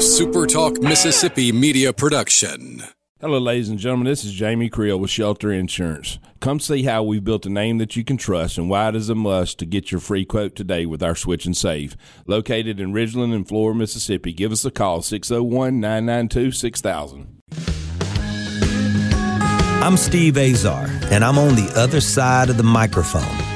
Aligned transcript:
a 0.00 0.02
Super 0.02 0.46
Talk 0.46 0.80
Mississippi 0.80 1.52
media 1.52 1.92
production. 1.92 2.82
Hello, 3.20 3.38
ladies 3.38 3.68
and 3.68 3.78
gentlemen. 3.78 4.06
This 4.06 4.24
is 4.24 4.32
Jamie 4.32 4.70
Creel 4.70 4.98
with 4.98 5.10
Shelter 5.10 5.52
Insurance. 5.52 6.18
Come 6.40 6.58
see 6.58 6.84
how 6.84 7.02
we've 7.02 7.22
built 7.22 7.44
a 7.44 7.50
name 7.50 7.76
that 7.76 7.96
you 7.96 8.02
can 8.02 8.16
trust 8.16 8.56
and 8.56 8.70
why 8.70 8.88
it 8.88 8.96
is 8.96 9.10
a 9.10 9.14
must 9.14 9.58
to 9.58 9.66
get 9.66 9.92
your 9.92 10.00
free 10.00 10.24
quote 10.24 10.56
today 10.56 10.86
with 10.86 11.02
our 11.02 11.14
Switch 11.14 11.44
and 11.44 11.54
Save. 11.54 11.98
Located 12.26 12.80
in 12.80 12.94
Ridgeland 12.94 13.34
and 13.34 13.46
Flora, 13.46 13.74
Mississippi. 13.74 14.32
Give 14.32 14.52
us 14.52 14.64
a 14.64 14.70
call 14.70 15.02
601 15.02 15.78
992 15.78 16.52
6000. 16.52 17.42
I'm 19.82 19.98
Steve 19.98 20.38
Azar, 20.38 20.86
and 21.10 21.22
I'm 21.22 21.38
on 21.38 21.56
the 21.56 21.70
other 21.76 22.00
side 22.00 22.48
of 22.48 22.56
the 22.56 22.62
microphone, 22.62 23.36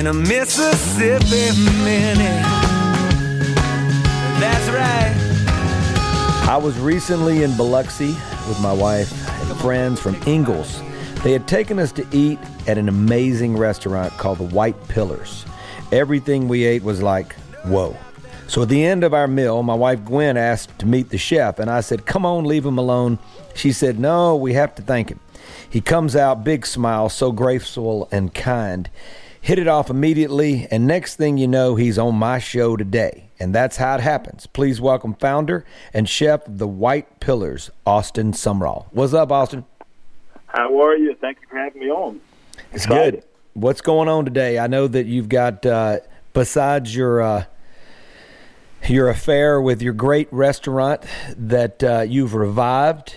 in 0.00 0.06
a 0.06 0.14
Mississippi 0.14 1.60
minute. 1.84 2.42
That's 4.40 4.68
right. 4.70 6.46
I 6.48 6.56
was 6.56 6.78
recently 6.78 7.42
in 7.42 7.54
Biloxi 7.54 8.16
with 8.48 8.58
my 8.62 8.72
wife 8.72 9.12
and 9.28 9.60
friends 9.60 10.00
from 10.00 10.14
Ingalls. 10.26 10.80
They 11.22 11.32
had 11.32 11.46
taken 11.46 11.78
us 11.78 11.92
to 11.92 12.06
eat 12.12 12.38
at 12.66 12.78
an 12.78 12.88
amazing 12.88 13.58
restaurant 13.58 14.10
called 14.14 14.38
the 14.38 14.44
White 14.44 14.88
Pillars. 14.88 15.44
Everything 15.92 16.48
we 16.48 16.64
ate 16.64 16.82
was 16.82 17.02
like, 17.02 17.34
whoa. 17.66 17.94
So 18.46 18.62
at 18.62 18.70
the 18.70 18.82
end 18.82 19.04
of 19.04 19.12
our 19.12 19.28
meal, 19.28 19.62
my 19.62 19.74
wife 19.74 20.02
Gwen 20.02 20.38
asked 20.38 20.78
to 20.78 20.86
meet 20.86 21.10
the 21.10 21.18
chef, 21.18 21.58
and 21.58 21.70
I 21.70 21.82
said, 21.82 22.06
Come 22.06 22.24
on, 22.24 22.46
leave 22.46 22.64
him 22.64 22.78
alone. 22.78 23.18
She 23.54 23.70
said, 23.70 23.98
No, 23.98 24.34
we 24.34 24.54
have 24.54 24.74
to 24.76 24.82
thank 24.82 25.10
him. 25.10 25.20
He 25.68 25.82
comes 25.82 26.16
out, 26.16 26.42
big 26.42 26.64
smile, 26.64 27.10
so 27.10 27.32
graceful 27.32 28.08
and 28.10 28.32
kind 28.32 28.88
hit 29.40 29.58
it 29.58 29.68
off 29.68 29.90
immediately, 29.90 30.68
and 30.70 30.86
next 30.86 31.16
thing 31.16 31.38
you 31.38 31.48
know, 31.48 31.74
he's 31.74 31.98
on 31.98 32.14
my 32.14 32.38
show 32.38 32.76
today. 32.76 33.30
And 33.38 33.54
that's 33.54 33.78
how 33.78 33.94
it 33.94 34.00
happens. 34.00 34.46
Please 34.46 34.80
welcome 34.80 35.14
founder 35.14 35.64
and 35.94 36.08
chef 36.08 36.46
of 36.46 36.58
the 36.58 36.68
White 36.68 37.20
Pillars, 37.20 37.70
Austin 37.86 38.32
Sumrall. 38.32 38.86
What's 38.90 39.14
up, 39.14 39.32
Austin? 39.32 39.64
How 40.46 40.80
are 40.82 40.96
you? 40.96 41.14
Thank 41.14 41.38
you 41.40 41.46
for 41.48 41.56
having 41.56 41.80
me 41.80 41.90
on. 41.90 42.20
It's 42.72 42.86
good. 42.86 43.24
What's 43.54 43.80
going 43.80 44.08
on 44.08 44.24
today? 44.24 44.58
I 44.58 44.66
know 44.66 44.86
that 44.88 45.06
you've 45.06 45.28
got, 45.28 45.64
uh, 45.64 46.00
besides 46.34 46.94
your 46.94 47.20
uh, 47.22 47.44
your 48.86 49.08
affair 49.08 49.60
with 49.60 49.82
your 49.82 49.92
great 49.92 50.28
restaurant 50.32 51.02
that 51.36 51.82
uh, 51.82 52.00
you've 52.00 52.34
revived 52.34 53.16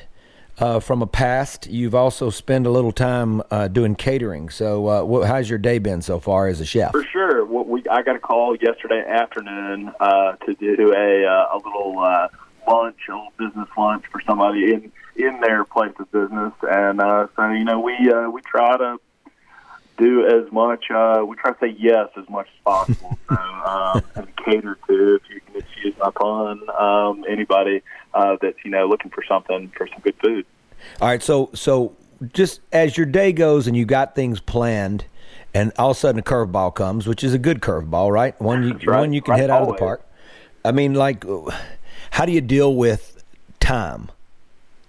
uh, 0.60 0.80
from 0.80 1.02
a 1.02 1.08
past. 1.08 1.68
You've 1.68 1.96
also 1.96 2.30
spent 2.30 2.66
a 2.66 2.70
little 2.70 2.92
time 2.92 3.42
uh, 3.50 3.68
doing 3.68 3.96
catering. 3.96 4.50
So, 4.50 4.88
uh, 4.88 5.04
what, 5.04 5.28
how's 5.28 5.50
your 5.50 5.60
day 5.60 5.80
been 5.80 6.02
so 6.02 6.20
far 6.20 6.48
as 6.48 6.62
a 6.62 6.66
chef? 6.66 6.92
For 6.92 7.04
sure. 7.06 7.46
Well, 7.46 7.66
we 7.66 7.84
I 7.90 8.02
got 8.02 8.16
a 8.16 8.20
call 8.20 8.56
yesterday 8.56 9.04
afternoon 9.08 9.92
uh, 10.00 10.34
to 10.34 10.54
do 10.54 10.94
a 10.94 11.26
uh, 11.26 11.56
a 11.56 11.58
little 11.58 12.00
uh, 12.00 12.28
lunch, 12.68 12.98
a 13.10 13.14
little 13.14 13.34
business 13.38 13.70
lunch 13.78 14.06
for 14.12 14.22
somebody 14.22 14.74
in 14.74 14.92
in 15.16 15.40
their 15.42 15.64
place 15.64 15.94
of 16.00 16.12
business, 16.12 16.54
and 16.64 17.00
so 17.36 17.52
you 17.52 17.64
know 17.64 17.80
we 17.80 17.94
we 18.32 18.42
try 18.42 18.78
to 18.78 19.00
do 19.98 20.26
as 20.26 20.52
much. 20.52 20.86
Uh, 20.90 21.24
we 21.28 21.36
try 21.36 21.52
to 21.52 21.58
say 21.60 21.76
yes 21.78 22.10
as 22.18 22.28
much 22.30 22.48
as 22.48 22.62
possible. 22.64 23.18
so, 23.30 23.36
um, 23.36 24.04
and 24.16 24.36
cater 24.38 24.78
to, 24.88 25.16
if 25.16 25.22
you 25.30 25.42
can 25.42 25.62
excuse 25.62 25.94
my 26.00 26.12
pun, 26.12 26.62
um, 26.78 27.24
anybody 27.30 27.82
uh, 28.14 28.38
that's 28.42 28.58
you 28.64 28.72
know 28.72 28.88
looking 28.88 29.12
for 29.12 29.24
something 29.28 29.72
for 29.76 29.88
some 29.88 30.00
good 30.02 30.16
food. 30.24 30.46
All 31.02 31.08
right, 31.08 31.24
so 31.24 31.50
so 31.54 31.96
just 32.34 32.62
as 32.72 32.98
your 32.98 33.06
day 33.06 33.34
goes 33.34 33.68
and 33.68 33.76
you 33.76 33.86
got 33.86 34.16
things 34.16 34.40
planned, 34.40 35.06
and 35.54 35.72
all 35.78 35.92
of 35.92 35.98
a 35.98 36.00
sudden 36.00 36.20
a 36.20 36.24
curveball 36.24 36.74
comes, 36.74 37.08
which 37.08 37.24
is 37.24 37.34
a 37.34 37.40
good 37.40 37.62
curveball, 37.62 38.12
right? 38.12 38.40
One 38.42 38.64
you 38.64 38.74
right. 38.86 39.00
one 39.00 39.14
you 39.14 39.22
can 39.22 39.34
right. 39.34 39.42
hit 39.42 39.50
out 39.50 39.62
Always. 39.62 39.74
of 39.74 39.76
the 39.76 39.86
park. 39.86 40.10
I 40.66 40.72
mean, 40.72 40.94
like, 40.94 41.26
how 42.12 42.26
do 42.26 42.32
you 42.32 42.42
deal 42.42 42.76
with 42.76 43.24
time? 43.60 44.10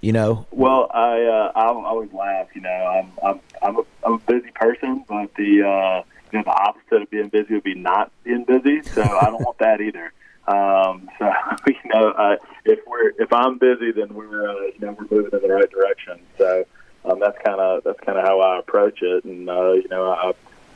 You 0.00 0.12
know. 0.12 0.46
Well, 0.50 0.90
I 0.92 1.22
uh, 1.22 1.52
I 1.58 1.66
always 1.68 2.12
laugh. 2.12 2.48
You 2.54 2.60
know, 2.60 2.68
I'm 2.68 3.12
I'm 3.26 3.40
I'm 3.64 3.78
a, 3.78 3.82
I'm 4.04 4.12
a 4.14 4.18
busy 4.18 4.50
person, 4.54 5.04
but 5.08 5.34
the 5.34 5.62
uh, 5.62 6.02
you 6.32 6.38
know 6.38 6.44
the 6.44 6.50
opposite 6.50 7.02
of 7.02 7.10
being 7.10 7.28
busy 7.28 7.54
would 7.54 7.64
be 7.64 7.74
not 7.74 8.12
being 8.22 8.44
busy. 8.44 8.82
So 8.82 9.02
I 9.02 9.24
don't 9.26 9.40
want 9.40 9.58
that 9.58 9.80
either. 9.80 10.12
Um, 10.46 11.08
so 11.18 11.32
you 11.66 11.74
know, 11.86 12.10
uh, 12.10 12.36
if 12.64 12.80
we're 12.86 13.12
if 13.18 13.32
I'm 13.32 13.58
busy, 13.58 13.92
then 13.92 14.14
we're 14.14 14.48
uh, 14.48 14.66
you 14.66 14.80
know 14.80 14.96
we're 14.98 15.16
moving 15.16 15.32
in 15.32 15.48
the 15.48 15.54
right 15.54 15.70
direction. 15.70 16.20
So 16.36 16.64
um, 17.04 17.20
that's 17.20 17.38
kind 17.44 17.60
of 17.60 17.84
that's 17.84 18.00
kind 18.00 18.18
of 18.18 18.24
how 18.24 18.40
I 18.40 18.58
approach 18.58 19.00
it, 19.02 19.24
and 19.24 19.48
uh, 19.48 19.72
you 19.72 19.88
know 19.88 20.10
I 20.10 20.32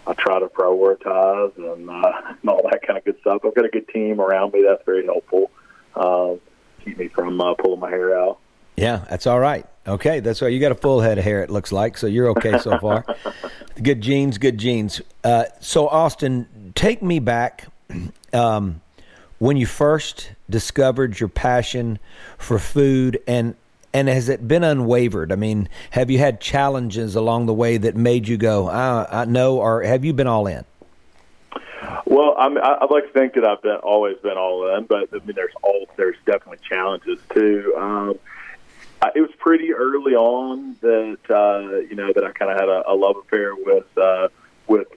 I 0.07 0.15
try 0.15 0.41
to 0.41 0.47
prioritize 0.47 1.57
and, 1.57 1.91
uh, 1.91 2.13
and 2.41 2.51
all 2.51 2.63
that 2.71 2.81
kind 2.87 2.99
of 2.99 3.05
good 3.05 3.21
stuff. 3.21 3.43
I've 3.45 3.55
got 3.55 3.67
a 3.67 3.69
good 3.69 3.89
team 3.89 4.21
around 4.21 4.55
me 4.55 4.65
that's 4.67 4.85
very 4.87 5.05
helpful. 5.05 5.51
Uh, 5.95 6.37
keep 6.83 6.99
me 6.99 7.09
from 7.09 7.41
uh, 7.41 7.55
pulling 7.55 7.81
my 7.81 7.91
hair 7.91 8.19
out. 8.19 8.39
Yeah, 8.79 9.05
that's 9.11 9.27
all 9.27 9.41
right. 9.41 9.67
Okay, 9.87 10.21
that's 10.21 10.41
right. 10.41 10.53
You 10.53 10.61
got 10.61 10.73
a 10.73 10.77
full 10.77 11.01
head 11.01 11.19
of 11.19 11.25
hair, 11.25 11.43
it 11.43 11.51
looks 11.51 11.73
like, 11.73 11.99
so 11.99 12.07
you're 12.07 12.29
okay 12.31 12.59
so 12.59 12.79
far. 12.81 13.05
good 13.83 14.01
genes, 14.01 14.39
good 14.39 14.59
genes. 14.59 15.01
Uh, 15.25 15.45
so, 15.61 15.89
Austin, 15.89 16.73
take 16.75 17.03
me 17.03 17.19
back 17.19 17.67
um, 18.33 18.81
when 19.39 19.57
you 19.57 19.67
first 19.67 20.31
discovered 20.49 21.19
your 21.19 21.29
passion 21.29 21.99
for 22.37 22.59
food, 22.59 23.21
and 23.27 23.57
and 23.95 24.07
has 24.09 24.29
it 24.29 24.47
been 24.47 24.63
unwavered? 24.63 25.33
I 25.33 25.37
mean, 25.37 25.69
have 25.91 26.11
you 26.11 26.19
had 26.19 26.41
challenges 26.41 27.17
along 27.17 27.47
the 27.47 27.55
way 27.55 27.79
that 27.79 27.97
made 27.97 28.29
you 28.29 28.37
go, 28.37 28.69
I, 28.69 29.23
I 29.23 29.25
know, 29.25 29.59
or 29.59 29.83
have 29.83 30.05
you 30.05 30.13
been 30.13 30.27
all 30.27 30.47
in? 30.47 30.65
Well, 32.05 32.35
I 32.39 32.49
mean, 32.49 32.59
I'd 32.59 32.91
like 32.91 33.07
to 33.07 33.13
think 33.13 33.35
that 33.35 33.47
I've 33.47 33.63
been 33.63 33.77
always 33.77 34.19
been 34.19 34.37
all 34.37 34.77
in, 34.77 34.85
but 34.85 35.09
I 35.13 35.25
mean, 35.25 35.35
there's 35.35 35.55
all 35.63 35.87
there's 35.97 36.17
definitely 36.27 36.59
challenges 36.69 37.19
too. 37.33 37.75
Um, 37.77 38.19
It 39.15 39.21
was 39.21 39.31
pretty 39.39 39.73
early 39.73 40.15
on 40.15 40.77
that 40.81 41.19
uh, 41.31 41.79
you 41.89 41.95
know 41.95 42.13
that 42.13 42.25
I 42.25 42.33
kind 42.33 42.51
of 42.51 42.59
had 42.59 42.69
a, 42.69 42.91
a 42.91 42.95
love 42.95 43.17
affair 43.17 43.55
with 43.55 43.87
uh, 43.97 44.29
with 44.67 44.89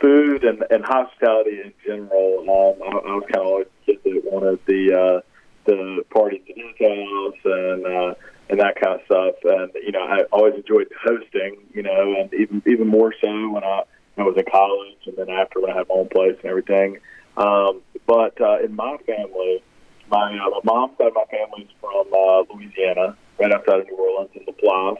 food 0.00 0.44
and, 0.44 0.64
and 0.70 0.84
hospitality 0.84 1.60
in 1.60 1.72
general. 1.84 2.40
Um, 2.40 2.82
I, 2.82 3.08
I 3.08 3.14
was 3.14 3.24
kind 3.32 3.44
of 3.44 3.46
always 3.46 3.66
a 3.66 3.86
kid 3.86 3.98
that 4.04 4.32
wanted 4.32 4.58
the 4.66 4.92
uh, 4.92 5.20
the 5.64 6.04
parties 6.10 6.42
at 6.48 6.56
his 6.56 7.34
and 7.44 7.86
uh, 7.86 8.14
and 8.48 8.60
that 8.60 8.80
kind 8.80 9.00
of 9.00 9.06
stuff. 9.06 9.34
And 9.44 9.70
you 9.84 9.92
know, 9.92 10.02
I 10.02 10.22
always 10.32 10.54
enjoyed 10.54 10.88
hosting. 11.04 11.58
You 11.72 11.82
know, 11.82 12.14
and 12.18 12.32
even 12.34 12.62
even 12.66 12.88
more 12.88 13.14
so 13.22 13.50
when 13.50 13.64
I, 13.64 13.82
when 14.14 14.26
I 14.26 14.28
was 14.28 14.36
in 14.36 14.44
college 14.50 14.98
and 15.06 15.16
then 15.16 15.30
after 15.30 15.60
when 15.60 15.70
I 15.70 15.76
had 15.76 15.88
my 15.88 15.94
own 15.94 16.08
place 16.08 16.36
and 16.42 16.50
everything. 16.50 16.98
Um, 17.36 17.80
but 18.06 18.38
uh, 18.40 18.58
in 18.62 18.74
my 18.74 18.96
family, 19.06 19.62
my 20.10 20.38
uh, 20.38 20.50
my 20.50 20.60
mom's 20.64 20.98
side 20.98 21.08
of 21.08 21.14
my 21.14 21.24
family 21.30 21.64
is 21.64 21.70
from 21.80 22.06
uh, 22.12 22.42
Louisiana, 22.52 23.16
right 23.38 23.52
outside 23.52 23.80
of 23.80 23.86
New 23.86 23.96
Orleans 23.96 24.30
in 24.34 24.44
LaPlace. 24.46 24.98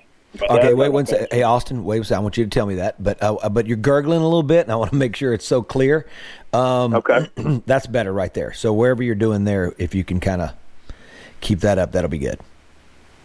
Okay, 0.50 0.72
wait 0.72 0.88
one 0.88 1.04
second. 1.04 1.28
Hey, 1.30 1.42
Austin, 1.42 1.84
wait 1.84 2.00
a 2.00 2.04
second. 2.04 2.16
I 2.16 2.20
want 2.20 2.38
you 2.38 2.44
to 2.44 2.50
tell 2.50 2.64
me 2.64 2.76
that, 2.76 3.02
but 3.02 3.22
uh, 3.22 3.48
but 3.50 3.66
you're 3.66 3.76
gurgling 3.76 4.20
a 4.20 4.24
little 4.24 4.42
bit, 4.42 4.62
and 4.62 4.72
I 4.72 4.76
want 4.76 4.90
to 4.90 4.96
make 5.06 5.14
sure 5.14 5.34
it's 5.34 5.46
so 5.46 5.62
clear. 5.62 6.06
Um, 6.52 6.94
Okay. 6.94 7.28
that's 7.66 7.86
better 7.86 8.12
right 8.12 8.32
there. 8.32 8.52
So 8.54 8.72
wherever 8.72 9.02
you're 9.02 9.14
doing 9.14 9.44
there, 9.44 9.74
if 9.78 9.94
you 9.94 10.04
can 10.04 10.20
kind 10.20 10.40
of 10.40 10.52
keep 11.40 11.60
that 11.60 11.78
up, 11.78 11.92
that'll 11.92 12.10
be 12.10 12.18
good. 12.18 12.40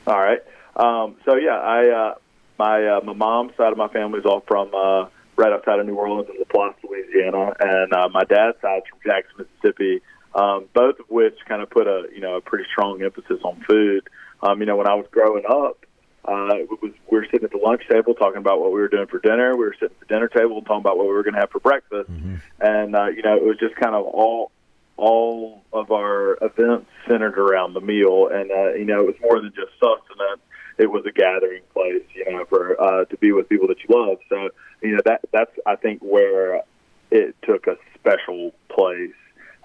All 0.06 0.20
right. 0.20 0.42
Um, 0.76 1.16
so 1.26 1.36
yeah, 1.36 1.58
I 1.58 1.90
uh, 1.90 2.16
my 2.60 2.86
uh, 2.88 3.02
my 3.04 3.14
mom's 3.14 3.56
side 3.56 3.72
of 3.72 3.78
my 3.78 3.88
family 3.88 4.20
is 4.20 4.26
all 4.26 4.42
from 4.48 4.74
uh, 4.76 5.08
right 5.38 5.54
outside 5.54 5.80
of 5.80 5.86
New 5.86 5.96
Orleans 5.96 6.30
in 6.30 6.44
LaPlace, 6.44 6.76
Louisiana, 6.84 7.54
and 7.60 7.94
uh, 7.94 8.10
my 8.10 8.24
dad's 8.26 8.58
side's 8.62 8.86
from 8.90 9.00
Jackson, 9.06 9.34
Mississippi. 9.38 10.02
Um, 10.36 10.66
both 10.74 11.00
of 11.00 11.06
which 11.10 11.36
kind 11.48 11.62
of 11.62 11.70
put 11.70 11.88
a 11.88 12.08
you 12.14 12.20
know 12.22 12.36
a 12.36 12.42
pretty 12.42 12.66
strong 12.72 13.02
emphasis 13.02 13.40
on 13.44 13.64
food. 13.68 14.08
Um, 14.42 14.60
you 14.60 14.66
know, 14.66 14.76
when 14.76 14.88
I 14.88 14.96
was 14.96 15.08
growing 15.12 15.44
up, 15.50 15.86
uh, 16.26 16.56
it 16.56 16.70
was 16.70 16.92
we 17.10 17.18
were 17.18 17.26
sitting 17.32 17.46
at 17.46 17.52
the 17.52 17.58
lunch 17.58 17.84
table 17.90 18.14
talking 18.14 18.38
about 18.38 18.60
what 18.60 18.72
we 18.72 18.80
were 18.80 18.90
doing 18.90 19.08
for 19.08 19.20
dinner. 19.20 19.56
We 19.56 19.64
were 19.64 19.76
sitting 19.80 19.96
at 19.96 20.08
the 20.08 20.14
dinner 20.14 20.28
table 20.28 20.62
talking 20.62 20.82
about 20.82 20.98
what 20.98 21.08
we 21.08 21.14
were 21.14 21.24
going 21.24 21.36
to 21.36 21.40
have 21.40 21.52
for 21.52 21.60
breakfast, 21.60 22.12
mm-hmm. 22.12 22.36
and 22.60 22.96
uh, 22.96 23.08
you 23.08 23.24
know, 23.24 23.36
it 23.38 23.44
was 23.44 23.58
just 23.60 23.76
kind 23.76 23.96
of 23.96 24.06
all 24.06 24.52
all 24.98 25.64
of 25.72 25.92
our 25.92 26.38
events 26.42 26.88
centered 27.08 27.38
around 27.38 27.74
the 27.74 27.82
meal, 27.82 28.28
and 28.32 28.52
uh, 28.52 28.74
you 28.74 28.86
know, 28.86 29.02
it 29.02 29.08
was 29.08 29.16
more 29.22 29.40
than 29.40 29.54
just 29.56 29.72
sustenance. 29.80 30.42
It 30.78 30.92
was 30.92 31.06
a 31.08 31.12
gathering 31.12 31.64
place, 31.74 32.04
you 32.14 32.32
know, 32.32 32.46
for 32.46 32.80
uh, 32.80 33.06
to 33.06 33.18
be 33.18 33.32
with 33.32 33.50
people 33.50 33.68
that 33.68 33.78
you 33.80 33.96
love. 33.96 34.18
So, 34.30 34.50
you 34.82 34.96
know, 34.96 35.02
that 35.06 35.22
that's 35.32 35.52
I 35.66 35.76
think 35.76 36.02
where 36.02 36.62
it 37.10 37.36
took 37.44 37.68
a 37.68 37.78
special 37.96 38.52
place 38.70 39.14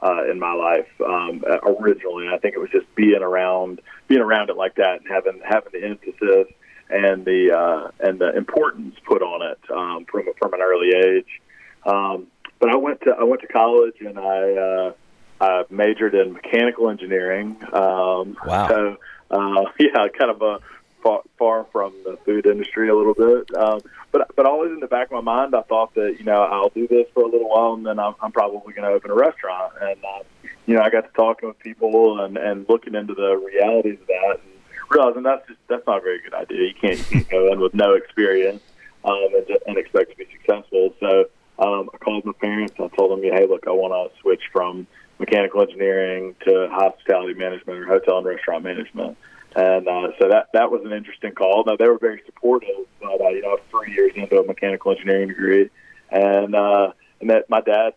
uh, 0.03 0.31
in 0.31 0.39
my 0.39 0.53
life 0.53 0.89
um, 1.07 1.45
originally. 1.63 2.29
I 2.29 2.39
think 2.39 2.55
it 2.55 2.59
was 2.59 2.71
just 2.71 2.93
being 2.95 3.23
around 3.23 3.81
being 4.09 4.21
around 4.21 4.51
it 4.51 4.57
like 4.57 4.75
that 4.77 5.01
and 5.01 5.09
having 5.09 5.41
having 5.45 5.73
the 5.73 5.87
emphasis 5.87 6.53
and 6.91 7.25
the 7.25 7.57
uh, 7.57 7.91
and 8.01 8.19
the 8.19 8.37
importance 8.37 8.97
put 9.07 9.23
on 9.23 9.43
it 9.43 9.59
um, 9.71 10.05
from 10.05 10.25
from 10.39 10.55
an 10.55 10.61
early 10.61 10.91
age. 10.95 11.41
Um, 11.85 12.27
but 12.59 12.71
I 12.71 12.77
went 12.77 13.01
to 13.03 13.11
I 13.11 13.25
went 13.25 13.41
to 13.43 13.49
college 13.49 13.97
and 14.01 14.19
I 14.19 14.53
uh, 14.53 14.93
I 15.41 15.65
majored 15.71 16.15
in 16.15 16.33
mechanical 16.33 16.91
engineering. 16.91 17.57
Um, 17.73 18.37
wow. 18.45 18.69
So 18.69 18.97
uh, 19.31 19.65
yeah, 19.79 20.09
kind 20.19 20.31
of 20.31 20.43
a 20.43 20.59
far, 21.03 21.23
far 21.39 21.67
from 21.73 21.93
the 22.05 22.17
food 22.25 22.47
industry 22.47 22.89
a 22.89 22.97
little 22.97 23.15
bit. 23.15 23.55
Um, 23.57 23.81
but 24.11 24.35
but 24.37 24.47
always 24.47 24.71
in 24.71 24.81
the 24.81 24.87
back 24.87 25.09
of 25.11 25.13
my 25.13 25.21
mind, 25.21 25.55
I 25.55 25.63
thought 25.63 25.95
that 25.95 26.17
you 26.19 26.25
know 26.25 26.43
I'll 26.43 26.71
do 26.71 26.87
this 26.87 27.07
for 27.15 27.25
a 27.25 27.29
little 27.29 27.49
while, 27.49 27.75
and 27.75 27.85
then 27.85 27.99
I'm, 27.99 28.15
I'm 28.21 28.33
probably 28.33 28.73
going 28.73 28.89
to 28.89 28.95
open 28.95 29.11
a 29.11 29.15
restaurant. 29.15 29.73
And 29.81 29.99
uh, 30.05 30.23
you 30.67 30.75
know, 30.75 30.83
I 30.83 30.91
got 30.91 31.03
to 31.03 31.11
talking 31.15 31.49
with 31.49 31.59
people 31.59 32.21
and 32.21 32.37
and 32.37 32.67
looking 32.69 32.95
into 32.95 33.15
the 33.15 33.37
realities 33.37 33.99
of 34.01 34.07
that, 34.07 34.41
and 34.43 34.53
realizing 34.91 35.23
that's 35.23 35.47
just 35.49 35.61
that's 35.69 35.87
not 35.87 35.99
a 35.99 36.03
very 36.03 36.21
good 36.21 36.35
idea. 36.35 36.69
You 36.69 36.75
can't, 36.75 37.29
go 37.31 37.53
in 37.53 37.61
with 37.61 37.75
no 37.75 37.95
experience 37.95 38.63
um, 39.05 39.29
and, 39.35 39.59
and 39.67 39.79
expect 39.79 40.11
to 40.11 40.17
be 40.17 40.27
successful. 40.33 40.95
So 41.01 41.27
um, 41.59 41.91
I 41.93 41.99
called 41.99 42.25
my 42.25 42.33
parents. 42.41 42.75
I 42.79 42.89
told 42.97 43.11
them, 43.13 43.23
hey, 43.23 43.47
look, 43.47 43.67
I 43.67 43.71
want 43.71 43.93
to 43.93 44.21
switch 44.21 44.43
from 44.53 44.87
mechanical 45.19 45.63
engineering 45.63 46.35
to 46.45 46.69
hospitality 46.71 47.35
management 47.35 47.79
or 47.79 47.87
hotel 47.87 48.19
and 48.19 48.27
restaurant 48.27 48.65
management. 48.65 49.17
And 49.55 49.87
uh, 49.87 50.09
so 50.19 50.29
that 50.29 50.49
that 50.55 50.71
was 50.71 50.83
an 50.85 50.93
interesting 50.93 51.33
call. 51.33 51.65
Now 51.67 51.77
they 51.77 51.87
were 51.87 51.99
very 51.99 52.23
supportive. 52.25 52.87
But 53.01 53.21
uh, 53.21 53.29
you 53.29 53.43
know, 53.43 53.59
three 53.71 53.93
years 53.93 54.13
into 54.15 54.41
a 54.41 54.47
mechanical 54.47 54.93
engineering 54.93 55.29
degree, 55.29 55.71
and 56.11 56.55
uh, 56.55 56.93
and 57.21 57.31
that 57.31 57.51
my 57.51 57.61
dad, 57.61 57.95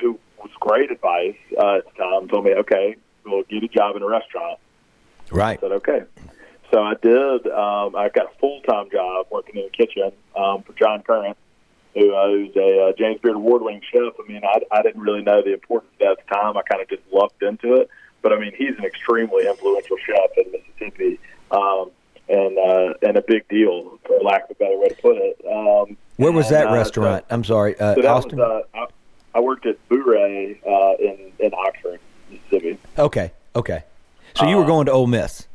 who 0.00 0.18
was 0.38 0.50
great 0.60 0.90
advice 0.90 1.36
uh, 1.58 1.76
at 1.76 1.84
the 1.86 1.92
time, 2.02 2.28
told 2.28 2.44
me, 2.44 2.54
okay, 2.54 2.96
we'll 3.24 3.42
get 3.44 3.62
a 3.62 3.68
job 3.68 3.96
in 3.96 4.02
a 4.02 4.06
restaurant. 4.06 4.58
Right. 5.30 5.58
I 5.58 5.60
said 5.60 5.72
okay. 5.72 6.02
So 6.70 6.82
I 6.82 6.94
did. 7.00 7.46
Um, 7.46 7.96
I 7.96 8.10
got 8.14 8.26
a 8.26 8.38
full 8.38 8.60
time 8.62 8.90
job 8.90 9.26
working 9.30 9.56
in 9.56 9.64
the 9.64 9.70
kitchen 9.70 10.12
um, 10.36 10.62
for 10.62 10.74
John 10.74 11.02
Currence, 11.02 11.38
who 11.94 12.14
uh, 12.14 12.28
who's 12.28 12.56
a 12.56 12.88
uh, 12.88 12.92
James 12.98 13.20
Beard 13.22 13.36
award 13.36 13.62
winning 13.62 13.82
chef. 13.90 14.12
I 14.22 14.28
mean, 14.30 14.42
I, 14.44 14.60
I 14.70 14.82
didn't 14.82 15.00
really 15.00 15.22
know 15.22 15.42
the 15.42 15.54
importance 15.54 15.90
of 15.94 15.98
that 16.00 16.10
at 16.18 16.26
the 16.26 16.34
time. 16.34 16.56
I 16.56 16.62
kind 16.62 16.82
of 16.82 16.88
just 16.88 17.02
lucked 17.12 17.42
into 17.42 17.74
it. 17.76 17.88
But 18.22 18.32
I 18.32 18.38
mean, 18.38 18.52
he's 18.56 18.76
an 18.78 18.84
extremely 18.84 19.46
influential 19.46 19.96
chef 20.04 20.30
in 20.36 20.52
Mississippi, 20.52 21.20
um, 21.50 21.90
and 22.28 22.58
uh, 22.58 22.94
and 23.02 23.16
a 23.16 23.22
big 23.22 23.46
deal, 23.48 23.98
for 24.06 24.18
lack 24.20 24.44
of 24.44 24.50
a 24.50 24.54
better 24.54 24.78
way 24.78 24.88
to 24.88 24.94
put 24.96 25.16
it. 25.16 25.40
Um, 25.46 25.96
Where 26.16 26.32
was 26.32 26.48
that 26.50 26.68
uh, 26.68 26.74
restaurant? 26.74 27.24
So, 27.28 27.34
I'm 27.34 27.44
sorry, 27.44 27.78
uh, 27.78 27.94
so 27.94 28.06
Austin. 28.08 28.38
Was, 28.38 28.64
uh, 28.74 28.78
I, 28.78 28.86
I 29.38 29.40
worked 29.40 29.66
at 29.66 29.76
Bourrée 29.88 30.58
uh, 30.66 30.96
in 30.98 31.32
in 31.38 31.54
Oxford, 31.54 32.00
Mississippi. 32.30 32.78
Okay, 32.98 33.32
okay. 33.54 33.84
So 34.34 34.48
you 34.48 34.56
were 34.56 34.64
going 34.64 34.86
to 34.86 34.92
Ole 34.92 35.06
Miss. 35.06 35.46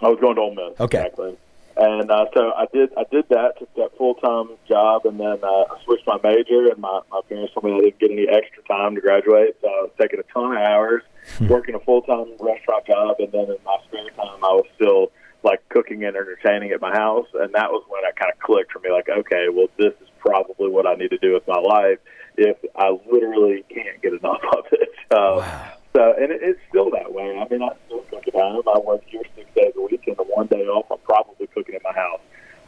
I 0.00 0.08
was 0.08 0.18
going 0.20 0.36
to 0.36 0.40
Ole 0.40 0.54
Miss. 0.54 0.80
Okay. 0.80 0.98
Exactly. 0.98 1.36
And 1.82 2.10
uh, 2.12 2.26
so 2.32 2.52
I 2.56 2.66
did. 2.72 2.90
I 2.96 3.02
did 3.10 3.28
that. 3.30 3.58
Took 3.58 3.74
that 3.74 3.90
full 3.98 4.14
time 4.14 4.50
job, 4.68 5.04
and 5.04 5.18
then 5.18 5.38
uh, 5.42 5.64
I 5.72 5.82
switched 5.84 6.06
my 6.06 6.16
major. 6.22 6.70
And 6.70 6.78
my, 6.78 7.00
my 7.10 7.20
parents 7.28 7.52
told 7.54 7.64
me 7.64 7.72
I 7.74 7.80
didn't 7.80 7.98
get 7.98 8.10
any 8.12 8.28
extra 8.28 8.62
time 8.64 8.94
to 8.94 9.00
graduate, 9.00 9.56
so 9.60 9.66
I 9.66 9.82
was 9.82 9.90
taking 10.00 10.20
a 10.20 10.32
ton 10.32 10.52
of 10.52 10.62
hours, 10.62 11.02
working 11.48 11.74
a 11.74 11.80
full 11.80 12.02
time 12.02 12.26
restaurant 12.38 12.86
job, 12.86 13.16
and 13.18 13.32
then 13.32 13.50
in 13.50 13.58
my 13.64 13.76
spare 13.88 14.08
time, 14.10 14.44
I 14.44 14.54
was 14.54 14.66
still 14.76 15.10
like 15.42 15.68
cooking 15.70 16.04
and 16.04 16.14
entertaining 16.16 16.70
at 16.70 16.80
my 16.80 16.92
house. 16.92 17.26
And 17.34 17.52
that 17.54 17.72
was 17.72 17.82
when 17.88 18.04
I 18.04 18.12
kind 18.12 18.30
of 18.32 18.38
clicked 18.38 18.70
for 18.70 18.78
me. 18.78 18.90
Like, 18.92 19.08
okay, 19.08 19.46
well, 19.52 19.66
this 19.76 19.92
is 20.00 20.08
probably 20.20 20.70
what 20.70 20.86
I 20.86 20.94
need 20.94 21.10
to 21.10 21.18
do 21.18 21.32
with 21.34 21.48
my 21.48 21.58
life 21.58 21.98
if 22.36 22.56
I 22.76 22.96
literally 23.10 23.64
can't 23.68 24.00
get 24.00 24.12
enough 24.12 24.40
of 24.56 24.66
it. 24.70 24.88
Uh, 25.10 25.42
Wow. 25.42 25.72
So, 25.94 26.14
and 26.18 26.32
it, 26.32 26.40
it's 26.42 26.60
still 26.68 26.90
that 26.90 27.12
way. 27.12 27.36
I 27.38 27.46
mean, 27.48 27.62
I 27.62 27.70
still 27.86 28.00
cook 28.10 28.26
at 28.26 28.34
home. 28.34 28.62
I 28.66 28.78
work 28.78 29.02
here 29.06 29.22
six 29.36 29.48
days 29.54 29.72
a 29.76 29.80
week, 29.82 30.04
and 30.06 30.16
the 30.16 30.24
one 30.24 30.46
day 30.46 30.64
off, 30.66 30.86
I'm 30.90 30.98
probably 30.98 31.46
cooking 31.48 31.74
at 31.74 31.82
my 31.84 31.92
house. 31.92 32.20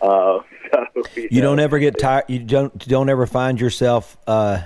Uh, 0.02 0.40
so, 0.94 1.02
You 1.30 1.40
don't 1.40 1.58
ever 1.58 1.78
get 1.78 1.98
tired. 1.98 2.24
You 2.28 2.40
don't 2.40 2.76
don't 2.86 3.08
ever 3.08 3.26
find 3.26 3.60
yourself 3.60 4.16
uh, 4.26 4.62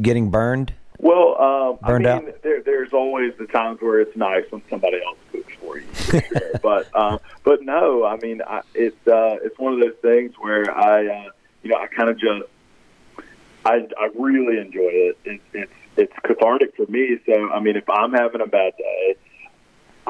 getting 0.00 0.30
burned. 0.30 0.72
Well, 1.00 1.40
um, 1.40 1.78
Burned 1.80 2.06
I 2.06 2.18
mean, 2.18 2.28
out? 2.28 2.42
there, 2.42 2.62
there's 2.62 2.92
always 2.92 3.32
the 3.38 3.46
times 3.46 3.80
where 3.80 4.00
it's 4.00 4.16
nice 4.16 4.44
when 4.50 4.62
somebody 4.68 5.00
else 5.04 5.18
cooks 5.30 5.54
for 5.60 5.78
you, 5.78 5.86
for 5.86 6.20
sure. 6.20 6.50
but 6.62 6.94
um, 6.96 7.20
but 7.44 7.62
no, 7.62 8.04
I 8.04 8.16
mean, 8.16 8.42
I, 8.44 8.62
it's 8.74 9.06
uh, 9.06 9.36
it's 9.42 9.58
one 9.58 9.74
of 9.74 9.80
those 9.80 9.96
things 10.02 10.34
where 10.40 10.76
I, 10.76 11.06
uh, 11.06 11.30
you 11.62 11.70
know, 11.70 11.76
I 11.76 11.86
kind 11.86 12.10
of 12.10 12.18
just, 12.18 12.42
I 13.64 13.86
I 13.98 14.08
really 14.18 14.58
enjoy 14.58 14.90
it. 14.90 15.18
it. 15.24 15.40
It's 15.52 15.72
it's 15.96 16.12
cathartic 16.24 16.76
for 16.76 16.86
me. 16.86 17.18
So 17.26 17.50
I 17.50 17.60
mean, 17.60 17.76
if 17.76 17.88
I'm 17.88 18.12
having 18.12 18.40
a 18.40 18.46
bad 18.46 18.74
day. 18.76 19.16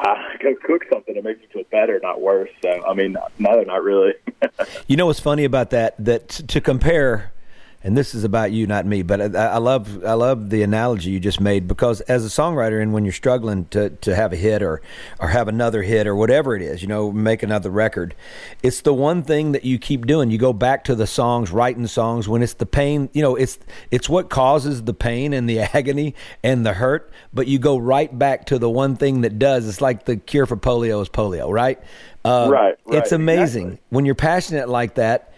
I 0.01 0.37
go 0.41 0.55
cook 0.63 0.83
something 0.89 1.13
that 1.15 1.25
makes 1.25 1.41
me 1.41 1.47
feel 1.51 1.63
better, 1.71 1.99
not 2.01 2.21
worse. 2.21 2.49
So, 2.61 2.69
I 2.87 2.93
mean, 2.93 3.17
no, 3.37 3.61
not 3.63 3.83
really. 3.83 4.13
You 4.87 4.95
know 4.95 5.05
what's 5.07 5.19
funny 5.19 5.43
about 5.43 5.71
that? 5.71 5.95
That 6.03 6.29
to 6.29 6.61
compare, 6.61 7.33
and 7.81 7.97
this 7.97 8.13
is 8.13 8.25
about 8.25 8.51
you, 8.51 8.67
not 8.67 8.85
me, 8.85 9.03
but 9.03 9.35
I, 9.35 9.45
I 9.45 9.57
love 9.57 10.03
I 10.03 10.13
love 10.13 10.49
the 10.49 10.63
analogy 10.63 11.11
you 11.11 11.19
just 11.19 11.39
made 11.39 11.67
because 11.67 12.01
as 12.01 12.25
a 12.25 12.27
songwriter, 12.29 12.81
and 12.81 12.91
when 12.91 13.05
you're 13.05 13.13
struggling 13.13 13.65
to, 13.65 13.89
to 13.89 14.15
have 14.15 14.33
a 14.33 14.35
hit 14.35 14.61
or 14.61 14.81
or 15.19 15.29
have 15.29 15.47
another 15.47 15.81
hit 15.81 16.05
or 16.05 16.13
whatever 16.15 16.55
it 16.55 16.61
is, 16.61 16.81
you 16.81 16.89
know, 16.89 17.09
make 17.11 17.41
another 17.41 17.69
record, 17.69 18.15
it's 18.61 18.81
the 18.81 18.93
one 18.93 19.23
thing 19.23 19.53
that 19.53 19.63
you 19.63 19.79
keep 19.79 20.05
doing. 20.05 20.29
You 20.29 20.37
go 20.37 20.51
back 20.51 20.83
to 20.85 20.95
the 20.95 21.07
songs, 21.07 21.51
writing 21.51 21.87
songs 21.87 22.27
when 22.27 22.43
it's 22.43 22.53
the 22.53 22.65
pain. 22.65 23.09
You 23.13 23.21
know, 23.21 23.35
it's 23.35 23.57
it's 23.91 24.09
what 24.09 24.29
causes 24.29 24.83
the 24.83 24.93
pain 24.93 25.31
and 25.31 25.49
the 25.49 25.59
agony 25.75 26.15
and 26.43 26.65
the 26.65 26.73
hurt, 26.73 27.09
but 27.33 27.47
you 27.47 27.59
go 27.59 27.77
right 27.77 28.17
back 28.17 28.45
to 28.47 28.59
the 28.59 28.69
one 28.69 28.97
thing 28.97 29.21
that 29.21 29.39
does. 29.39 29.67
It's 29.69 29.79
like 29.79 30.03
the 30.03 30.17
cure 30.17 30.45
for 30.45 30.57
polio 30.57 31.01
is 31.01 31.07
polio, 31.07 31.49
right? 31.49 31.79
Uh, 32.25 32.49
Right, 32.51 32.75
right, 32.85 32.97
It's 32.97 33.13
amazing 33.13 33.67
exactly. 33.67 33.85
when 33.89 34.05
you're 34.05 34.15
passionate 34.15 34.67
like 34.67 34.95
that. 34.95 35.31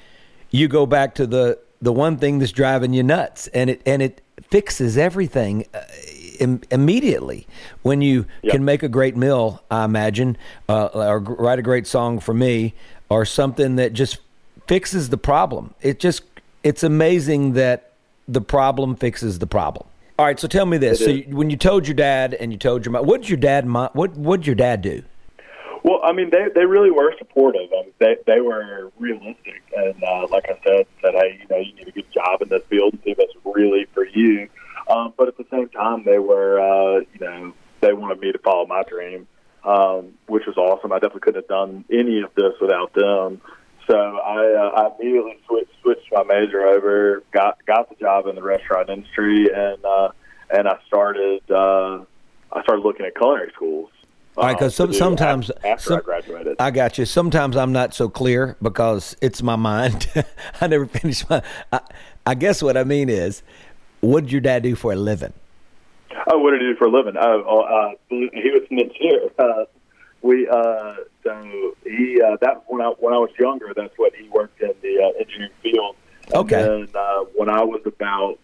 You 0.49 0.67
go 0.67 0.85
back 0.85 1.15
to 1.15 1.27
the 1.27 1.59
the 1.81 1.91
one 1.91 2.17
thing 2.17 2.39
that's 2.39 2.51
driving 2.51 2.93
you 2.93 3.03
nuts, 3.03 3.47
and 3.47 3.69
it 3.69 3.81
and 3.85 4.01
it 4.01 4.21
fixes 4.49 4.97
everything 4.97 5.65
uh, 5.73 5.79
Im- 6.39 6.61
immediately. 6.71 7.47
When 7.81 8.01
you 8.01 8.25
Yep. 8.43 8.51
can 8.51 8.65
make 8.65 8.83
a 8.83 8.89
great 8.89 9.15
meal, 9.15 9.61
I 9.71 9.85
imagine, 9.85 10.38
uh, 10.69 10.85
or 10.93 11.19
g- 11.21 11.33
write 11.38 11.59
a 11.59 11.61
great 11.61 11.88
song 11.88 12.19
for 12.19 12.33
me, 12.33 12.73
or 13.09 13.25
something 13.25 13.75
that 13.77 13.93
just 13.93 14.19
fixes 14.67 15.09
the 15.09 15.17
problem. 15.17 15.73
It 15.81 16.00
just 16.00 16.23
it's 16.63 16.83
amazing 16.83 17.53
that 17.53 17.91
the 18.27 18.41
problem 18.41 18.95
fixes 18.95 19.39
the 19.39 19.47
problem. 19.47 19.88
All 20.19 20.25
right, 20.25 20.39
so 20.39 20.47
tell 20.47 20.67
me 20.67 20.77
this: 20.77 21.01
It 21.01 21.05
so 21.05 21.09
you, 21.11 21.35
when 21.35 21.50
you 21.50 21.57
told 21.57 21.88
your 21.88 21.95
dad 21.95 22.35
and 22.35 22.51
you 22.51 22.57
told 22.59 22.85
your 22.85 22.93
mom, 22.93 23.05
what 23.07 23.21
did 23.21 23.29
your 23.29 23.38
dad? 23.38 23.67
What 23.71 24.15
what 24.15 24.41
did 24.41 24.47
your 24.47 24.55
dad 24.55 24.81
do? 24.83 25.01
Well, 25.83 26.00
I 26.03 26.11
mean, 26.11 26.29
they 26.29 26.47
they 26.53 26.65
really 26.65 26.91
were 26.91 27.15
supportive. 27.17 27.69
I 27.73 27.83
mean, 27.83 27.93
they 28.00 28.17
they 28.27 28.39
were 28.39 28.91
realistic, 29.00 29.63
and 29.75 30.03
uh, 30.03 30.27
like 30.29 30.45
I 30.45 30.59
said, 30.63 30.85
said, 31.01 31.13
hey, 31.15 31.39
you 31.41 31.47
know, 31.50 31.57
you 31.57 31.73
need 31.73 31.88
a 31.88 31.91
good 31.91 32.11
job 32.11 32.41
in 32.41 32.50
this 32.50 32.63
field 32.69 32.93
see 33.03 33.11
if 33.11 33.19
it's 33.19 33.33
really 33.43 33.85
for 33.93 34.05
you. 34.05 34.47
Um, 34.89 35.13
but 35.17 35.27
at 35.27 35.38
the 35.38 35.45
same 35.50 35.69
time, 35.69 36.03
they 36.03 36.19
were, 36.19 36.59
uh, 36.59 37.00
you 37.00 37.19
know, 37.19 37.53
they 37.81 37.93
wanted 37.93 38.19
me 38.19 38.31
to 38.31 38.39
follow 38.39 38.65
my 38.67 38.83
dream, 38.83 39.27
um, 39.63 40.13
which 40.27 40.45
was 40.45 40.57
awesome. 40.57 40.91
I 40.91 40.97
definitely 40.97 41.21
couldn't 41.21 41.43
have 41.43 41.50
done 41.50 41.85
any 41.91 42.21
of 42.21 42.33
this 42.35 42.53
without 42.59 42.93
them. 42.93 43.41
So 43.88 43.95
I, 43.95 44.53
uh, 44.53 44.81
I 44.81 44.95
immediately 45.00 45.39
switched 45.47 45.71
switched 45.81 46.11
my 46.11 46.23
major 46.23 46.61
over, 46.67 47.23
got 47.31 47.65
got 47.65 47.89
the 47.89 47.95
job 47.95 48.27
in 48.27 48.35
the 48.35 48.43
restaurant 48.43 48.89
industry, 48.89 49.47
and 49.53 49.83
uh, 49.83 50.09
and 50.51 50.67
I 50.67 50.77
started 50.88 51.41
uh, 51.50 52.03
I 52.51 52.61
started 52.63 52.83
looking 52.83 53.05
at 53.05 53.15
culinary 53.15 53.51
schools. 53.55 53.89
All 54.38 54.45
right, 54.45 54.57
'cause 54.57 54.75
because 54.77 54.97
some- 54.97 55.17
sometimes- 55.17 55.51
after, 55.63 55.83
some- 55.83 55.97
I 55.97 56.01
graduated. 56.01 56.55
I 56.59 56.71
got 56.71 56.97
you. 56.97 57.05
Sometimes 57.05 57.57
I'm 57.57 57.73
not 57.73 57.93
so 57.93 58.07
clear 58.09 58.55
because 58.61 59.15
it's 59.21 59.43
my 59.43 59.55
mind. 59.57 60.07
I 60.61 60.67
never 60.67 60.85
finish 60.85 61.27
my. 61.29 61.41
I, 61.73 61.81
I 62.25 62.35
guess 62.35 62.63
what 62.63 62.77
I 62.77 62.83
mean 62.83 63.09
is, 63.09 63.43
what 64.00 64.21
did 64.23 64.31
your 64.31 64.41
dad 64.41 64.63
do 64.63 64.75
for 64.75 64.93
a 64.93 64.95
living? 64.95 65.33
Oh, 66.27 66.38
what 66.39 66.51
did 66.51 66.61
he 66.61 66.67
do 66.67 66.75
for 66.75 66.85
a 66.85 66.91
living? 66.91 67.15
Oh, 67.19 67.43
oh 67.47 67.61
uh, 67.61 67.91
he 68.09 68.51
was 68.51 68.63
an 68.69 68.79
engineer. 68.79 69.29
Uh, 69.39 69.65
we 70.23 70.47
uh, 70.47 70.93
so 71.23 71.73
he 71.83 72.21
uh, 72.21 72.38
that 72.41 72.63
when 72.67 72.79
I 72.79 72.89
when 73.00 73.11
I 73.11 73.17
was 73.17 73.31
younger, 73.39 73.73
that's 73.75 73.93
what 73.97 74.13
he 74.15 74.29
worked 74.29 74.61
in 74.61 74.71
the 74.83 75.01
uh, 75.03 75.19
engineering 75.19 75.51
field. 75.63 75.95
And 76.27 76.35
Okay. 76.35 76.61
Then 76.61 76.88
uh, 76.93 77.21
when 77.35 77.50
I 77.50 77.63
was 77.63 77.81
about 77.88 78.38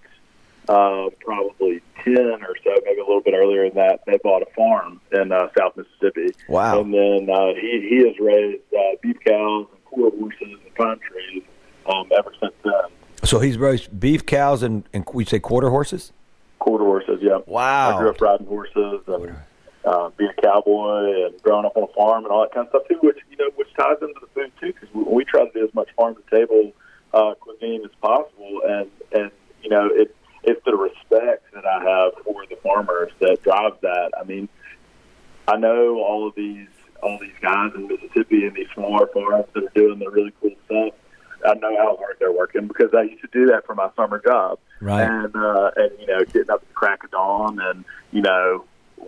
uh, 0.69 1.09
probably 1.19 1.81
ten 2.03 2.43
or 2.43 2.55
so, 2.63 2.73
maybe 2.85 2.99
a 2.99 3.05
little 3.05 3.21
bit 3.21 3.33
earlier 3.33 3.69
than 3.69 3.75
that, 3.75 4.01
they 4.05 4.17
bought 4.23 4.41
a 4.41 4.47
farm 4.55 5.01
in 5.11 5.31
uh, 5.31 5.49
South 5.57 5.75
Mississippi. 5.75 6.35
Wow. 6.49 6.81
And 6.81 6.93
then 6.93 7.29
uh, 7.29 7.53
he 7.53 7.87
he 7.89 8.07
has 8.07 8.19
raised 8.19 8.63
uh, 8.73 8.95
beef 9.01 9.17
cows 9.25 9.67
and 9.71 9.85
quarter 9.85 10.17
horses 10.17 10.59
and 10.63 10.75
pine 10.75 10.99
trees 10.99 11.43
um, 11.85 12.09
ever 12.17 12.31
since 12.39 12.53
then. 12.63 12.91
So 13.23 13.39
he's 13.39 13.57
raised 13.57 13.99
beef 13.99 14.25
cows 14.25 14.63
and, 14.63 14.83
and 14.93 15.05
we 15.13 15.25
say 15.25 15.39
quarter 15.39 15.69
horses? 15.69 16.11
Quarter 16.59 16.85
horses, 16.85 17.19
yeah. 17.21 17.39
Wow. 17.45 17.95
I 17.95 17.99
grew 17.99 18.09
up 18.09 18.21
riding 18.21 18.47
horses 18.47 19.01
and 19.07 19.35
uh, 19.85 20.09
being 20.17 20.31
a 20.37 20.41
cowboy 20.41 21.25
and 21.25 21.41
growing 21.41 21.65
up 21.65 21.75
on 21.77 21.83
a 21.83 21.93
farm 21.93 22.25
and 22.25 22.31
all 22.31 22.41
that 22.41 22.53
kind 22.53 22.67
of 22.67 22.71
stuff 22.71 22.83
too, 22.89 22.99
which 23.01 23.17
you 23.29 23.37
know, 23.37 23.49
which 23.55 23.67
ties 23.77 23.97
into 24.01 24.19
the 24.21 24.27
food 24.27 24.51
too, 24.59 24.73
because 24.73 24.93
we, 24.93 25.03
we 25.03 25.25
try 25.25 25.45
to 25.45 25.51
do 25.51 25.65
as 25.65 25.73
much 25.73 25.87
farm 25.95 26.15
to 26.15 26.35
table 26.35 26.73
uh, 27.13 27.33
cuisine 27.39 27.83
as 27.85 27.91
possible, 28.01 28.61
and 28.67 28.89
and 29.13 29.31
you 29.63 29.69
know, 29.69 29.87
it 29.91 30.15
it's 30.47 30.63
the 30.65 30.75
respect 30.75 31.43
that 31.53 31.65
I 31.65 31.83
have 31.83 32.23
for 32.23 32.45
the 32.49 32.55
farmers 32.63 33.11
that 33.19 33.43
drives 33.43 33.75
that. 33.81 34.11
I 34.19 34.23
mean, 34.23 34.47
I 35.47 35.57
know 35.57 35.97
all 35.97 36.27
of 36.27 36.35
these 36.35 36.69
all 37.03 37.19
these 37.19 37.35
guys 37.41 37.71
in 37.75 37.87
Mississippi 37.87 38.47
and 38.47 38.55
these 38.55 38.67
smaller 38.73 39.07
farms 39.07 39.45
that 39.53 39.63
are 39.63 39.71
doing 39.75 39.99
the 39.99 40.09
really 40.09 40.33
cool 40.41 40.55
stuff. 40.65 40.93
I 41.45 41.53
know 41.55 41.77
how 41.77 41.95
hard 41.97 42.15
they're 42.19 42.31
working 42.31 42.67
because 42.67 42.91
I 42.97 43.03
used 43.03 43.21
to 43.21 43.29
do 43.31 43.45
that 43.47 43.65
for 43.65 43.75
my 43.75 43.89
summer 43.95 44.19
job. 44.25 44.57
Right. 44.81 45.03
And 45.03 45.35
uh, 45.35 45.71
and 45.75 45.91
you 45.99 46.07
know, 46.07 46.19
getting 46.23 46.49
up 46.49 46.61
at 46.61 46.67
the 46.67 46.73
crack 46.73 47.03
of 47.03 47.11
dawn 47.11 47.59
and 47.59 47.83
you 48.11 48.21
know, 48.21 48.63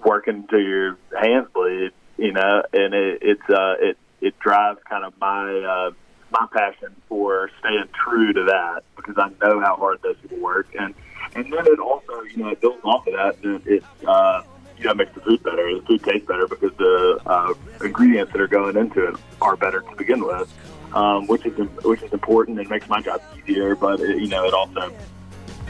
working 0.06 0.46
till 0.50 0.62
your 0.62 0.98
hands 1.20 1.48
bleed. 1.54 1.92
You 2.18 2.34
know, 2.34 2.64
and 2.74 2.94
it, 2.94 3.20
it's 3.22 3.50
uh, 3.50 3.76
it 3.80 3.98
it 4.20 4.38
drives 4.40 4.80
kind 4.90 5.06
of 5.06 5.14
my 5.22 5.54
uh, 5.56 5.92
my 6.32 6.48
passion 6.52 6.96
for 7.08 7.50
staying 7.60 7.88
true 8.04 8.34
to 8.34 8.44
that 8.44 8.84
because 8.98 9.16
I 9.18 9.30
know 9.42 9.62
how 9.62 9.78
hard 9.78 10.02
those 10.04 10.18
people 10.22 10.40
work 10.40 10.68
and 10.78 10.94
and 11.36 11.46
then 11.52 11.66
it 11.68 11.80
also 11.80 12.22
you 12.24 12.38
know 12.38 12.50
it 12.50 12.62
builds 12.62 12.84
off 12.84 13.06
of 13.08 13.14
that 13.14 13.36
and 13.44 13.66
it 13.68 13.84
uh, 14.08 14.44
you 14.78 14.86
know 14.86 14.94
makes 14.94 15.14
the 15.14 15.22
food 15.22 15.42
better. 15.44 15.76
The 15.80 15.86
food 15.86 16.04
tastes 16.04 16.28
better 16.28 16.48
because 16.48 16.72
the 16.78 17.20
uh, 17.26 17.54
ingredients 17.84 18.32
that 18.34 18.42
are 18.42 18.48
going 18.48 18.78
into 18.78 19.08
it 19.08 19.16
are 19.42 19.56
better 19.56 19.82
to 19.82 19.96
begin 19.96 20.24
with 20.24 20.52
um, 20.94 21.28
which 21.28 21.46
is 21.46 21.54
which 21.84 22.02
is 22.02 22.12
important 22.14 22.60
and 22.60 22.70
makes 22.70 22.88
my 22.90 23.02
job 23.02 23.22
easier. 23.38 23.76
But 23.76 24.00
it, 24.00 24.18
you 24.22 24.28
know, 24.28 24.46
it 24.46 24.54
also 24.54 24.92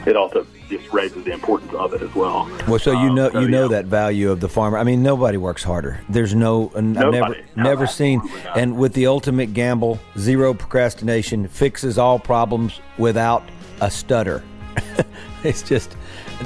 it 0.05 0.15
also 0.15 0.47
just 0.69 0.93
raises 0.93 1.25
the 1.25 1.31
importance 1.33 1.73
of 1.73 1.93
it 1.93 2.01
as 2.01 2.13
well. 2.15 2.49
Well, 2.67 2.79
so 2.79 2.91
you 2.91 3.09
Um, 3.09 3.15
know 3.15 3.29
so, 3.31 3.39
you 3.41 3.47
know 3.49 3.63
yeah. 3.63 3.67
that 3.81 3.85
value 3.87 4.31
of 4.31 4.39
the 4.39 4.47
farmer. 4.47 4.77
I 4.77 4.83
mean, 4.83 5.03
nobody 5.03 5.37
works 5.37 5.63
harder. 5.63 5.99
There's 6.07 6.33
no 6.33 6.71
I've 6.75 6.83
never 6.83 7.11
Nobody. 7.11 7.41
No, 7.57 7.63
never 7.63 7.87
seen 7.87 8.21
not. 8.45 8.57
and 8.57 8.77
with 8.77 8.93
the 8.93 9.07
ultimate 9.07 9.53
gamble, 9.53 9.99
zero 10.17 10.53
procrastination, 10.53 11.47
fixes 11.49 11.97
all 11.97 12.17
problems 12.17 12.79
without 12.97 13.43
a 13.81 13.91
stutter. 13.91 14.41
it's 15.43 15.61
just 15.61 15.95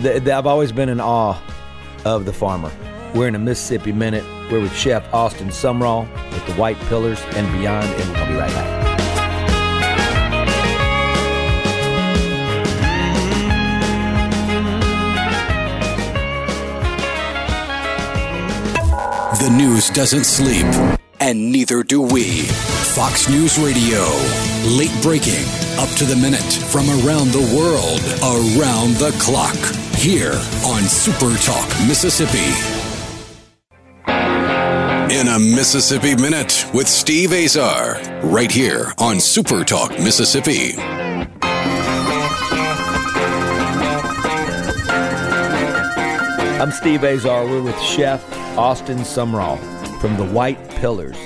th- 0.02 0.24
th- 0.24 0.28
I've 0.30 0.48
always 0.48 0.72
been 0.72 0.90
in 0.90 1.00
awe 1.00 1.40
of 2.06 2.26
the 2.26 2.34
farmer. 2.34 2.72
We're 3.14 3.28
in 3.28 3.36
a 3.36 3.40
Mississippi 3.40 3.92
minute. 3.92 4.24
We're 4.52 4.60
with 4.60 4.76
Chef 4.76 5.12
Austin 5.14 5.50
Sumrall 5.50 6.12
with 6.32 6.46
the 6.48 6.54
White 6.54 6.78
Pillars 6.90 7.22
and 7.36 7.52
Beyond, 7.60 7.88
and 7.88 8.18
I'll 8.18 8.28
be 8.28 8.36
right 8.36 8.52
back. 8.52 8.84
The 19.40 19.50
news 19.50 19.90
doesn't 19.90 20.24
sleep, 20.24 20.66
and 21.20 21.52
neither 21.52 21.84
do 21.84 22.02
we. 22.02 22.44
Fox 22.96 23.28
News 23.28 23.58
Radio. 23.60 24.02
Late 24.78 24.96
breaking, 25.02 25.44
up 25.80 25.90
to 25.98 26.06
the 26.06 26.16
minute 26.16 26.42
from 26.42 26.88
around 26.90 27.32
the 27.32 27.42
world, 27.56 28.02
around 28.22 28.96
the 28.96 29.12
clock. 29.20 29.56
Here 29.96 30.34
on 30.66 30.82
Super 30.84 31.36
Talk, 31.38 31.68
Mississippi. 31.88 32.54
In 35.14 35.28
a 35.28 35.40
Mississippi 35.40 36.16
Minute 36.16 36.66
with 36.74 36.88
Steve 36.88 37.34
Azar, 37.34 38.00
right 38.24 38.52
here 38.52 38.94
on 38.98 39.20
Super 39.20 39.64
Talk, 39.64 39.92
Mississippi. 39.92 40.76
I'm 46.60 46.72
Steve 46.72 47.04
Azar. 47.04 47.46
We're 47.46 47.62
with 47.62 47.80
Chef 47.82 48.24
Austin 48.58 49.00
Sumrall 49.00 49.60
from 50.00 50.18
the 50.18 50.26
White 50.26 50.70
Pillars 50.70 51.18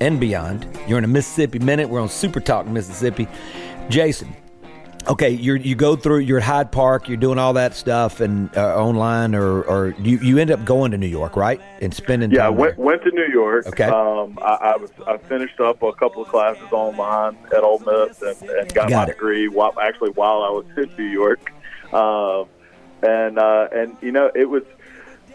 and 0.00 0.18
Beyond. 0.20 0.66
You're 0.86 0.98
in 0.98 1.04
a 1.04 1.08
Mississippi 1.08 1.58
Minute. 1.58 1.88
We're 1.88 2.00
on 2.00 2.08
Super 2.08 2.40
Talk 2.40 2.66
Mississippi. 2.66 3.28
Jason, 3.88 4.34
okay, 5.08 5.30
you 5.30 5.54
you 5.54 5.74
go 5.74 5.96
through. 5.96 6.18
You're 6.18 6.38
at 6.38 6.44
Hyde 6.44 6.72
Park. 6.72 7.08
You're 7.08 7.16
doing 7.16 7.38
all 7.38 7.52
that 7.54 7.74
stuff 7.74 8.20
and 8.20 8.54
uh, 8.56 8.76
online, 8.76 9.34
or 9.34 9.62
or 9.62 9.94
you 10.00 10.18
you 10.18 10.38
end 10.38 10.50
up 10.50 10.64
going 10.64 10.90
to 10.90 10.98
New 10.98 11.06
York, 11.06 11.36
right? 11.36 11.60
And 11.80 11.94
spending 11.94 12.30
Yeah, 12.32 12.46
I 12.46 12.50
went, 12.50 12.76
went 12.78 13.02
to 13.04 13.10
New 13.12 13.28
York. 13.28 13.66
Okay. 13.68 13.84
Um, 13.84 14.38
I, 14.42 14.72
I 14.74 14.76
was 14.76 14.90
I 15.06 15.16
finished 15.18 15.60
up 15.60 15.82
a 15.82 15.92
couple 15.92 16.22
of 16.22 16.28
classes 16.28 16.66
online 16.72 17.38
at 17.56 17.62
Ole 17.62 17.78
Miss 17.80 18.20
and, 18.22 18.50
and 18.50 18.74
got, 18.74 18.88
Got 18.88 18.90
my 18.90 19.02
it. 19.04 19.06
degree. 19.14 19.48
While, 19.48 19.74
actually, 19.80 20.10
while 20.10 20.42
I 20.42 20.50
was 20.50 20.66
in 20.76 20.90
New 20.98 21.04
York, 21.04 21.52
um, 21.92 22.46
and 23.02 23.38
uh, 23.38 23.68
and 23.72 23.96
you 24.02 24.10
know 24.12 24.30
it 24.34 24.46
was 24.46 24.64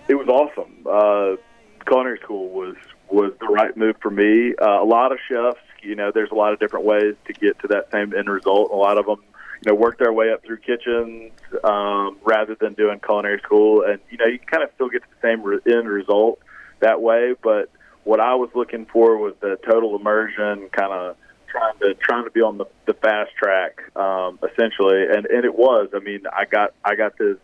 it 0.09 0.15
was 0.15 0.27
awesome. 0.27 0.75
Uh, 0.85 1.37
culinary 1.85 2.19
school 2.19 2.49
was 2.49 2.75
was 3.09 3.31
the 3.39 3.47
right 3.47 3.75
move 3.77 3.95
for 4.01 4.11
me. 4.11 4.53
Uh, 4.61 4.81
a 4.81 4.85
lot 4.85 5.11
of 5.11 5.19
chefs, 5.27 5.59
you 5.81 5.95
know, 5.95 6.11
there's 6.13 6.31
a 6.31 6.35
lot 6.35 6.53
of 6.53 6.59
different 6.59 6.85
ways 6.85 7.15
to 7.25 7.33
get 7.33 7.59
to 7.59 7.67
that 7.69 7.89
same 7.91 8.13
end 8.15 8.29
result. 8.29 8.71
A 8.71 8.75
lot 8.75 8.97
of 8.97 9.05
them, 9.05 9.23
you 9.63 9.71
know, 9.71 9.75
work 9.75 9.97
their 9.99 10.13
way 10.13 10.31
up 10.31 10.43
through 10.43 10.57
kitchens 10.57 11.31
um, 11.63 12.17
rather 12.23 12.55
than 12.55 12.73
doing 12.73 12.99
culinary 12.99 13.39
school, 13.39 13.83
and 13.83 13.99
you 14.09 14.17
know, 14.17 14.25
you 14.25 14.39
kind 14.39 14.63
of 14.63 14.69
still 14.75 14.89
get 14.89 15.03
to 15.03 15.09
the 15.09 15.27
same 15.27 15.43
re- 15.43 15.59
end 15.65 15.87
result 15.87 16.39
that 16.79 17.01
way. 17.01 17.35
But 17.41 17.69
what 18.03 18.19
I 18.19 18.35
was 18.35 18.49
looking 18.55 18.85
for 18.85 19.17
was 19.17 19.33
the 19.41 19.57
total 19.65 19.95
immersion, 19.95 20.69
kind 20.69 20.91
of 20.91 21.15
trying 21.47 21.77
to 21.79 21.93
trying 21.95 22.23
to 22.23 22.31
be 22.31 22.41
on 22.41 22.57
the, 22.57 22.65
the 22.85 22.93
fast 22.93 23.31
track, 23.37 23.81
um, 23.95 24.39
essentially, 24.43 25.03
and 25.03 25.25
and 25.25 25.45
it 25.45 25.55
was. 25.55 25.89
I 25.93 25.99
mean, 25.99 26.21
I 26.31 26.45
got 26.45 26.73
I 26.83 26.95
got 26.95 27.17
this 27.17 27.37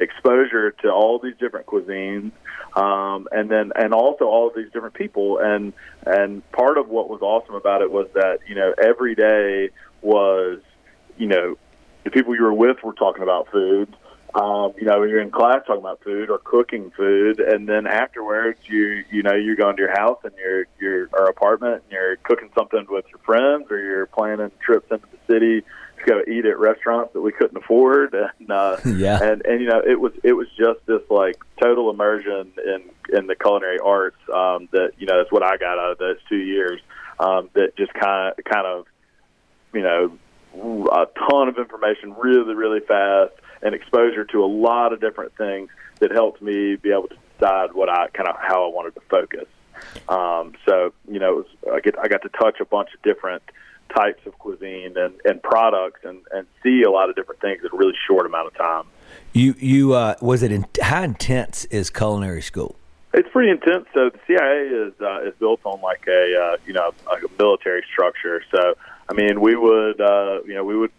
exposure 0.00 0.70
to 0.70 0.90
all 0.90 1.18
these 1.18 1.34
different 1.38 1.66
cuisines 1.66 2.32
um, 2.76 3.26
and 3.32 3.50
then 3.50 3.72
and 3.76 3.92
also 3.92 4.24
all 4.24 4.48
of 4.48 4.54
these 4.54 4.70
different 4.72 4.94
people. 4.94 5.38
And 5.38 5.72
and 6.06 6.48
part 6.52 6.78
of 6.78 6.88
what 6.88 7.08
was 7.08 7.20
awesome 7.22 7.54
about 7.54 7.82
it 7.82 7.90
was 7.90 8.08
that 8.14 8.40
you 8.46 8.54
know 8.54 8.74
every 8.80 9.14
day 9.14 9.70
was 10.02 10.60
you 11.16 11.26
know 11.26 11.56
the 12.04 12.10
people 12.10 12.34
you 12.34 12.42
were 12.42 12.54
with 12.54 12.82
were 12.82 12.92
talking 12.92 13.22
about 13.22 13.50
food. 13.50 13.94
Um, 14.34 14.74
you 14.76 14.84
know 14.84 15.02
you're 15.04 15.22
in 15.22 15.30
class 15.30 15.62
talking 15.66 15.80
about 15.80 16.02
food 16.04 16.28
or 16.28 16.38
cooking 16.38 16.90
food 16.90 17.40
and 17.40 17.66
then 17.66 17.86
afterwards 17.86 18.58
you 18.66 19.02
you 19.10 19.22
know 19.22 19.34
you're 19.34 19.56
going 19.56 19.74
to 19.76 19.82
your 19.82 19.90
house 19.90 20.18
and 20.22 20.34
your 20.36 20.66
your 20.78 21.04
apartment 21.28 21.82
and 21.82 21.92
you're 21.92 22.16
cooking 22.16 22.50
something 22.54 22.86
with 22.90 23.06
your 23.08 23.20
friends 23.24 23.70
or 23.70 23.80
you're 23.80 24.04
planning 24.04 24.50
trips 24.60 24.86
into 24.90 25.06
the 25.10 25.32
city 25.32 25.64
to 25.98 26.04
go 26.06 26.22
eat 26.26 26.44
at 26.46 26.58
restaurants 26.58 27.12
that 27.12 27.20
we 27.20 27.32
couldn't 27.32 27.56
afford 27.56 28.14
and 28.14 28.50
uh 28.50 28.76
Yeah. 28.84 29.22
and 29.22 29.44
and 29.44 29.60
you 29.60 29.68
know 29.68 29.80
it 29.86 30.00
was 30.00 30.12
it 30.22 30.32
was 30.32 30.48
just 30.56 30.84
this 30.86 31.02
like 31.10 31.36
total 31.62 31.90
immersion 31.90 32.52
in 32.64 32.82
in 33.16 33.26
the 33.26 33.34
culinary 33.34 33.78
arts 33.78 34.18
um 34.32 34.68
that 34.72 34.92
you 34.98 35.06
know 35.06 35.18
that's 35.18 35.32
what 35.32 35.42
I 35.42 35.56
got 35.56 35.78
out 35.78 35.92
of 35.92 35.98
those 35.98 36.18
two 36.28 36.36
years 36.36 36.80
um 37.20 37.50
that 37.54 37.76
just 37.76 37.92
kind 37.94 38.34
of 38.36 38.44
kind 38.44 38.66
of 38.66 38.86
you 39.72 39.82
know 39.82 40.18
a 40.92 41.06
ton 41.30 41.48
of 41.48 41.58
information 41.58 42.14
really 42.14 42.54
really 42.54 42.80
fast 42.80 43.32
and 43.62 43.74
exposure 43.74 44.24
to 44.24 44.44
a 44.44 44.46
lot 44.46 44.92
of 44.92 45.00
different 45.00 45.36
things 45.36 45.68
that 46.00 46.10
helped 46.10 46.40
me 46.40 46.76
be 46.76 46.90
able 46.90 47.08
to 47.08 47.16
decide 47.38 47.72
what 47.72 47.88
I 47.88 48.08
kind 48.08 48.28
of 48.28 48.36
how 48.40 48.64
I 48.68 48.72
wanted 48.74 48.94
to 48.94 49.00
focus 49.10 49.46
um 50.08 50.54
so 50.66 50.92
you 51.08 51.20
know 51.20 51.32
it 51.32 51.36
was, 51.36 51.46
I 51.74 51.80
get 51.80 51.98
I 51.98 52.08
got 52.08 52.22
to 52.22 52.28
touch 52.30 52.60
a 52.60 52.64
bunch 52.64 52.88
of 52.94 53.02
different 53.02 53.42
types 53.88 54.24
of 54.26 54.38
cuisine 54.38 54.96
and, 54.96 55.14
and 55.24 55.42
products 55.42 56.00
and, 56.04 56.20
and 56.32 56.46
see 56.62 56.82
a 56.82 56.90
lot 56.90 57.08
of 57.10 57.16
different 57.16 57.40
things 57.40 57.60
in 57.62 57.70
a 57.72 57.76
really 57.76 57.94
short 58.06 58.26
amount 58.26 58.46
of 58.46 58.54
time. 58.56 58.84
You 59.32 59.54
you 59.58 59.94
uh, 59.94 60.14
was 60.20 60.42
it 60.42 60.52
in, 60.52 60.66
how 60.80 61.02
intense 61.02 61.64
is 61.66 61.90
culinary 61.90 62.42
school? 62.42 62.76
It's 63.14 63.28
pretty 63.30 63.50
intense. 63.50 63.86
So 63.94 64.10
the 64.10 64.18
CIA 64.26 64.68
is 64.68 64.92
uh, 65.00 65.28
is 65.28 65.34
built 65.38 65.60
on 65.64 65.80
like 65.80 66.06
a 66.08 66.34
uh, 66.40 66.56
you 66.66 66.72
know 66.72 66.92
like 67.06 67.22
a 67.22 67.28
military 67.38 67.82
structure. 67.90 68.42
So 68.50 68.74
I 69.08 69.14
mean, 69.14 69.40
we 69.40 69.56
would 69.56 70.00
uh, 70.00 70.42
you 70.46 70.54
know 70.54 70.64
we 70.64 70.76
would 70.76 70.92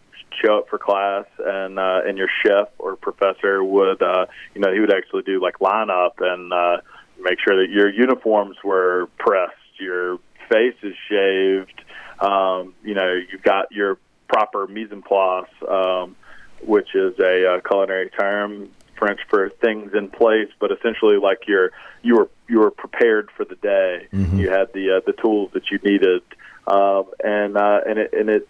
show 0.43 0.59
up 0.59 0.69
for 0.69 0.77
class, 0.77 1.25
and 1.39 1.77
uh, 1.77 2.01
and 2.05 2.17
your 2.17 2.29
chef 2.43 2.69
or 2.77 2.95
professor 2.95 3.63
would 3.63 4.01
uh, 4.01 4.25
you 4.55 4.61
know 4.61 4.73
he 4.73 4.79
would 4.79 4.93
actually 4.93 5.23
do 5.23 5.41
like 5.41 5.59
lineup 5.59 6.13
and 6.19 6.51
uh, 6.51 6.77
make 7.21 7.39
sure 7.39 7.55
that 7.61 7.71
your 7.71 7.89
uniforms 7.89 8.57
were 8.63 9.07
pressed, 9.17 9.53
your 9.79 10.17
face 10.49 10.75
is 10.81 10.95
shaved, 11.07 11.81
um, 12.21 12.73
you 12.83 12.93
know 12.93 13.13
you've 13.13 13.43
got 13.43 13.71
your 13.71 13.97
proper 14.27 14.67
mise 14.67 14.91
en 14.91 15.01
place, 15.01 15.49
um, 15.67 16.15
which 16.61 16.95
is 16.95 17.17
a 17.19 17.55
uh, 17.55 17.61
culinary 17.61 18.09
term 18.09 18.69
French 18.99 19.21
for 19.29 19.49
things 19.49 19.93
in 19.93 20.09
place, 20.09 20.49
but 20.59 20.71
essentially 20.71 21.17
like 21.17 21.47
you're 21.47 21.71
you 22.01 22.15
were 22.15 22.29
you 22.47 22.59
were 22.59 22.71
prepared 22.71 23.29
for 23.31 23.45
the 23.45 23.55
day. 23.55 24.07
You 24.37 24.49
had 24.49 24.71
the 24.73 24.97
uh, 24.97 25.01
the 25.05 25.13
tools 25.13 25.51
that 25.53 25.71
you 25.71 25.79
needed, 25.83 26.21
um, 26.67 27.05
and 27.23 27.57
uh, 27.57 27.81
and 27.87 27.97
it 27.97 28.13
and 28.13 28.29
it 28.29 28.47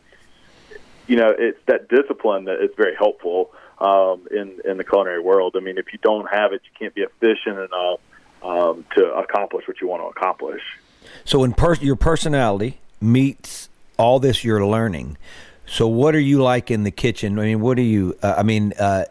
you 1.07 1.15
know 1.15 1.33
it's 1.37 1.59
that 1.67 1.87
discipline 1.87 2.45
that 2.45 2.61
is 2.61 2.71
very 2.75 2.95
helpful 2.95 3.51
um, 3.79 4.27
in 4.31 4.59
in 4.65 4.77
the 4.77 4.83
culinary 4.83 5.21
world. 5.21 5.55
I 5.55 5.61
mean, 5.61 5.77
if 5.77 5.93
you 5.93 5.99
don't 6.01 6.27
have 6.29 6.51
it, 6.51 6.61
you 6.65 6.71
can't 6.77 6.93
be 6.93 7.03
efficient 7.03 7.59
enough 7.59 7.99
um, 8.43 8.85
to 8.95 9.13
accomplish 9.13 9.67
what 9.67 9.79
you 9.81 9.87
want 9.87 10.01
to 10.01 10.07
accomplish. 10.07 10.61
So 11.23 11.39
when 11.39 11.53
per- 11.53 11.75
your 11.75 11.95
personality 11.95 12.79
meets 13.01 13.69
all 13.97 14.19
this 14.19 14.43
you're 14.43 14.65
learning. 14.65 15.17
So, 15.65 15.87
what 15.87 16.15
are 16.15 16.19
you 16.19 16.41
like 16.41 16.71
in 16.71 16.83
the 16.83 16.91
kitchen? 16.91 17.37
I 17.37 17.43
mean, 17.43 17.61
what 17.61 17.77
do 17.77 17.83
you? 17.83 18.17
Uh, 18.23 18.35
I 18.37 18.43
mean, 18.43 18.73
uh, 18.79 19.05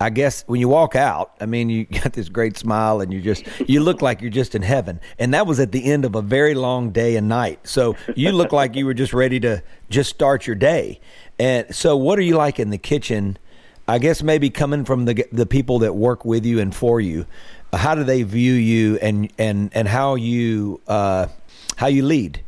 I 0.00 0.10
guess 0.10 0.44
when 0.46 0.60
you 0.60 0.68
walk 0.68 0.96
out, 0.96 1.32
I 1.40 1.46
mean, 1.46 1.68
you 1.68 1.84
got 2.02 2.12
this 2.12 2.28
great 2.28 2.56
smile 2.56 3.00
and 3.00 3.12
you 3.12 3.20
just 3.20 3.44
you 3.66 3.80
look 3.80 4.02
like 4.02 4.20
you're 4.20 4.30
just 4.30 4.54
in 4.54 4.62
heaven. 4.62 5.00
And 5.18 5.34
that 5.34 5.46
was 5.46 5.60
at 5.60 5.72
the 5.72 5.84
end 5.84 6.04
of 6.04 6.14
a 6.14 6.22
very 6.22 6.54
long 6.54 6.90
day 6.90 7.16
and 7.16 7.28
night. 7.28 7.60
So 7.66 7.96
you 8.14 8.32
look 8.32 8.52
like 8.52 8.76
you 8.76 8.86
were 8.86 8.94
just 8.94 9.12
ready 9.12 9.40
to 9.40 9.62
just 9.90 10.10
start 10.10 10.46
your 10.46 10.56
day. 10.56 11.00
And 11.38 11.74
so, 11.74 11.96
what 11.96 12.18
are 12.18 12.22
you 12.22 12.36
like 12.36 12.58
in 12.58 12.70
the 12.70 12.78
kitchen? 12.78 13.38
I 13.86 13.98
guess 13.98 14.22
maybe 14.22 14.50
coming 14.50 14.84
from 14.84 15.06
the 15.06 15.26
the 15.32 15.46
people 15.46 15.80
that 15.80 15.94
work 15.94 16.24
with 16.24 16.44
you 16.44 16.60
and 16.60 16.74
for 16.74 17.00
you, 17.00 17.26
how 17.72 17.94
do 17.94 18.04
they 18.04 18.22
view 18.22 18.52
you 18.52 18.98
and 18.98 19.32
and 19.38 19.70
and 19.74 19.88
how 19.88 20.14
you 20.14 20.80
uh, 20.86 21.28
how 21.76 21.86
you 21.86 22.04
lead? 22.04 22.42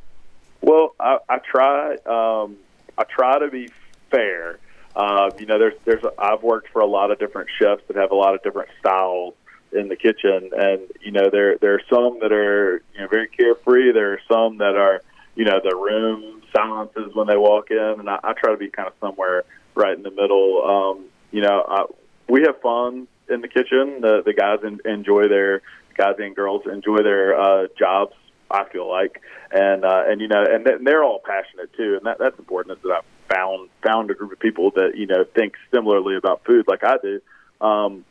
Well, 0.60 0.94
I, 0.98 1.18
I 1.28 1.38
try. 1.38 1.94
Um, 2.06 2.56
I 2.98 3.04
try 3.04 3.38
to 3.38 3.48
be 3.48 3.70
fair. 4.10 4.58
Uh, 4.94 5.30
you 5.38 5.46
know, 5.46 5.58
there's 5.58 5.74
there's 5.84 6.04
I've 6.18 6.42
worked 6.42 6.68
for 6.68 6.80
a 6.80 6.86
lot 6.86 7.10
of 7.10 7.18
different 7.18 7.48
chefs 7.58 7.82
that 7.88 7.96
have 7.96 8.10
a 8.10 8.14
lot 8.14 8.34
of 8.34 8.42
different 8.42 8.70
styles 8.80 9.34
in 9.72 9.88
the 9.88 9.96
kitchen, 9.96 10.50
and 10.52 10.80
you 11.00 11.12
know, 11.12 11.30
there 11.30 11.56
there 11.58 11.74
are 11.74 11.82
some 11.88 12.18
that 12.20 12.32
are 12.32 12.82
you 12.94 13.00
know 13.00 13.08
very 13.08 13.28
carefree. 13.28 13.92
There 13.92 14.12
are 14.12 14.20
some 14.30 14.58
that 14.58 14.76
are 14.76 15.02
you 15.34 15.44
know 15.44 15.60
the 15.62 15.76
room 15.76 16.42
silences 16.54 17.14
when 17.14 17.28
they 17.28 17.36
walk 17.36 17.70
in, 17.70 17.96
and 17.98 18.10
I, 18.10 18.18
I 18.22 18.32
try 18.32 18.50
to 18.50 18.58
be 18.58 18.68
kind 18.68 18.88
of 18.88 18.94
somewhere 19.00 19.44
right 19.74 19.96
in 19.96 20.02
the 20.02 20.10
middle. 20.10 20.62
Um, 20.64 21.06
you 21.30 21.42
know, 21.42 21.64
I, 21.66 21.84
we 22.28 22.42
have 22.42 22.60
fun 22.60 23.06
in 23.28 23.40
the 23.40 23.48
kitchen. 23.48 24.00
The 24.00 24.22
the 24.24 24.34
guys 24.34 24.58
in, 24.64 24.80
enjoy 24.84 25.28
their 25.28 25.62
guys 25.96 26.16
and 26.18 26.34
girls 26.34 26.62
enjoy 26.66 27.02
their 27.02 27.38
uh, 27.40 27.66
jobs. 27.78 28.14
I 28.50 28.64
feel 28.71 28.88
like, 28.88 29.21
and 29.52 29.85
uh, 29.85 30.02
and 30.09 30.21
you 30.21 30.28
know, 30.28 30.45
and, 30.49 30.64
th- 30.64 30.80
they're 30.85 31.04
all 31.04 31.21
passionate 31.25 31.73
too, 31.76 31.97
and 31.97 32.07
that 32.07 32.19
that's 32.19 32.38
important. 32.38 32.78
Is 32.78 32.83
that 32.83 33.02
I 33.02 33.35
found 33.35 33.69
found 33.83 34.11
a 34.11 34.14
group 34.14 34.33
of 34.33 34.40
people 34.40 34.73
that 34.73 34.97
you 34.97 35.07
know 35.07 35.25
think 35.35 35.54
similarly 35.73 36.16
about 36.16 36.45
food 36.45 36.66
like 36.66 36.83
I 36.85 36.97
do. 37.02 37.21
Um, 37.61 38.04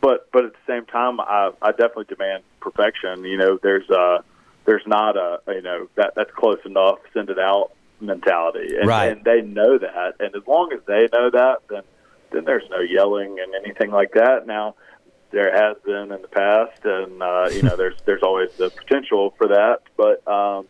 but 0.00 0.28
but 0.32 0.44
at 0.44 0.52
the 0.52 0.58
same 0.72 0.86
time, 0.86 1.20
I, 1.20 1.50
I 1.60 1.70
definitely 1.72 2.06
demand 2.06 2.42
perfection. 2.60 3.24
You 3.24 3.36
know, 3.36 3.58
there's 3.62 3.88
uh 3.90 4.18
there's 4.64 4.86
not 4.86 5.16
a 5.16 5.40
you 5.48 5.62
know 5.62 5.88
that 5.96 6.14
that's 6.16 6.30
close 6.36 6.58
enough. 6.64 6.98
Send 7.12 7.30
it 7.30 7.38
out 7.38 7.72
mentality, 8.00 8.74
and, 8.76 8.88
Right. 8.88 9.12
and 9.12 9.24
they 9.24 9.42
know 9.42 9.78
that. 9.78 10.14
And 10.18 10.34
as 10.34 10.42
long 10.46 10.72
as 10.72 10.80
they 10.86 11.08
know 11.12 11.30
that, 11.30 11.58
then 11.68 11.82
then 12.32 12.44
there's 12.44 12.64
no 12.70 12.80
yelling 12.80 13.38
and 13.38 13.54
anything 13.64 13.90
like 13.90 14.12
that. 14.14 14.46
Now 14.46 14.74
there 15.32 15.52
has 15.52 15.76
been 15.84 16.12
in 16.12 16.22
the 16.22 16.28
past, 16.28 16.84
and 16.84 17.22
uh, 17.22 17.48
you 17.50 17.62
know 17.62 17.76
there's 17.82 17.96
there's 18.04 18.22
always 18.22 18.52
the 18.52 18.70
potential 18.70 19.34
for 19.36 19.48
that. 19.48 19.80
But 19.96 20.26
um, 20.28 20.68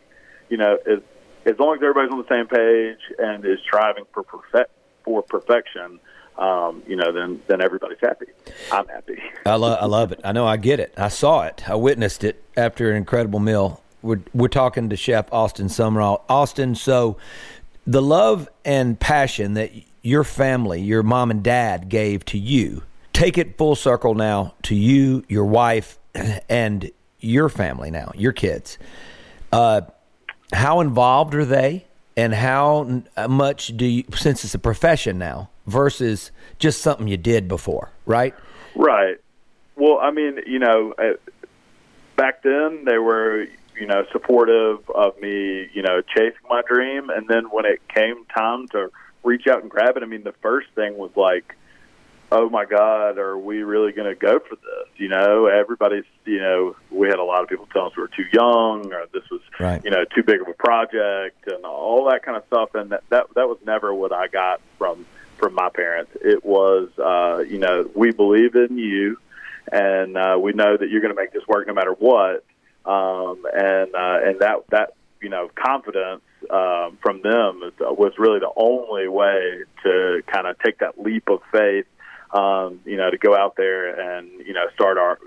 you 0.49 0.57
know, 0.57 0.77
as 0.87 0.99
as 1.45 1.59
long 1.59 1.75
as 1.75 1.83
everybody's 1.83 2.11
on 2.11 2.19
the 2.19 2.27
same 2.29 2.47
page 2.47 2.99
and 3.19 3.45
is 3.45 3.59
striving 3.63 4.05
for 4.13 4.23
perfect 4.23 4.71
for 5.03 5.21
perfection, 5.21 5.99
um, 6.37 6.81
you 6.87 6.95
know, 6.95 7.11
then 7.11 7.41
then 7.47 7.61
everybody's 7.61 7.99
happy. 8.01 8.27
I'm 8.71 8.87
happy. 8.87 9.21
I 9.45 9.55
love 9.55 9.77
I 9.81 9.85
love 9.85 10.11
it. 10.11 10.21
I 10.23 10.31
know 10.31 10.47
I 10.47 10.57
get 10.57 10.79
it. 10.79 10.93
I 10.97 11.09
saw 11.09 11.43
it. 11.43 11.69
I 11.69 11.75
witnessed 11.75 12.23
it 12.23 12.43
after 12.57 12.89
an 12.89 12.97
incredible 12.97 13.39
meal. 13.39 13.83
We're 14.01 14.21
we're 14.33 14.47
talking 14.47 14.89
to 14.89 14.95
Chef 14.95 15.31
Austin 15.31 15.67
Sumrall. 15.67 16.21
Austin, 16.27 16.75
so 16.75 17.17
the 17.85 18.01
love 18.01 18.49
and 18.63 18.99
passion 18.99 19.53
that 19.55 19.71
your 20.01 20.23
family, 20.23 20.81
your 20.81 21.03
mom 21.03 21.31
and 21.31 21.43
dad 21.43 21.89
gave 21.89 22.25
to 22.25 22.37
you, 22.37 22.83
take 23.13 23.37
it 23.37 23.57
full 23.57 23.75
circle 23.75 24.15
now 24.15 24.53
to 24.63 24.75
you, 24.75 25.23
your 25.29 25.45
wife, 25.45 25.99
and 26.49 26.91
your 27.19 27.49
family 27.49 27.89
now, 27.89 28.11
your 28.15 28.33
kids. 28.33 28.77
Uh, 29.51 29.81
how 30.51 30.81
involved 30.81 31.33
are 31.35 31.45
they, 31.45 31.85
and 32.17 32.33
how 32.33 33.03
much 33.27 33.75
do 33.77 33.85
you, 33.85 34.03
since 34.15 34.43
it's 34.43 34.53
a 34.53 34.59
profession 34.59 35.17
now 35.17 35.49
versus 35.65 36.31
just 36.59 36.81
something 36.81 37.07
you 37.07 37.17
did 37.17 37.47
before, 37.47 37.89
right? 38.05 38.35
Right. 38.75 39.17
Well, 39.75 39.99
I 39.99 40.11
mean, 40.11 40.39
you 40.45 40.59
know, 40.59 40.93
uh, 40.97 41.13
back 42.15 42.43
then 42.43 42.85
they 42.85 42.97
were, 42.97 43.47
you 43.79 43.87
know, 43.87 44.05
supportive 44.11 44.87
of 44.91 45.19
me, 45.19 45.69
you 45.73 45.81
know, 45.81 46.01
chasing 46.01 46.37
my 46.49 46.61
dream, 46.67 47.09
and 47.09 47.27
then 47.27 47.45
when 47.45 47.65
it 47.65 47.87
came 47.87 48.25
time 48.25 48.67
to 48.69 48.91
reach 49.23 49.47
out 49.47 49.61
and 49.61 49.71
grab 49.71 49.97
it, 49.97 50.03
I 50.03 50.05
mean, 50.05 50.23
the 50.23 50.35
first 50.41 50.67
thing 50.75 50.97
was 50.97 51.11
like, 51.15 51.55
oh 52.33 52.49
my 52.49 52.65
God, 52.65 53.17
are 53.19 53.37
we 53.37 53.61
really 53.61 53.91
going 53.91 54.09
to 54.09 54.15
go 54.15 54.39
for 54.39 54.55
this? 54.55 54.87
You 54.97 55.07
know, 55.07 55.45
everybody's, 55.45 56.03
you 56.25 56.39
know, 56.39 56.75
we 56.89 57.07
had 57.07 57.19
a 57.19 57.23
lot 57.23 57.43
of 57.43 57.49
people 57.49 57.67
telling 57.71 57.91
us 57.91 57.97
we 57.97 58.01
were 58.01 58.09
too 58.09 58.25
young, 58.33 58.91
or 58.91 59.05
this 59.13 59.23
was, 59.29 59.41
Right. 59.59 59.81
you 59.85 59.91
know, 59.91 60.03
too 60.15 60.23
big 60.23 60.41
of 60.41 60.47
a 60.47 60.53
project, 60.53 61.47
and 61.47 61.63
all 61.63 62.09
that 62.09 62.23
kind 62.23 62.35
of 62.35 62.43
stuff. 62.47 62.73
And 62.73 62.89
that 62.91 63.03
that, 63.09 63.27
that 63.35 63.47
was 63.47 63.59
never 63.65 63.93
what 63.93 64.11
I 64.11 64.27
got 64.27 64.61
from 64.77 65.05
from 65.37 65.53
my 65.53 65.69
parents. 65.69 66.11
It 66.21 66.43
was, 66.43 66.89
uh, 66.97 67.43
you 67.47 67.59
know, 67.59 67.89
we 67.95 68.11
believe 68.11 68.55
in 68.55 68.77
you, 68.77 69.17
and 69.71 70.17
uh, 70.17 70.37
we 70.39 70.53
know 70.53 70.75
that 70.75 70.89
you're 70.89 71.01
going 71.01 71.15
to 71.15 71.21
make 71.21 71.33
this 71.33 71.47
work 71.47 71.67
no 71.67 71.73
matter 71.73 71.93
what. 71.93 72.43
Um, 72.85 73.45
and 73.53 73.93
uh, 73.95 74.19
and 74.25 74.39
that 74.39 74.63
that 74.71 74.93
you 75.21 75.29
know 75.29 75.49
confidence 75.55 76.23
um, 76.49 76.97
from 77.01 77.21
them 77.21 77.71
was 77.79 78.13
really 78.17 78.39
the 78.39 78.51
only 78.57 79.07
way 79.07 79.63
to 79.83 80.21
kind 80.27 80.47
of 80.47 80.57
take 80.59 80.79
that 80.79 80.99
leap 80.99 81.29
of 81.29 81.41
faith. 81.51 81.85
Um, 82.33 82.79
you 82.83 82.97
know, 82.97 83.11
to 83.11 83.17
go 83.17 83.37
out 83.37 83.55
there 83.55 84.17
and 84.17 84.27
you 84.45 84.53
know 84.53 84.65
start 84.73 84.97
our 84.97 85.19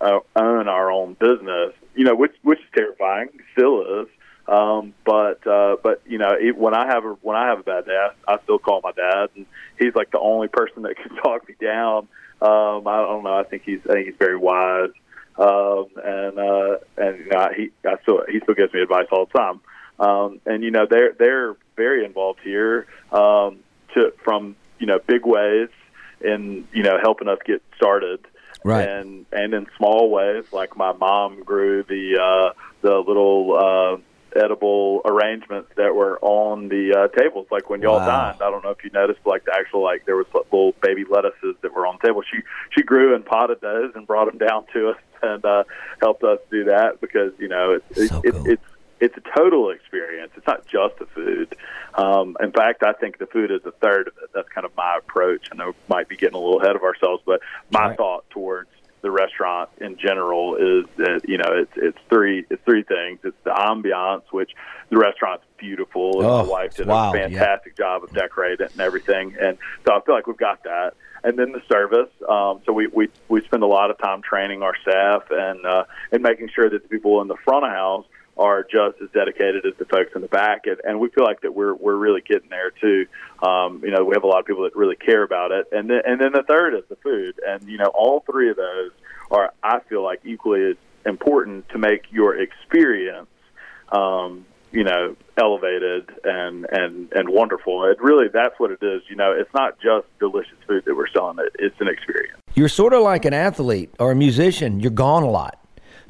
uh, 0.00 0.20
own 0.36 0.68
our 0.68 0.92
own 0.92 1.14
business. 1.14 1.72
You 1.94 2.04
know, 2.04 2.14
which 2.14 2.34
which 2.42 2.58
is 2.58 2.64
terrifying, 2.74 3.28
still 3.54 4.02
is. 4.02 4.08
Um, 4.50 4.94
but 5.04 5.46
uh, 5.46 5.76
but 5.82 6.02
you 6.06 6.18
know, 6.18 6.30
it, 6.38 6.56
when 6.56 6.74
I 6.74 6.86
have 6.86 7.04
a 7.04 7.16
when 7.22 7.36
I 7.36 7.46
have 7.48 7.60
a 7.60 7.62
bad 7.62 7.86
day, 7.86 7.96
I, 7.96 8.34
I 8.34 8.42
still 8.42 8.58
call 8.58 8.80
my 8.82 8.92
dad, 8.92 9.30
and 9.36 9.46
he's 9.78 9.94
like 9.94 10.10
the 10.10 10.18
only 10.18 10.48
person 10.48 10.82
that 10.82 10.96
can 11.02 11.16
talk 11.16 11.48
me 11.48 11.54
down. 11.60 12.08
Um, 12.42 12.86
I 12.88 13.02
don't 13.02 13.22
know. 13.22 13.38
I 13.38 13.44
think 13.44 13.62
he's 13.64 13.80
I 13.88 13.92
think 13.92 14.06
he's 14.06 14.16
very 14.18 14.36
wise, 14.36 14.90
um, 15.38 15.86
and 16.02 16.38
uh, 16.38 16.78
and 16.96 17.26
know, 17.26 17.48
he 17.56 17.70
I 17.86 17.94
still 18.02 18.24
he 18.28 18.40
still 18.40 18.54
gives 18.54 18.74
me 18.74 18.82
advice 18.82 19.06
all 19.12 19.26
the 19.26 19.38
time. 19.38 19.60
Um, 20.00 20.40
and 20.46 20.64
you 20.64 20.72
know, 20.72 20.86
they're 20.88 21.12
they're 21.12 21.56
very 21.76 22.04
involved 22.04 22.40
here 22.42 22.86
um, 23.12 23.60
to 23.94 24.12
from 24.24 24.56
you 24.80 24.86
know 24.86 24.98
big 25.06 25.24
ways 25.24 25.68
in 26.20 26.66
you 26.72 26.82
know 26.82 26.98
helping 27.02 27.28
us 27.28 27.38
get 27.46 27.62
started 27.76 28.20
Right. 28.62 28.86
and 28.88 29.24
and 29.32 29.54
in 29.54 29.66
small 29.78 30.10
ways 30.10 30.44
like 30.52 30.76
my 30.76 30.92
mom 30.92 31.42
grew 31.44 31.82
the 31.82 32.18
uh 32.20 32.52
the 32.82 32.94
little 32.98 33.56
uh 33.56 33.96
edible 34.38 35.00
arrangements 35.06 35.70
that 35.76 35.94
were 35.94 36.18
on 36.20 36.68
the 36.68 36.94
uh 36.96 37.08
tables 37.20 37.46
like 37.50 37.68
when 37.70 37.80
y'all 37.82 37.98
Wow. 37.98 38.06
dined 38.06 38.42
i 38.42 38.50
don't 38.50 38.62
know 38.62 38.70
if 38.70 38.84
you 38.84 38.90
noticed 38.90 39.20
like 39.24 39.44
the 39.44 39.52
actual 39.58 39.82
like 39.82 40.04
there 40.06 40.14
was 40.16 40.26
little 40.34 40.72
baby 40.82 41.04
lettuces 41.08 41.56
that 41.62 41.74
were 41.74 41.86
on 41.86 41.98
the 42.00 42.06
table 42.08 42.22
she 42.22 42.38
she 42.76 42.82
grew 42.82 43.14
and 43.14 43.24
potted 43.24 43.60
those 43.60 43.92
and 43.94 44.06
brought 44.06 44.26
them 44.30 44.38
down 44.38 44.64
to 44.74 44.90
us 44.90 44.96
and 45.22 45.44
uh 45.44 45.64
helped 46.00 46.22
us 46.22 46.38
do 46.50 46.64
that 46.64 47.00
because 47.00 47.32
you 47.38 47.48
know 47.48 47.72
it's 47.96 48.10
So 48.10 48.20
it's 48.22 48.36
cool. 48.36 48.42
it's 48.46 48.62
it's 49.00 49.16
a 49.16 49.22
total 49.36 49.70
experience. 49.70 50.32
It's 50.36 50.46
not 50.46 50.66
just 50.66 50.98
the 50.98 51.06
food. 51.06 51.56
Um, 51.94 52.36
in 52.40 52.52
fact, 52.52 52.82
I 52.82 52.92
think 52.92 53.18
the 53.18 53.26
food 53.26 53.50
is 53.50 53.60
a 53.64 53.72
third 53.72 54.08
of 54.08 54.14
it. 54.22 54.30
That's 54.34 54.48
kind 54.50 54.64
of 54.64 54.72
my 54.76 54.96
approach. 54.98 55.48
I 55.52 55.56
know 55.56 55.68
we 55.68 55.74
might 55.88 56.08
be 56.08 56.16
getting 56.16 56.36
a 56.36 56.38
little 56.38 56.60
ahead 56.60 56.76
of 56.76 56.82
ourselves, 56.82 57.22
but 57.26 57.40
my 57.70 57.88
Right. 57.88 57.96
thought 57.96 58.28
towards 58.30 58.68
the 59.02 59.10
restaurant 59.10 59.70
in 59.80 59.96
general 59.96 60.56
is 60.56 60.84
that 60.98 61.22
you 61.26 61.38
know 61.38 61.48
it's 61.52 61.72
it's 61.76 61.96
three 62.10 62.44
it's 62.50 62.62
three 62.64 62.82
things. 62.82 63.18
It's 63.24 63.36
the 63.44 63.50
ambiance, 63.50 64.24
which 64.30 64.50
the 64.90 64.98
restaurant's 64.98 65.44
beautiful, 65.56 66.20
and 66.20 66.26
Oh, 66.28 66.42
my 66.44 66.48
wife 66.50 66.76
did 66.76 66.86
wow, 66.86 67.10
a 67.12 67.16
yeah. 67.16 67.28
fantastic 67.28 67.76
job 67.78 68.04
of 68.04 68.12
decorating 68.12 68.66
it 68.66 68.72
and 68.72 68.80
everything. 68.82 69.34
And 69.40 69.56
so 69.86 69.94
I 69.94 70.00
feel 70.02 70.14
like 70.14 70.26
we've 70.26 70.36
got 70.36 70.62
that. 70.64 70.92
And 71.22 71.38
then 71.38 71.52
the 71.52 71.60
service. 71.70 72.08
Um, 72.28 72.60
so 72.64 72.72
we, 72.72 72.86
we 72.88 73.08
we 73.28 73.42
spend 73.42 73.62
a 73.62 73.66
lot 73.66 73.90
of 73.90 73.98
time 73.98 74.22
training 74.22 74.62
our 74.62 74.74
staff 74.82 75.24
and 75.30 75.64
uh, 75.66 75.84
and 76.12 76.22
making 76.22 76.48
sure 76.54 76.68
that 76.70 76.82
the 76.82 76.88
people 76.88 77.20
in 77.22 77.28
the 77.28 77.36
front 77.44 77.64
of 77.64 77.70
house 77.72 78.06
are 78.40 78.62
just 78.62 79.00
as 79.02 79.10
dedicated 79.12 79.66
as 79.66 79.74
the 79.78 79.84
folks 79.84 80.12
in 80.14 80.22
the 80.22 80.28
back, 80.28 80.66
and, 80.66 80.78
and 80.82 80.98
we 80.98 81.10
feel 81.10 81.24
like 81.24 81.42
that 81.42 81.54
we're 81.54 81.74
we're 81.74 81.94
really 81.94 82.22
getting 82.22 82.48
there 82.48 82.70
too. 82.70 83.06
Um, 83.46 83.82
you 83.84 83.90
know, 83.90 84.02
we 84.02 84.14
have 84.14 84.24
a 84.24 84.26
lot 84.26 84.40
of 84.40 84.46
people 84.46 84.64
that 84.64 84.74
really 84.74 84.96
care 84.96 85.22
about 85.22 85.52
it, 85.52 85.66
and 85.70 85.90
then 85.90 86.00
and 86.06 86.18
then 86.18 86.32
the 86.32 86.42
third 86.42 86.74
is 86.74 86.84
the 86.88 86.96
food, 86.96 87.38
and 87.46 87.62
you 87.68 87.76
know, 87.76 87.90
all 87.94 88.24
three 88.30 88.50
of 88.50 88.56
those 88.56 88.92
are 89.30 89.52
I 89.62 89.80
feel 89.80 90.02
like 90.02 90.22
equally 90.24 90.70
as 90.70 90.76
important 91.04 91.68
to 91.68 91.78
make 91.78 92.04
your 92.10 92.36
experience, 92.36 93.28
um, 93.92 94.46
you 94.72 94.84
know, 94.84 95.16
elevated 95.36 96.08
and 96.24 96.66
and 96.72 97.12
and 97.12 97.28
wonderful. 97.28 97.84
It 97.84 98.00
really 98.00 98.28
that's 98.32 98.58
what 98.58 98.70
it 98.70 98.82
is. 98.82 99.02
You 99.10 99.16
know, 99.16 99.32
it's 99.32 99.52
not 99.52 99.78
just 99.80 100.06
delicious 100.18 100.56
food 100.66 100.84
that 100.86 100.96
we're 100.96 101.08
selling; 101.08 101.38
it, 101.40 101.54
it's 101.58 101.78
an 101.78 101.88
experience. 101.88 102.40
You're 102.54 102.70
sort 102.70 102.94
of 102.94 103.02
like 103.02 103.26
an 103.26 103.34
athlete 103.34 103.90
or 103.98 104.12
a 104.12 104.16
musician. 104.16 104.80
You're 104.80 104.90
gone 104.92 105.24
a 105.24 105.30
lot. 105.30 105.59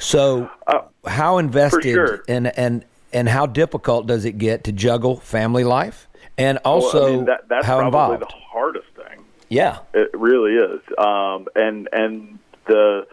So, 0.00 0.50
Uh, 0.66 0.80
how 1.06 1.38
invested 1.38 1.94
sure. 1.94 2.22
and 2.28 2.46
and 2.58 2.84
and 3.12 3.28
how 3.28 3.46
difficult 3.46 4.06
does 4.06 4.24
it 4.24 4.38
get 4.38 4.64
to 4.64 4.72
juggle 4.72 5.16
family 5.16 5.64
life 5.64 6.08
and 6.38 6.58
also 6.64 7.00
well, 7.02 7.06
I 7.12 7.16
mean, 7.16 7.24
that, 7.26 7.48
that's 7.48 7.66
how 7.66 7.78
probably 7.78 8.14
involved? 8.16 8.22
the 8.22 8.36
hardest 8.52 8.86
thing. 8.96 9.24
yeah, 9.48 9.78
It 9.94 10.10
really 10.14 10.54
is, 10.54 10.80
um, 10.98 11.46
and 11.54 11.88
and 11.92 12.38
the 12.66 13.06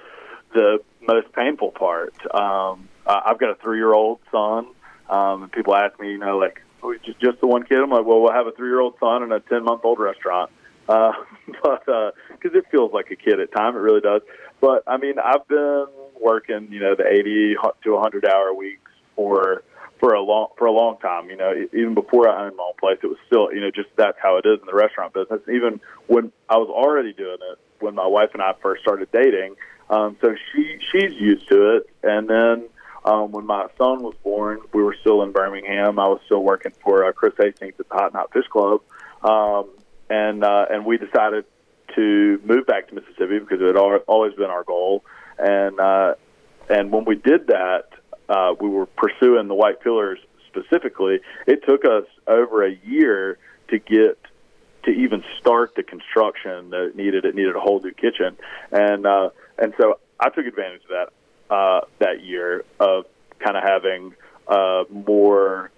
the 0.53 0.79
most 1.07 1.31
painful 1.33 1.71
part. 1.71 2.13
Um, 2.33 2.87
I've 3.05 3.37
got 3.39 3.49
a 3.51 3.55
three 3.55 3.77
year 3.77 3.93
old 3.93 4.19
son, 4.31 4.67
um, 5.09 5.43
and 5.43 5.51
people 5.51 5.75
ask 5.75 5.99
me, 5.99 6.11
you 6.11 6.17
know, 6.17 6.37
like 6.37 6.61
we 6.83 6.97
just 7.05 7.19
just 7.19 7.39
the 7.41 7.47
one 7.47 7.63
kid. 7.63 7.79
I'm 7.79 7.89
like, 7.89 8.05
well, 8.05 8.21
we'll 8.21 8.33
have 8.33 8.47
a 8.47 8.51
three 8.51 8.69
year 8.69 8.79
old 8.79 8.95
son 8.99 9.23
and 9.23 9.33
a 9.33 9.39
ten 9.39 9.63
month 9.63 9.81
old 9.83 9.99
restaurant. 9.99 10.51
Uh, 10.87 11.11
but 11.63 11.85
because 11.85 12.55
uh, 12.55 12.59
it 12.59 12.65
feels 12.71 12.93
like 12.93 13.11
a 13.11 13.15
kid 13.15 13.39
at 13.39 13.51
time, 13.51 13.75
it 13.75 13.79
really 13.79 14.01
does. 14.01 14.21
But 14.61 14.83
I 14.87 14.97
mean, 14.97 15.15
I've 15.19 15.47
been 15.47 15.87
working, 16.21 16.67
you 16.71 16.79
know, 16.79 16.95
the 16.95 17.05
80 17.07 17.55
to 17.83 17.91
100 17.93 18.25
hour 18.25 18.53
weeks 18.53 18.91
for 19.15 19.63
for 19.99 20.13
a 20.13 20.21
long 20.21 20.47
for 20.57 20.65
a 20.65 20.71
long 20.71 20.97
time. 20.99 21.29
You 21.29 21.37
know, 21.37 21.53
even 21.73 21.93
before 21.93 22.29
I 22.29 22.45
owned 22.45 22.55
my 22.55 22.63
own 22.63 22.73
place, 22.79 22.99
it 23.03 23.07
was 23.07 23.17
still, 23.27 23.51
you 23.53 23.61
know, 23.61 23.71
just 23.71 23.89
that's 23.95 24.17
how 24.21 24.37
it 24.37 24.45
is 24.45 24.59
in 24.59 24.65
the 24.65 24.75
restaurant 24.75 25.13
business. 25.13 25.41
Even 25.47 25.79
when 26.07 26.31
I 26.49 26.57
was 26.57 26.69
already 26.69 27.13
doing 27.13 27.37
it, 27.51 27.59
when 27.79 27.95
my 27.95 28.07
wife 28.07 28.29
and 28.33 28.41
I 28.41 28.53
first 28.61 28.81
started 28.81 29.11
dating, 29.11 29.55
um, 29.89 30.17
so 30.21 30.35
she 30.51 30.77
she's 30.91 31.13
used 31.13 31.47
to 31.49 31.77
it. 31.77 31.89
And 32.03 32.29
then 32.29 32.69
um, 33.05 33.31
when 33.31 33.45
my 33.45 33.67
son 33.77 34.03
was 34.03 34.15
born, 34.23 34.59
we 34.73 34.83
were 34.83 34.95
still 35.01 35.23
in 35.23 35.31
Birmingham. 35.31 35.99
I 35.99 36.07
was 36.07 36.19
still 36.25 36.43
working 36.43 36.73
for 36.83 37.05
uh, 37.05 37.11
Chris 37.11 37.33
Hastings 37.39 37.75
at 37.79 37.89
the 37.89 37.95
Hot 37.95 38.07
and 38.07 38.15
Hot 38.15 38.31
Fish 38.33 38.47
Club, 38.47 38.81
um, 39.23 39.69
and 40.09 40.43
uh, 40.43 40.65
and 40.69 40.85
we 40.85 40.97
decided 40.97 41.45
to 41.95 42.39
move 42.43 42.67
back 42.67 42.87
to 42.89 42.95
Mississippi 42.95 43.39
because 43.39 43.59
it 43.61 43.67
had 43.67 43.77
always 43.77 44.33
been 44.33 44.49
our 44.49 44.63
goal. 44.63 45.03
And 45.37 45.79
uh, 45.79 46.15
and 46.69 46.91
when 46.91 47.05
we 47.05 47.15
did 47.15 47.47
that, 47.47 47.85
uh, 48.29 48.53
we 48.59 48.69
were 48.69 48.85
pursuing 48.85 49.47
the 49.47 49.55
white 49.55 49.81
pillars 49.81 50.19
specifically. 50.47 51.19
It 51.45 51.63
took 51.67 51.85
us 51.85 52.05
over 52.27 52.65
a 52.65 52.75
year 52.85 53.37
to 53.69 53.79
get 53.79 54.17
to 54.83 54.91
even 54.91 55.23
start 55.39 55.75
the 55.75 55.83
construction 55.83 56.69
that 56.71 56.87
it 56.87 56.95
needed. 56.95 57.25
It 57.25 57.35
needed 57.35 57.55
a 57.55 57.59
whole 57.59 57.81
new 57.81 57.91
kitchen, 57.91 58.37
and 58.71 59.05
uh, 59.05 59.29
and 59.57 59.73
so 59.79 59.99
I 60.19 60.29
took 60.29 60.45
advantage 60.45 60.81
of 60.83 60.89
that 60.89 61.53
uh, 61.53 61.81
that 61.99 62.23
year 62.23 62.63
of 62.79 63.05
kind 63.39 63.57
of 63.57 63.63
having 63.63 64.15
uh, 64.47 64.83
more 64.89 65.71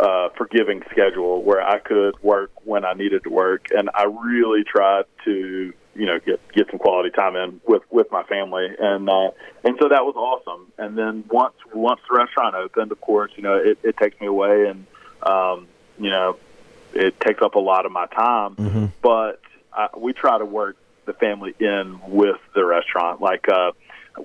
uh, 0.00 0.28
forgiving 0.36 0.82
schedule 0.90 1.42
where 1.42 1.62
I 1.62 1.78
could 1.78 2.20
work 2.22 2.50
when 2.64 2.84
I 2.84 2.94
needed 2.94 3.24
to 3.24 3.30
work, 3.30 3.66
and 3.70 3.90
I 3.94 4.04
really 4.04 4.64
tried 4.64 5.04
to 5.24 5.72
you 5.94 6.06
know 6.06 6.18
get 6.18 6.40
get 6.52 6.68
some 6.70 6.78
quality 6.78 7.10
time 7.10 7.36
in 7.36 7.60
with 7.66 7.82
with 7.90 8.10
my 8.10 8.22
family, 8.24 8.68
and 8.78 9.08
uh, 9.08 9.30
and 9.64 9.76
so 9.80 9.88
that 9.88 10.04
was 10.04 10.14
awesome. 10.16 10.72
And 10.78 10.96
then 10.96 11.24
once 11.30 11.54
once 11.72 12.00
the 12.08 12.16
restaurant 12.16 12.54
opened, 12.54 12.92
of 12.92 13.00
course, 13.00 13.32
you 13.36 13.42
know 13.42 13.56
it, 13.56 13.78
it 13.82 13.96
takes 13.96 14.20
me 14.20 14.26
away, 14.26 14.66
and 14.66 14.86
um, 15.22 15.68
you 15.98 16.10
know 16.10 16.36
it 16.92 17.18
takes 17.20 17.42
up 17.42 17.54
a 17.54 17.60
lot 17.60 17.86
of 17.86 17.92
my 17.92 18.06
time, 18.06 18.54
mm-hmm. 18.56 18.86
but 19.02 19.40
I, 19.72 19.88
we 19.96 20.12
try 20.12 20.38
to 20.38 20.44
work 20.44 20.76
the 21.06 21.12
family 21.12 21.54
in 21.58 22.00
with 22.06 22.38
the 22.54 22.64
restaurant, 22.64 23.20
like. 23.20 23.48
uh 23.48 23.72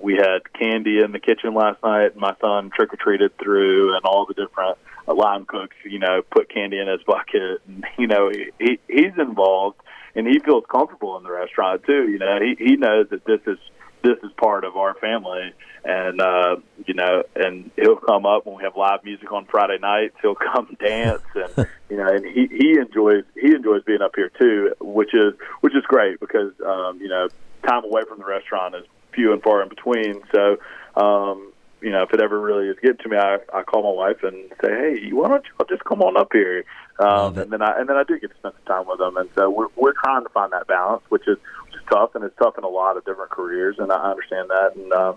we 0.00 0.14
had 0.14 0.52
candy 0.52 1.00
in 1.00 1.10
the 1.10 1.18
kitchen 1.18 1.52
last 1.52 1.82
night. 1.82 2.16
My 2.16 2.36
son 2.40 2.70
trick 2.70 2.94
or 2.94 2.96
treated 2.96 3.36
through, 3.38 3.96
and 3.96 4.04
all 4.04 4.24
the 4.24 4.34
different 4.34 4.78
line 5.06 5.44
cooks, 5.44 5.74
you 5.84 5.98
know, 5.98 6.22
put 6.30 6.48
candy 6.48 6.78
in 6.78 6.86
his 6.86 7.02
bucket, 7.02 7.60
and 7.66 7.84
you 7.98 8.06
know, 8.06 8.30
he 8.30 8.78
he's 8.88 9.18
involved, 9.18 9.80
and 10.14 10.26
he 10.26 10.38
feels 10.38 10.64
comfortable 10.70 11.16
in 11.16 11.22
the 11.22 11.30
restaurant 11.30 11.84
too. 11.84 12.08
You 12.08 12.18
know, 12.18 12.38
he 12.40 12.56
he 12.58 12.76
knows 12.76 13.08
that 13.10 13.24
this 13.24 13.40
is 13.46 13.58
this 14.02 14.18
is 14.22 14.30
part 14.36 14.64
of 14.64 14.76
our 14.76 14.94
family, 14.94 15.52
and 15.84 16.20
uh, 16.20 16.56
you 16.86 16.94
know, 16.94 17.22
and 17.34 17.70
he'll 17.76 17.96
come 17.96 18.26
up 18.26 18.46
when 18.46 18.56
we 18.56 18.62
have 18.62 18.76
live 18.76 19.04
music 19.04 19.30
on 19.32 19.46
Friday 19.46 19.78
nights. 19.78 20.14
He'll 20.22 20.34
come 20.54 20.76
dance, 20.80 21.22
and 21.34 21.68
you 21.88 21.96
know, 21.96 22.08
and 22.08 22.24
he 22.24 22.48
he 22.50 22.78
enjoys 22.78 23.24
he 23.40 23.54
enjoys 23.54 23.82
being 23.84 24.02
up 24.02 24.12
here 24.16 24.30
too, 24.38 24.74
which 24.80 25.14
is 25.14 25.34
which 25.60 25.74
is 25.74 25.82
great 25.84 26.20
because 26.20 26.52
um, 26.64 26.98
you 27.00 27.08
know, 27.08 27.28
time 27.66 27.84
away 27.84 28.02
from 28.08 28.18
the 28.18 28.26
restaurant 28.26 28.74
is 28.74 28.84
few 29.12 29.32
and 29.32 29.42
far 29.42 29.62
in 29.62 29.68
between. 29.68 30.22
So, 30.32 30.56
um, 31.00 31.49
you 31.82 31.90
know, 31.90 32.02
if 32.02 32.12
it 32.12 32.20
ever 32.20 32.38
really 32.40 32.68
is 32.68 32.76
getting 32.80 32.98
to 32.98 33.08
me, 33.08 33.16
I, 33.16 33.38
I 33.54 33.62
call 33.62 33.82
my 33.82 33.96
wife 33.96 34.22
and 34.22 34.52
say, 34.62 34.70
"Hey, 34.70 35.12
why 35.12 35.28
don't 35.28 35.44
you 35.44 35.66
just 35.68 35.84
come 35.84 36.02
on 36.02 36.16
up 36.16 36.28
here?" 36.32 36.64
Um, 36.98 37.38
and 37.38 37.50
then 37.50 37.62
I 37.62 37.78
and 37.78 37.88
then 37.88 37.96
I 37.96 38.04
do 38.04 38.18
get 38.18 38.30
to 38.30 38.36
spend 38.36 38.54
some 38.54 38.76
time 38.76 38.86
with 38.86 38.98
them, 38.98 39.16
and 39.16 39.28
so 39.34 39.48
we're 39.48 39.68
we're 39.76 39.94
trying 40.04 40.22
to 40.22 40.28
find 40.30 40.52
that 40.52 40.66
balance, 40.66 41.02
which 41.08 41.26
is 41.26 41.38
which 41.64 41.74
is 41.74 41.80
tough, 41.90 42.14
and 42.14 42.24
it's 42.24 42.36
tough 42.36 42.58
in 42.58 42.64
a 42.64 42.68
lot 42.68 42.96
of 42.96 43.04
different 43.04 43.30
careers, 43.30 43.76
and 43.78 43.90
I 43.90 44.10
understand 44.10 44.50
that. 44.50 44.72
And 44.76 44.92
uh, 44.92 45.14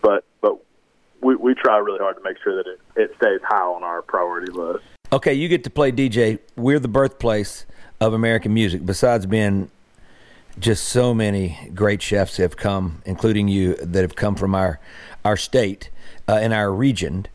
but 0.00 0.24
but 0.40 0.58
we 1.20 1.34
we 1.36 1.54
try 1.54 1.78
really 1.78 1.98
hard 1.98 2.16
to 2.16 2.22
make 2.22 2.36
sure 2.42 2.56
that 2.56 2.70
it 2.70 2.80
it 2.96 3.16
stays 3.16 3.40
high 3.42 3.64
on 3.64 3.82
our 3.82 4.02
priority 4.02 4.52
list. 4.52 4.84
Okay, 5.12 5.34
you 5.34 5.48
get 5.48 5.64
to 5.64 5.70
play 5.70 5.92
DJ. 5.92 6.38
We're 6.56 6.78
the 6.78 6.88
birthplace 6.88 7.66
of 8.00 8.12
American 8.12 8.54
music. 8.54 8.84
Besides 8.84 9.26
being 9.26 9.70
just 10.58 10.84
so 10.84 11.14
many 11.14 11.70
great 11.74 12.02
chefs 12.02 12.36
have 12.36 12.56
come, 12.56 13.02
including 13.04 13.48
you, 13.48 13.74
that 13.76 14.02
have 14.02 14.14
come 14.14 14.34
from 14.34 14.54
our 14.54 14.80
our 15.24 15.36
state 15.36 15.90
uh, 16.28 16.34
in 16.34 16.52
our 16.52 16.72
region. 16.72 17.26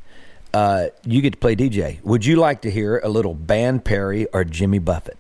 Uh, 0.54 0.88
you 1.06 1.22
get 1.22 1.32
to 1.32 1.38
play 1.38 1.56
DJ. 1.56 2.02
Would 2.04 2.26
you 2.26 2.36
like 2.36 2.62
to 2.62 2.72
hear 2.72 3.00
a 3.00 3.10
little 3.10 3.34
Band 3.34 3.86
Perry 3.86 4.28
or 4.28 4.44
Jimmy 4.44 4.80
Buffett? 4.80 5.18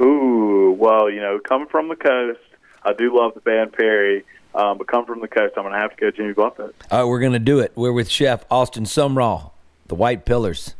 Ooh, 0.00 0.76
well, 0.78 1.10
you 1.10 1.20
know, 1.20 1.38
coming 1.38 1.68
from 1.68 1.88
the 1.88 1.96
coast, 1.96 2.40
I 2.82 2.92
do 2.92 3.16
love 3.16 3.34
the 3.34 3.40
Band 3.40 3.72
Perry. 3.72 4.24
Um, 4.54 4.78
but 4.78 4.86
come 4.86 5.04
from 5.04 5.20
the 5.20 5.28
coast, 5.28 5.52
I'm 5.56 5.64
going 5.64 5.74
to 5.74 5.78
have 5.78 5.94
to 5.94 6.00
go 6.00 6.10
Jimmy 6.10 6.32
Buffett. 6.32 6.74
All 6.90 7.00
right, 7.00 7.04
we're 7.04 7.20
going 7.20 7.34
to 7.34 7.38
do 7.38 7.58
it. 7.58 7.72
We're 7.74 7.92
with 7.92 8.08
Chef 8.08 8.44
Austin 8.50 8.84
Sumrall, 8.84 9.50
the 9.86 9.94
White 9.94 10.24
Pillars. 10.24 10.75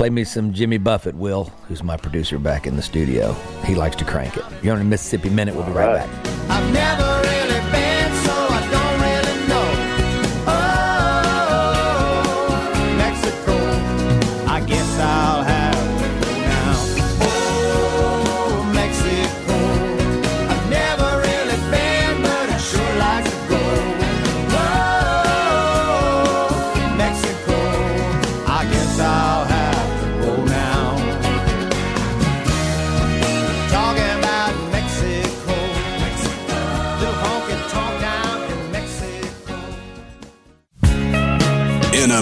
Play 0.00 0.08
me 0.08 0.24
some 0.24 0.54
Jimmy 0.54 0.78
Buffett, 0.78 1.14
Will, 1.14 1.52
who's 1.68 1.82
my 1.82 1.94
producer 1.94 2.38
back 2.38 2.66
in 2.66 2.74
the 2.74 2.80
studio. 2.80 3.34
He 3.66 3.74
likes 3.74 3.96
to 3.96 4.04
crank 4.06 4.34
it. 4.38 4.44
You're 4.62 4.74
on 4.74 4.80
a 4.80 4.84
Mississippi 4.84 5.28
Minute. 5.28 5.54
We'll 5.54 5.66
be 5.66 5.72
right, 5.72 6.08
right. 6.08 6.24
back. 6.48 7.29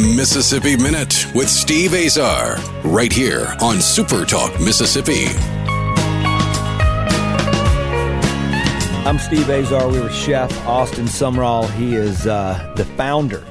Mississippi 0.02 0.76
Minute 0.76 1.26
with 1.34 1.48
Steve 1.48 1.94
Azar, 1.94 2.58
right 2.84 3.12
here 3.12 3.54
on 3.60 3.80
Super 3.80 4.24
Talk 4.24 4.58
Mississippi. 4.60 5.26
I'm 9.06 9.18
Steve 9.18 9.48
Azar. 9.48 9.88
We 9.88 10.00
were 10.00 10.10
Chef 10.10 10.66
Austin 10.66 11.06
Sumrall. 11.06 11.70
He 11.70 11.94
is 11.94 12.26
uh, 12.26 12.74
the 12.76 12.84
founder, 12.84 13.44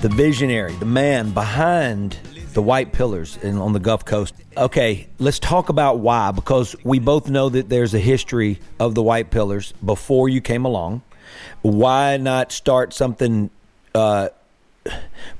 the 0.00 0.08
visionary, 0.08 0.74
the 0.74 0.84
man 0.84 1.30
behind 1.30 2.18
the 2.54 2.62
White 2.62 2.92
Pillars 2.92 3.36
in, 3.38 3.58
on 3.58 3.72
the 3.72 3.80
Gulf 3.80 4.04
Coast. 4.04 4.34
Okay, 4.56 5.08
let's 5.18 5.38
talk 5.38 5.68
about 5.68 5.98
why, 5.98 6.32
because 6.32 6.74
we 6.84 6.98
both 6.98 7.28
know 7.28 7.48
that 7.48 7.68
there's 7.68 7.94
a 7.94 7.98
history 7.98 8.58
of 8.80 8.94
the 8.94 9.02
White 9.02 9.30
Pillars 9.30 9.72
before 9.84 10.28
you 10.28 10.40
came 10.40 10.64
along. 10.64 11.02
Why 11.62 12.16
not 12.16 12.52
start 12.52 12.92
something 12.92 13.50
uh, 13.94 14.28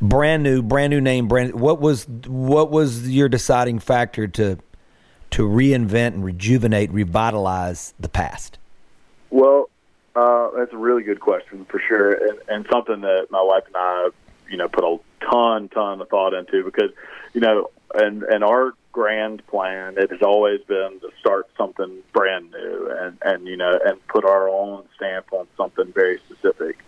brand 0.00 0.42
new, 0.42 0.62
brand 0.62 0.90
new 0.90 1.00
name, 1.00 1.28
brand. 1.28 1.54
What 1.54 1.80
was 1.80 2.06
what 2.26 2.70
was 2.70 3.08
your 3.08 3.28
deciding 3.28 3.78
factor 3.78 4.26
to 4.28 4.58
to 5.30 5.48
reinvent 5.48 6.14
and 6.14 6.24
rejuvenate, 6.24 6.90
revitalize 6.90 7.94
the 7.98 8.08
past? 8.08 8.58
Well, 9.30 9.68
uh, 10.14 10.50
that's 10.56 10.72
a 10.72 10.76
really 10.76 11.02
good 11.02 11.20
question 11.20 11.64
for 11.64 11.80
sure, 11.80 12.12
and, 12.12 12.38
and 12.48 12.66
something 12.70 13.00
that 13.00 13.28
my 13.30 13.42
wife 13.42 13.64
and 13.66 13.76
I, 13.76 14.10
you 14.48 14.56
know, 14.56 14.68
put 14.68 14.84
a 14.84 14.98
ton, 15.28 15.68
ton 15.70 16.00
of 16.00 16.08
thought 16.08 16.34
into 16.34 16.62
because, 16.62 16.90
you 17.32 17.40
know, 17.40 17.70
and 17.94 18.22
and 18.24 18.44
our 18.44 18.74
grand 18.92 19.44
plan 19.48 19.94
it 19.96 20.10
has 20.10 20.22
always 20.22 20.60
been 20.68 21.00
to 21.00 21.10
start 21.18 21.48
something 21.56 21.98
brand 22.12 22.50
new 22.52 22.96
and 23.00 23.18
and 23.22 23.48
you 23.48 23.56
know 23.56 23.76
and 23.84 24.04
put 24.06 24.24
our 24.24 24.48
own 24.48 24.84
stamp 24.94 25.32
on 25.32 25.46
something 25.56 25.92
very 25.92 26.20
specific 26.28 26.78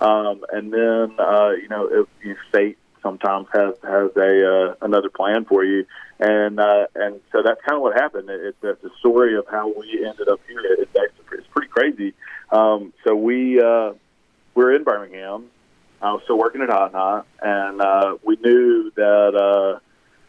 um, 0.00 0.44
and 0.52 0.72
then, 0.72 1.14
uh, 1.18 1.50
you 1.50 1.68
know, 1.68 1.86
if, 1.86 2.06
if 2.22 2.38
fate 2.52 2.78
sometimes 3.02 3.46
has 3.52 3.74
has 3.82 4.10
a 4.16 4.70
uh, 4.70 4.74
another 4.82 5.08
plan 5.08 5.44
for 5.44 5.64
you, 5.64 5.86
and 6.18 6.60
uh, 6.60 6.86
and 6.94 7.20
so 7.32 7.42
that's 7.42 7.60
kind 7.62 7.76
of 7.76 7.82
what 7.82 7.94
happened. 7.94 8.28
It, 8.30 8.56
it's 8.62 8.82
the 8.82 8.90
story 8.98 9.36
of 9.36 9.46
how 9.50 9.68
we 9.68 10.04
ended 10.06 10.28
up 10.28 10.40
here. 10.46 10.60
It, 10.60 10.88
it's, 10.94 11.14
it's 11.32 11.46
pretty 11.48 11.68
crazy. 11.68 12.14
Um, 12.50 12.92
so 13.04 13.14
we 13.14 13.60
uh, 13.60 13.92
we're 14.54 14.74
in 14.74 14.84
Birmingham. 14.84 15.50
I 16.02 16.12
was 16.12 16.22
still 16.24 16.38
working 16.38 16.62
at 16.62 16.70
Hot 16.70 16.86
and 16.86 16.94
Hot, 16.94 17.26
and 17.42 17.80
uh, 17.80 18.16
we 18.22 18.36
knew 18.36 18.90
that 18.96 19.34
uh, 19.34 19.80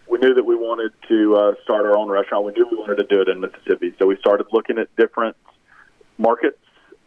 we 0.09 0.19
knew 0.19 0.33
that 0.33 0.45
we 0.45 0.55
wanted 0.55 0.91
to 1.07 1.35
uh, 1.35 1.53
start 1.63 1.85
our 1.85 1.97
own 1.97 2.09
restaurant. 2.09 2.45
We 2.45 2.51
knew 2.53 2.67
we 2.69 2.77
wanted 2.77 2.97
to 2.97 3.03
do 3.05 3.21
it 3.21 3.29
in 3.29 3.39
Mississippi, 3.39 3.93
so 3.97 4.05
we 4.05 4.17
started 4.17 4.47
looking 4.51 4.77
at 4.77 4.93
different 4.97 5.37
markets 6.17 6.59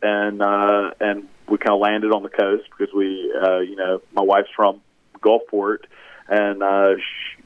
and 0.02 0.42
uh, 0.42 0.92
and 1.00 1.28
we 1.48 1.58
kind 1.58 1.74
of 1.74 1.80
landed 1.80 2.12
on 2.12 2.22
the 2.22 2.30
coast 2.30 2.64
because 2.70 2.92
we, 2.94 3.32
uh, 3.42 3.58
you 3.60 3.76
know, 3.76 4.00
my 4.12 4.22
wife's 4.22 4.50
from 4.56 4.80
Gulfport, 5.20 5.84
and 6.28 6.62
uh, 6.62 6.94
she, 6.96 7.42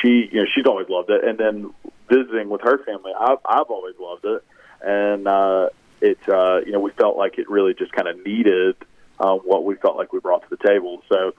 she 0.00 0.28
you 0.32 0.40
know 0.40 0.46
she's 0.54 0.66
always 0.66 0.88
loved 0.88 1.10
it, 1.10 1.24
and 1.24 1.38
then 1.38 1.74
visiting 2.08 2.48
with 2.48 2.62
her 2.62 2.82
family, 2.84 3.12
I've 3.18 3.38
I've 3.44 3.70
always 3.70 3.94
loved 3.98 4.24
it, 4.24 4.44
and 4.82 5.26
uh, 5.28 5.68
it 6.00 6.18
uh, 6.28 6.60
you 6.64 6.72
know 6.72 6.80
we 6.80 6.90
felt 6.92 7.16
like 7.16 7.38
it 7.38 7.50
really 7.50 7.74
just 7.74 7.92
kind 7.92 8.08
of 8.08 8.24
needed 8.24 8.76
uh, 9.22 9.36
what 9.36 9.64
we 9.64 9.76
felt 9.76 9.96
like 9.96 10.12
we 10.12 10.20
brought 10.20 10.42
to 10.42 10.56
the 10.56 10.68
table. 10.68 11.02
So, 11.08 11.32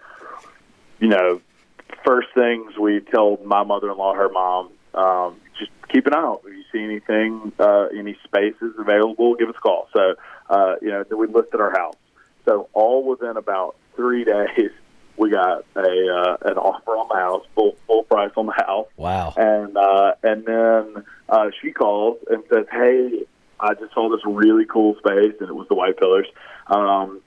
you 0.99 1.09
know, 1.09 1.41
first 2.05 2.29
things 2.33 2.77
we 2.79 3.01
told 3.01 3.45
my 3.45 3.63
mother-in-law, 3.63 4.15
her 4.15 4.29
mom, 4.29 4.71
um, 4.93 5.35
just 5.59 5.71
keep 5.89 6.07
an 6.07 6.13
eye 6.13 6.17
out. 6.17 6.43
If 6.45 6.53
you 6.53 6.63
see 6.71 6.83
anything, 6.83 7.51
uh, 7.59 7.87
any 7.97 8.17
spaces 8.23 8.73
available, 8.77 9.35
give 9.35 9.49
us 9.49 9.55
a 9.57 9.61
call. 9.61 9.89
So, 9.93 10.15
uh, 10.49 10.75
you 10.81 10.89
know, 10.89 11.03
we 11.15 11.27
listed 11.27 11.59
our 11.59 11.71
house. 11.71 11.95
So 12.45 12.69
all 12.73 13.03
within 13.03 13.37
about 13.37 13.75
three 13.95 14.23
days, 14.25 14.71
we 15.17 15.29
got 15.29 15.65
a 15.75 15.79
uh, 15.79 16.37
an 16.49 16.57
offer 16.57 16.91
on 16.91 17.07
the 17.09 17.15
house, 17.15 17.45
full 17.55 17.75
full 17.87 18.03
price 18.03 18.31
on 18.35 18.47
the 18.47 18.53
house. 18.53 18.87
Wow! 18.97 19.33
And 19.37 19.77
uh, 19.77 20.13
and 20.23 20.45
then 20.45 21.05
uh, 21.29 21.49
she 21.61 21.71
calls 21.71 22.17
and 22.29 22.43
says, 22.51 22.65
"Hey, 22.71 23.25
I 23.59 23.73
just 23.75 23.93
saw 23.93 24.09
this 24.09 24.21
really 24.25 24.65
cool 24.65 24.95
space, 24.95 25.35
and 25.39 25.49
it 25.49 25.55
was 25.55 25.67
the 25.69 25.75
White 25.75 25.97
Pillars. 25.97 26.27
Um, 26.67 27.21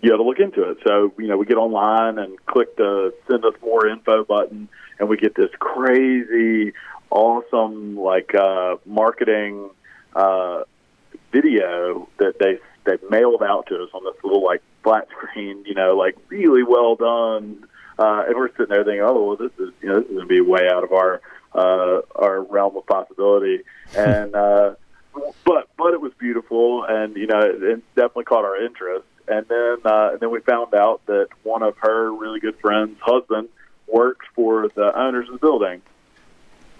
you 0.00 0.10
got 0.10 0.16
to 0.16 0.22
look 0.22 0.38
into 0.38 0.70
it." 0.70 0.78
So 0.86 1.12
you 1.18 1.26
know, 1.26 1.36
we 1.36 1.44
get 1.46 1.58
online 1.58 2.18
and 2.18 2.44
click 2.46 2.76
the 2.76 3.12
send 3.30 3.44
us 3.44 3.54
more 3.62 3.86
info 3.86 4.24
button, 4.24 4.68
and 4.98 5.08
we 5.08 5.18
get 5.18 5.34
this 5.34 5.50
crazy, 5.58 6.72
awesome 7.10 7.96
like 7.96 8.34
uh, 8.34 8.76
marketing 8.86 9.70
uh, 10.14 10.62
video 11.30 12.08
that 12.18 12.38
they 12.38 12.58
they 12.88 13.08
mailed 13.08 13.42
out 13.42 13.66
to 13.66 13.82
us 13.82 13.90
on 13.92 14.04
this 14.04 14.14
little 14.24 14.44
like 14.44 14.62
flat 14.82 15.08
screen, 15.10 15.64
you 15.66 15.74
know, 15.74 15.96
like 15.96 16.16
really 16.28 16.62
well 16.62 16.96
done. 16.96 17.66
Uh, 17.98 18.24
and 18.26 18.36
we're 18.36 18.48
sitting 18.50 18.68
there 18.68 18.84
thinking, 18.84 19.02
oh, 19.02 19.24
well, 19.24 19.36
this 19.36 19.52
is 19.58 19.72
you 19.82 19.88
know 19.88 20.00
this 20.00 20.08
is 20.08 20.16
going 20.16 20.20
to 20.20 20.26
be 20.26 20.40
way 20.40 20.68
out 20.70 20.84
of 20.84 20.92
our 20.92 21.20
uh, 21.54 22.00
our 22.14 22.42
realm 22.42 22.76
of 22.76 22.86
possibility. 22.86 23.62
And 23.96 24.34
uh, 24.34 24.74
but 25.44 25.68
but 25.76 25.94
it 25.94 26.00
was 26.00 26.12
beautiful, 26.18 26.84
and 26.84 27.16
you 27.16 27.26
know, 27.26 27.40
it, 27.40 27.62
it 27.62 27.94
definitely 27.94 28.24
caught 28.24 28.44
our 28.44 28.62
interest. 28.64 29.04
And 29.26 29.46
then 29.48 29.78
uh, 29.84 30.10
and 30.12 30.20
then 30.20 30.30
we 30.30 30.40
found 30.40 30.74
out 30.74 31.04
that 31.06 31.28
one 31.42 31.62
of 31.62 31.76
her 31.78 32.12
really 32.12 32.40
good 32.40 32.58
friends' 32.60 32.98
husband 33.00 33.48
works 33.86 34.26
for 34.34 34.68
the 34.74 34.96
owners 34.98 35.26
of 35.28 35.34
the 35.34 35.38
building. 35.38 35.82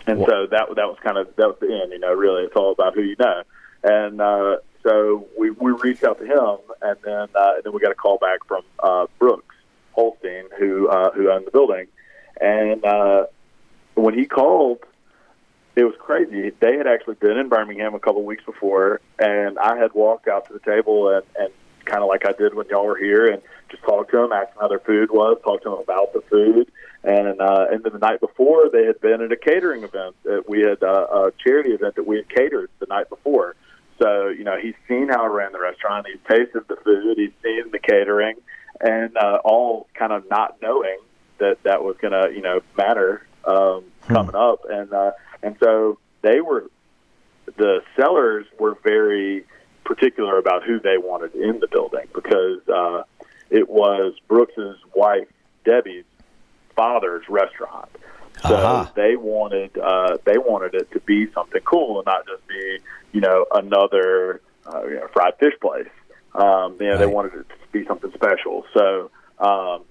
And 0.07 0.21
so 0.21 0.47
that 0.47 0.69
that 0.77 0.89
was 0.89 0.97
kind 1.03 1.19
of 1.19 1.35
that 1.37 1.49
was 1.49 1.57
the 1.61 1.67
end. 1.83 1.93
You 1.93 1.99
know, 1.99 2.15
really, 2.15 2.45
it's 2.45 2.57
all 2.57 2.73
about 2.73 2.95
who 2.95 3.03
you 3.03 3.17
know. 3.19 3.43
And 3.83 4.21
uh, 4.21 4.57
so 4.89 5.27
we 5.39 5.51
we 5.51 5.73
reached 5.73 6.03
out 6.03 6.19
to 6.19 6.25
him, 6.25 6.59
and 6.81 6.97
then 7.05 7.29
uh, 7.35 7.55
and 7.57 7.65
then 7.65 7.73
we 7.73 7.81
got 7.81 7.93
a 7.93 7.95
call 7.95 8.17
back 8.19 8.45
from 8.47 8.63
uh, 8.79 9.07
Brooks 9.19 9.55
Holstein, 9.93 10.45
who 10.59 10.89
uh, 10.89 11.11
who 11.13 11.31
owned 11.31 11.47
the 11.47 11.51
building, 11.51 11.89
and 12.41 12.83
uh, 12.85 13.27
when 13.95 14.15
he 14.15 14.25
called, 14.25 14.79
it 15.77 15.85
was 15.85 15.95
crazy. 15.99 16.53
They 16.61 16.77
had 16.77 16.87
actually 16.87 17.17
been 17.17 17.37
in 17.37 17.49
Birmingham 17.49 17.95
a 17.95 18.01
couple 18.01 18.25
weeks 18.25 18.45
before, 18.45 19.01
and 19.19 19.59
I 19.59 19.77
had 19.77 19.93
walked 19.93 20.27
out 20.27 20.47
to 20.47 20.55
the 20.55 20.61
table 20.61 21.15
and 21.15 21.25
and 21.39 21.53
kind 21.85 22.03
of 22.03 22.09
like 22.09 22.27
I 22.27 22.33
did 22.33 22.55
when 22.55 22.67
y'all 22.69 22.87
were 22.87 22.99
here, 22.99 23.27
and 23.27 23.43
just 23.71 23.83
talked 23.83 24.11
to 24.13 24.19
them, 24.19 24.33
asked 24.33 24.55
them 24.55 24.63
how 24.63 24.69
their 24.69 24.81
food 24.81 25.11
was, 25.11 25.39
talked 25.45 25.65
to 25.65 25.71
them 25.71 25.81
about 25.81 26.15
the 26.15 26.23
food, 26.31 26.73
and 27.05 27.43
uh, 27.43 27.67
and 27.71 27.85
then 27.85 27.93
the 27.93 27.99
night 27.99 28.21
before 28.21 28.71
they 28.73 28.87
had 28.87 29.03
been 29.03 29.21
at 29.21 29.33
a 29.33 29.37
catering 29.37 29.85
event 29.85 30.17
that 30.25 30.49
we 30.49 30.61
had 30.61 30.83
uh, 30.83 31.07
a 31.13 31.33
charity 31.45 31.73
event 31.73 31.97
that 31.97 32.07
we 32.07 32.17
had 32.17 32.29
catered 32.31 32.71
the 32.79 32.87
night 32.87 33.11
before. 33.11 33.55
So, 33.99 34.29
you 34.29 34.45
know, 34.45 34.57
he's 34.61 34.75
seen 34.87 35.09
how 35.09 35.25
I 35.25 35.27
ran 35.27 35.53
the 35.53 35.61
restaurant. 35.61 36.07
He's 36.07 36.21
tasted 36.29 36.63
the 36.69 36.77
food. 36.77 37.19
He's 37.19 37.33
seen 37.43 37.71
the 37.73 37.79
catering, 37.79 38.37
and 38.81 39.17
uh, 39.17 39.39
all 39.45 39.89
kind 39.95 40.13
of 40.13 40.29
not 40.31 40.61
knowing 40.63 40.99
that 41.39 41.63
that 41.65 41.83
was 41.83 41.97
going 42.01 42.13
to, 42.13 42.33
you 42.35 42.43
know, 42.43 42.61
matter 42.77 43.27
um, 43.45 43.85
hmm. 44.03 44.13
coming 44.13 44.35
up. 44.35 44.61
And 44.71 44.93
uh, 44.93 45.13
and 45.43 45.57
so 45.63 45.99
they 46.23 46.41
were, 46.41 46.71
the 47.57 47.81
sellers 47.97 48.47
were 48.59 48.77
very 48.83 49.45
particular 49.85 50.39
about 50.39 50.65
who 50.65 50.79
they 50.79 50.99
wanted 50.99 51.35
in 51.35 51.61
the 51.61 51.69
building 51.69 52.07
because 52.15 52.61
uh, 52.69 53.03
it 53.51 53.69
was 53.69 54.15
Brooks's 54.29 54.77
wife 54.95 55.29
Debbie's 55.65 56.05
father's 56.77 57.25
restaurant. 57.29 57.89
So 58.47 58.55
uh-huh. 58.55 58.91
they 58.95 59.17
wanted 59.17 59.77
uh, 59.79 60.19
they 60.25 60.39
wanted 60.39 60.75
it 60.75 60.91
to 60.93 61.01
be 61.01 61.31
something 61.33 61.63
cool 61.63 61.99
and 61.99 62.07
not 62.07 62.27
just 62.27 62.47
be 62.47 62.79
you 63.13 63.21
know 63.21 63.47
another 63.53 64.41
uh, 64.67 64.85
you 64.87 64.95
know, 64.95 65.09
fried 65.13 65.35
fish 65.39 65.55
place. 65.61 65.89
Um, 66.35 66.77
you 66.79 66.87
know 66.87 66.93
right. 66.93 66.99
they 66.99 67.07
wanted 67.07 67.35
it 67.35 67.49
to 67.49 67.73
be 67.73 67.85
something 67.87 68.13
special. 68.15 68.65
So 68.75 69.11
um, 69.39 69.85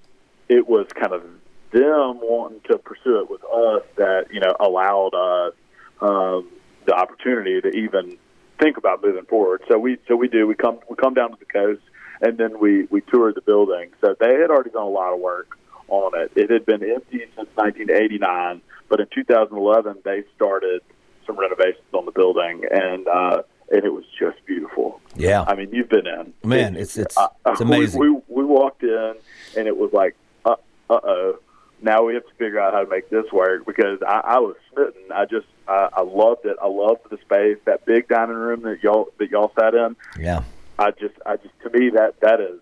it 0.48 0.68
was 0.68 0.88
kind 0.94 1.14
of 1.14 1.24
them 1.72 2.20
wanting 2.22 2.62
to 2.72 2.78
pursue 2.78 3.20
it 3.22 3.30
with 3.30 3.44
us 3.44 3.84
that 3.98 4.28
you 4.32 4.40
know 4.40 4.56
allowed 4.60 5.14
us 5.14 5.54
um, 6.02 6.48
the 6.86 6.94
opportunity 6.94 7.60
to 7.62 7.70
even 7.70 8.18
think 8.60 8.78
about 8.78 9.04
moving 9.04 9.26
forward. 9.26 9.64
So 9.68 9.78
we 9.78 9.98
so 10.08 10.16
we 10.16 10.28
do 10.28 10.48
we 10.48 10.56
come 10.56 10.80
we 10.90 10.96
come 10.96 11.14
down 11.14 11.32
to 11.32 11.38
the 11.38 11.46
coast 11.46 11.82
and 12.22 12.38
then 12.38 12.60
we 12.60 12.88
we 12.90 13.02
toured 13.02 13.36
the 13.36 13.42
building. 13.42 13.92
So 14.02 14.16
they 14.20 14.36
had 14.36 14.50
already 14.50 14.72
done 14.72 14.84
a 14.84 14.90
lot 14.90 15.14
of 15.14 15.20
work 15.20 15.58
on 15.88 16.20
it. 16.20 16.32
It 16.36 16.50
had 16.50 16.66
been 16.66 16.84
empty 16.84 17.20
since 17.36 17.50
1989, 17.56 18.62
but 18.90 19.00
in 19.00 19.08
2011 19.14 20.02
they 20.04 20.24
started 20.36 20.82
some 21.26 21.38
renovations 21.38 21.84
on 21.94 22.06
the 22.06 22.12
building, 22.12 22.64
and 22.72 23.08
uh, 23.08 23.42
and 23.70 23.84
it 23.84 23.94
was 23.94 24.06
just 24.18 24.44
beautiful. 24.46 25.02
Yeah, 25.16 25.44
I 25.48 25.56
mean 25.56 25.70
you've 25.72 25.90
been 25.90 26.08
in. 26.08 26.34
Man, 26.44 26.76
it's 26.76 26.98
it's 26.98 27.18
uh, 27.18 27.28
it's 27.46 27.62
amazing. 27.62 28.00
We, 28.00 28.10
we, 28.10 28.22
we 28.28 28.46
walked 28.46 28.84
in, 28.84 29.16
and 29.58 29.68
it 29.68 29.78
was 29.78 29.92
like, 29.94 30.16
uh 30.46 30.56
oh, 30.90 31.40
now 31.82 32.04
we 32.04 32.14
have 32.16 32.26
to 32.26 32.34
figure 32.34 32.60
out 32.60 32.74
how 32.74 32.84
to 32.84 32.90
make 32.90 33.10
this 33.10 33.32
work 33.32 33.66
because 33.66 34.00
I, 34.02 34.22
I 34.24 34.40
was 34.40 34.56
smitten. 34.72 35.12
I 35.14 35.26
just 35.26 35.48
I, 35.68 35.90
I 35.94 36.02
loved 36.02 36.46
it. 36.46 36.58
I 36.62 36.68
loved 36.68 37.02
the 37.10 37.18
space, 37.18 37.58
that 37.66 37.86
big 37.86 38.08
dining 38.08 38.36
room 38.36 38.62
that 38.62 38.82
y'all 38.82 39.10
that 39.20 39.30
y'all 39.30 39.52
sat 39.60 39.74
in. 39.76 39.96
Yeah, 40.20 40.44
I 40.80 40.92
just 40.92 41.16
I 41.26 41.38
just 41.38 41.54
to 41.64 41.70
me 41.78 41.90
that 41.92 42.20
that 42.22 42.40
is 42.40 42.60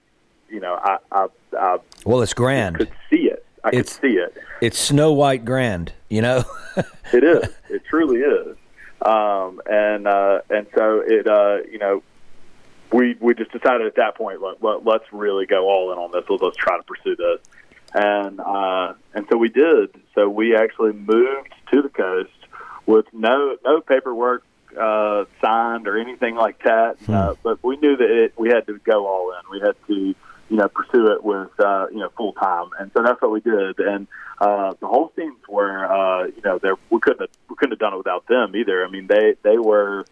you 0.56 0.62
know, 0.62 0.80
I, 0.82 0.98
I, 1.12 1.28
I 1.60 1.78
well, 2.06 2.22
it's 2.22 2.34
grand. 2.34 2.78
Could 2.78 2.92
see 3.10 3.28
it. 3.28 3.46
I 3.66 3.72
it's, 3.74 3.98
could 3.98 4.10
see 4.10 4.18
it. 4.18 4.38
It's 4.62 4.80
Snow 4.80 5.12
White 5.12 5.44
grand. 5.44 5.92
You 6.10 6.22
know. 6.22 6.46
it 7.14 7.24
is. 7.26 7.50
It 7.70 7.84
truly 7.90 8.22
is. 8.22 8.56
Um, 9.02 9.62
and 9.70 10.08
uh, 10.08 10.40
and 10.50 10.66
so 10.74 11.04
it, 11.06 11.28
uh, 11.28 11.58
you 11.70 11.78
know, 11.78 12.04
we 12.94 13.18
we 13.20 13.34
just 13.34 13.52
decided 13.52 13.86
at 13.86 13.96
that 13.98 14.16
point, 14.16 14.42
let, 14.42 14.64
let, 14.64 14.86
let's 14.86 15.04
really 15.12 15.46
go 15.46 15.68
all 15.68 15.92
in 15.92 15.98
on 15.98 16.12
this. 16.14 16.24
Let's, 16.30 16.42
let's 16.42 16.58
try 16.58 16.78
to 16.78 16.84
pursue 16.84 17.18
this. 17.18 17.42
And 17.94 18.40
uh, 18.40 18.94
and 19.14 19.28
so 19.30 19.38
we 19.38 19.50
did. 19.50 19.90
So 20.16 20.30
we 20.30 20.56
actually 20.56 20.94
moved 20.94 21.54
to 21.74 21.82
the 21.82 21.90
coast 21.90 22.32
with 22.86 23.08
no 23.12 23.58
no 23.66 23.82
paperwork 23.82 24.46
uh, 24.80 25.26
signed 25.42 25.90
or 25.90 25.98
anything 25.98 26.36
like 26.36 26.64
that. 26.64 26.98
Hmm. 27.06 27.14
Uh, 27.14 27.34
but 27.44 27.62
we 27.62 27.76
knew 27.76 27.98
that 27.98 28.10
it, 28.10 28.34
we 28.38 28.48
had 28.50 28.66
to 28.68 28.78
go 28.80 29.06
all 29.06 29.32
in. 29.32 29.52
We 29.52 29.60
had 29.60 29.76
to 29.88 30.16
you 30.50 30.58
know, 30.58 30.68
pursue 30.68 31.08
it 31.08 31.24
with, 31.24 31.50
uh, 31.60 31.88
you 31.92 32.00
know, 32.00 32.10
full 32.16 32.34
time. 32.34 32.70
And 32.80 32.92
so 32.96 33.04
that's 33.04 33.22
what 33.22 33.32
we 33.32 33.42
did. 33.42 33.80
And, 33.80 34.08
uh, 34.40 34.74
the 34.80 34.88
Holsteins 34.88 35.40
were, 35.50 35.86
uh, 35.86 36.28
you 36.28 36.42
know, 36.44 36.60
we 36.90 37.00
couldn't 37.00 37.22
have, 37.22 37.30
we 37.50 37.56
couldn't 37.56 37.72
have 37.72 37.80
done 37.80 37.94
it 37.94 37.98
without 37.98 38.28
them 38.28 38.56
either. 38.56 38.86
I 38.86 38.90
mean, 38.90 39.08
they, 39.08 39.36
they 39.44 39.58
were, 39.58 40.06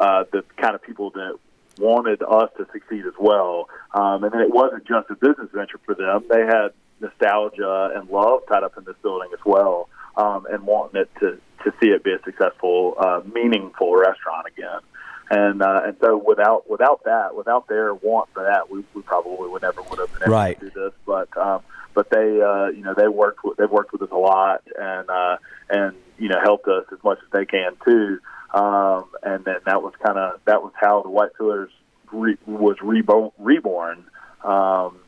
uh, 0.00 0.24
the 0.32 0.44
kind 0.56 0.74
of 0.74 0.82
people 0.82 1.10
that 1.10 1.38
wanted 1.78 2.22
us 2.22 2.50
to 2.56 2.66
succeed 2.72 3.04
as 3.06 3.14
well. 3.18 3.68
Um, 3.92 4.24
and 4.24 4.32
then 4.32 4.40
it 4.40 4.50
wasn't 4.50 4.86
just 4.86 5.10
a 5.10 5.14
business 5.14 5.48
venture 5.52 5.78
for 5.84 5.94
them. 5.94 6.24
They 6.28 6.40
had 6.40 6.68
nostalgia 7.00 7.92
and 7.94 8.08
love 8.08 8.40
tied 8.48 8.64
up 8.64 8.76
in 8.78 8.84
this 8.84 8.96
building 9.02 9.28
as 9.32 9.44
well. 9.44 9.88
Um, 10.16 10.46
and 10.50 10.62
wanting 10.64 11.02
it 11.02 11.10
to, 11.20 11.38
to 11.64 11.76
see 11.80 11.88
it 11.88 12.04
be 12.04 12.12
a 12.12 12.22
successful, 12.24 12.94
uh, 12.98 13.20
meaningful 13.32 13.96
restaurant 13.96 14.46
again 14.46 14.80
and 15.30 15.62
uh, 15.62 15.82
and 15.84 15.96
so 16.00 16.16
without 16.16 16.68
without 16.68 17.04
that, 17.04 17.34
without 17.34 17.66
their 17.68 17.94
want 17.94 18.28
for 18.34 18.42
that, 18.44 18.70
we, 18.70 18.84
we 18.94 19.02
probably 19.02 19.48
would 19.48 19.62
never 19.62 19.82
would 19.82 19.98
have 19.98 20.12
been 20.12 20.22
able 20.22 20.32
right. 20.32 20.58
to 20.60 20.70
do 20.70 20.80
this. 20.80 20.92
But 21.06 21.34
um, 21.36 21.62
but 21.94 22.10
they 22.10 22.40
uh, 22.40 22.68
you 22.68 22.82
know 22.82 22.94
they 22.94 23.08
worked 23.08 23.44
with, 23.44 23.56
they've 23.56 23.70
worked 23.70 23.92
with 23.92 24.02
us 24.02 24.10
a 24.12 24.16
lot 24.16 24.62
and 24.78 25.08
uh, 25.08 25.36
and 25.70 25.96
you 26.18 26.28
know 26.28 26.38
helped 26.42 26.68
us 26.68 26.84
as 26.92 27.02
much 27.02 27.18
as 27.24 27.30
they 27.32 27.46
can 27.46 27.72
too. 27.84 28.18
Um, 28.52 29.06
and 29.22 29.44
then 29.44 29.56
that 29.66 29.82
was 29.82 29.94
kind 30.04 30.18
of 30.18 30.40
that 30.44 30.62
was 30.62 30.72
how 30.76 31.02
the 31.02 31.10
White 31.10 31.34
Pillars 31.36 31.70
re- 32.12 32.38
was 32.46 32.76
reborn. 32.82 33.30
reborn. 33.38 34.04
Um, 34.42 34.98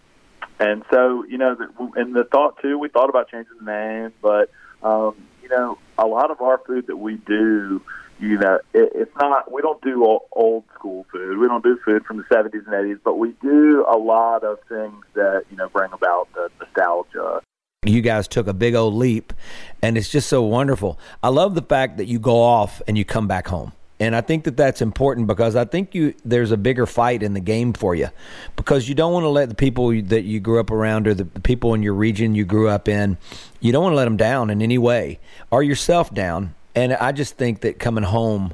and 0.59 0.83
so 0.91 1.25
you 1.25 1.39
know, 1.39 1.55
the, 1.55 2.01
and 2.01 2.15
the 2.15 2.25
thought 2.25 2.61
too, 2.63 2.79
we 2.79 2.89
thought 2.89 3.11
about 3.11 3.29
changing 3.31 3.53
the 3.61 3.71
name, 3.71 4.13
but 4.23 4.51
um, 4.83 5.15
you 5.49 5.57
know, 5.57 5.79
a 5.97 6.07
lot 6.07 6.33
of 6.33 6.41
our 6.41 6.59
food 6.67 6.89
that 6.89 6.97
we 6.97 7.17
do 7.17 7.81
you 8.19 8.39
know, 8.39 8.59
it, 8.73 8.93
it's 8.95 9.15
not. 9.21 9.53
We 9.53 9.61
don't 9.61 9.81
do 9.83 10.03
old 10.33 10.65
school 10.75 11.05
food. 11.13 11.39
We 11.39 11.47
don't 11.49 11.63
do 11.63 11.79
food 11.85 12.05
from 12.07 12.17
the 12.17 12.23
'70s 12.25 12.67
and 12.67 12.69
'80s, 12.69 13.01
but 13.05 13.19
we 13.19 13.35
do 13.43 13.85
a 13.87 13.99
lot 13.99 14.43
of 14.43 14.59
things 14.69 15.05
that 15.15 15.45
you 15.51 15.57
know 15.57 15.69
bring 15.69 15.93
about 15.93 16.29
the 16.33 16.51
nostalgia. 16.59 17.43
You 17.85 18.01
guys 18.01 18.27
took 18.27 18.47
a 18.47 18.55
big 18.55 18.75
old 18.75 18.95
leap, 18.95 19.35
and 19.83 19.99
it's 19.99 20.09
just 20.09 20.29
so 20.29 20.43
wonderful. 20.43 20.99
I 21.23 21.29
love 21.29 21.55
the 21.55 21.63
fact 21.63 21.99
that 21.99 22.07
you 22.07 22.19
go 22.19 22.41
off 22.41 22.81
and 22.89 22.97
you 22.97 23.05
come 23.05 23.29
back 23.29 23.49
home. 23.49 23.73
And 23.99 24.15
I 24.15 24.21
think 24.21 24.45
that 24.45 24.57
that's 24.57 24.83
important 24.83 25.27
because 25.27 25.57
I 25.57 25.65
think 25.65 25.95
you 25.95 26.15
there's 26.25 26.51
a 26.51 26.57
bigger 26.59 26.87
fight 26.87 27.23
in 27.23 27.33
the 27.33 27.41
game 27.41 27.73
for 27.73 27.95
you 27.95 28.09
because 28.55 28.89
you 28.89 28.95
don't 28.95 29.13
want 29.13 29.25
to 29.25 29.29
let 29.29 29.49
the 29.49 29.55
people 29.55 29.89
that 30.03 30.23
you 30.23 30.39
grew 30.39 30.61
up 30.61 30.71
around 30.71 31.09
or 31.09 31.15
the 31.15 31.25
people 31.25 31.73
in 31.73 31.83
your 31.83 31.95
region 31.95 32.35
you 32.35 32.45
grew 32.45 32.69
up 32.69 32.89
in, 32.89 33.17
you 33.61 33.73
don't 33.73 33.83
want 33.83 33.93
to 33.93 33.97
let 33.97 34.05
them 34.05 34.19
down 34.19 34.51
in 34.51 34.61
any 34.61 34.77
way 34.77 35.19
or 35.51 35.63
yourself 35.63 36.13
down. 36.13 36.55
And 36.75 36.93
I 36.93 37.13
just 37.13 37.37
think 37.39 37.63
that 37.63 37.79
coming 37.79 38.05
home, 38.05 38.53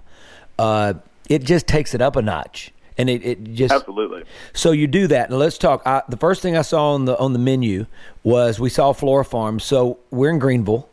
uh, 0.60 0.94
it 1.28 1.42
just 1.42 1.66
takes 1.66 1.92
it 1.92 2.00
up 2.00 2.14
a 2.14 2.22
notch. 2.22 2.72
And 2.96 3.10
it, 3.10 3.24
it 3.24 3.54
just 3.54 3.74
absolutely. 3.74 4.22
So 4.52 4.70
you 4.70 4.86
do 4.86 5.06
that, 5.08 5.30
and 5.30 5.38
let's 5.38 5.56
talk. 5.56 5.82
I, 5.86 6.02
the 6.08 6.18
first 6.18 6.42
thing 6.42 6.58
I 6.58 6.62
saw 6.62 6.92
on 6.92 7.06
the 7.06 7.18
on 7.18 7.32
the 7.32 7.38
menu 7.38 7.86
was 8.22 8.60
we 8.60 8.68
saw 8.68 8.92
Flora 8.92 9.24
Farms. 9.24 9.64
So 9.64 9.98
we're 10.10 10.28
in 10.28 10.38
Greenville, 10.38 10.90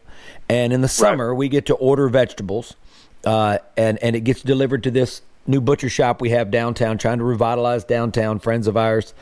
and 0.48 0.72
in 0.72 0.80
the 0.80 0.88
summer 0.88 1.32
right. 1.32 1.38
we 1.38 1.50
get 1.50 1.66
to 1.66 1.76
order 1.76 2.08
vegetables 2.08 2.76
uh, 3.26 3.58
and 3.78 3.98
and 4.00 4.16
it 4.16 4.22
gets 4.22 4.42
delivered 4.42 4.84
to 4.84 4.92
this 4.92 5.22
new 5.48 5.60
butcher 5.60 5.90
shop 5.90 6.22
we 6.22 6.30
have 6.30 6.52
downtown, 6.52 6.98
trying 6.98 7.18
to 7.18 7.24
revitalize 7.24 7.84
downtown. 7.84 8.40
Friends 8.40 8.68
of 8.68 8.78
ours, 8.78 9.14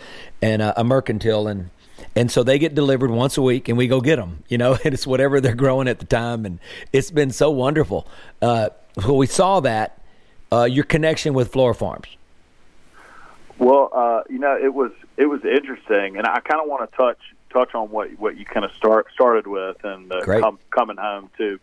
and 0.41 0.61
uh, 0.61 0.73
a 0.77 0.83
mercantile, 0.83 1.47
and 1.47 1.69
and 2.15 2.31
so 2.31 2.43
they 2.43 2.59
get 2.59 2.75
delivered 2.75 3.09
once 3.09 3.37
a 3.37 3.41
week, 3.41 3.69
and 3.69 3.77
we 3.77 3.87
go 3.87 4.01
get 4.01 4.17
them. 4.17 4.43
You 4.47 4.57
know, 4.57 4.77
and 4.83 4.93
it's 4.93 5.07
whatever 5.07 5.41
they're 5.41 5.55
growing 5.55 5.87
at 5.87 5.99
the 5.99 6.05
time, 6.05 6.45
and 6.45 6.59
it's 6.93 7.11
been 7.11 7.31
so 7.31 7.49
wonderful. 7.49 8.07
Uh, 8.41 8.69
well, 8.97 9.17
we 9.17 9.27
saw 9.27 9.59
that 9.61 10.01
uh, 10.51 10.63
your 10.63 10.83
connection 10.83 11.33
with 11.33 11.51
Flora 11.51 11.75
Farms. 11.75 12.07
Well, 13.59 13.89
uh, 13.93 14.21
you 14.29 14.37
know, 14.37 14.57
it 14.61 14.73
was 14.73 14.91
it 15.17 15.25
was 15.25 15.43
interesting, 15.43 16.17
and 16.17 16.27
I 16.27 16.39
kind 16.41 16.61
of 16.61 16.67
want 16.67 16.89
to 16.89 16.95
touch 16.95 17.19
touch 17.49 17.73
on 17.73 17.89
what 17.89 18.11
what 18.19 18.37
you 18.37 18.45
kind 18.45 18.65
of 18.65 18.71
start 18.73 19.07
started 19.13 19.47
with, 19.47 19.83
and 19.83 20.11
com- 20.23 20.59
coming 20.69 20.97
home 20.97 21.29
too. 21.37 21.59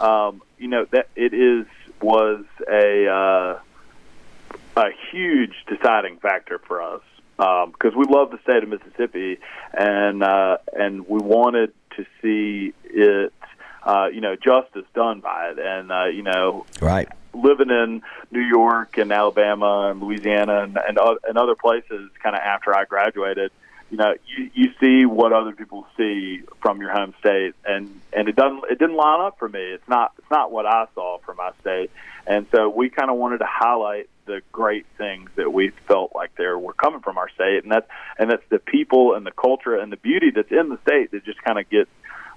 Um, 0.00 0.42
you 0.58 0.68
know 0.68 0.86
that 0.90 1.08
it 1.14 1.32
is 1.32 1.66
was 2.00 2.44
a 2.70 3.08
uh, 3.08 3.60
a 4.76 4.90
huge 5.10 5.54
deciding 5.68 6.18
factor 6.18 6.58
for 6.66 6.82
us 6.82 7.02
because 7.36 7.92
um, 7.92 7.98
we 7.98 8.04
love 8.08 8.30
the 8.30 8.38
state 8.42 8.62
of 8.62 8.68
Mississippi 8.68 9.38
and 9.72 10.22
uh, 10.22 10.58
and 10.72 11.08
we 11.08 11.18
wanted 11.18 11.72
to 11.96 12.06
see 12.22 12.72
it 12.84 13.32
uh, 13.82 14.08
you 14.12 14.20
know 14.20 14.36
justice 14.36 14.84
done 14.94 15.20
by 15.20 15.50
it. 15.50 15.58
And 15.58 15.90
uh, 15.90 16.04
you 16.06 16.22
know 16.22 16.66
right. 16.80 17.08
living 17.34 17.70
in 17.70 18.02
New 18.30 18.40
York 18.40 18.98
and 18.98 19.12
Alabama 19.12 19.88
and 19.90 20.00
Louisiana 20.00 20.62
and 20.62 20.78
and, 20.78 20.98
and 21.26 21.38
other 21.38 21.54
places 21.54 22.10
kind 22.22 22.34
of 22.34 22.42
after 22.42 22.74
I 22.76 22.84
graduated 22.84 23.50
you 23.90 23.96
know 23.96 24.14
you 24.26 24.50
you 24.54 24.72
see 24.80 25.06
what 25.06 25.32
other 25.32 25.52
people 25.52 25.86
see 25.96 26.42
from 26.60 26.80
your 26.80 26.90
home 26.90 27.14
state 27.20 27.54
and 27.64 28.00
and 28.12 28.28
it 28.28 28.34
doesn't 28.34 28.64
it 28.70 28.78
didn't 28.78 28.96
line 28.96 29.20
up 29.20 29.38
for 29.38 29.48
me. 29.48 29.60
It's 29.60 29.88
not 29.88 30.12
it's 30.18 30.30
not 30.30 30.50
what 30.50 30.66
I 30.66 30.86
saw 30.94 31.18
from 31.18 31.36
my 31.36 31.50
state. 31.60 31.90
And 32.26 32.46
so 32.50 32.68
we 32.68 32.90
kind 32.90 33.10
of 33.10 33.16
wanted 33.16 33.38
to 33.38 33.46
highlight 33.48 34.08
the 34.26 34.40
great 34.50 34.86
things 34.98 35.30
that 35.36 35.52
we 35.52 35.70
felt 35.86 36.12
like 36.14 36.34
there 36.36 36.58
were 36.58 36.72
coming 36.72 37.00
from 37.00 37.16
our 37.16 37.28
state 37.30 37.62
and 37.62 37.70
that's 37.70 37.88
and 38.18 38.30
that's 38.30 38.42
the 38.48 38.58
people 38.58 39.14
and 39.14 39.24
the 39.24 39.30
culture 39.30 39.76
and 39.76 39.92
the 39.92 39.96
beauty 39.96 40.30
that's 40.34 40.50
in 40.50 40.68
the 40.68 40.78
state 40.82 41.12
that 41.12 41.24
just 41.24 41.42
kind 41.42 41.58
of 41.58 41.68
gets 41.70 41.90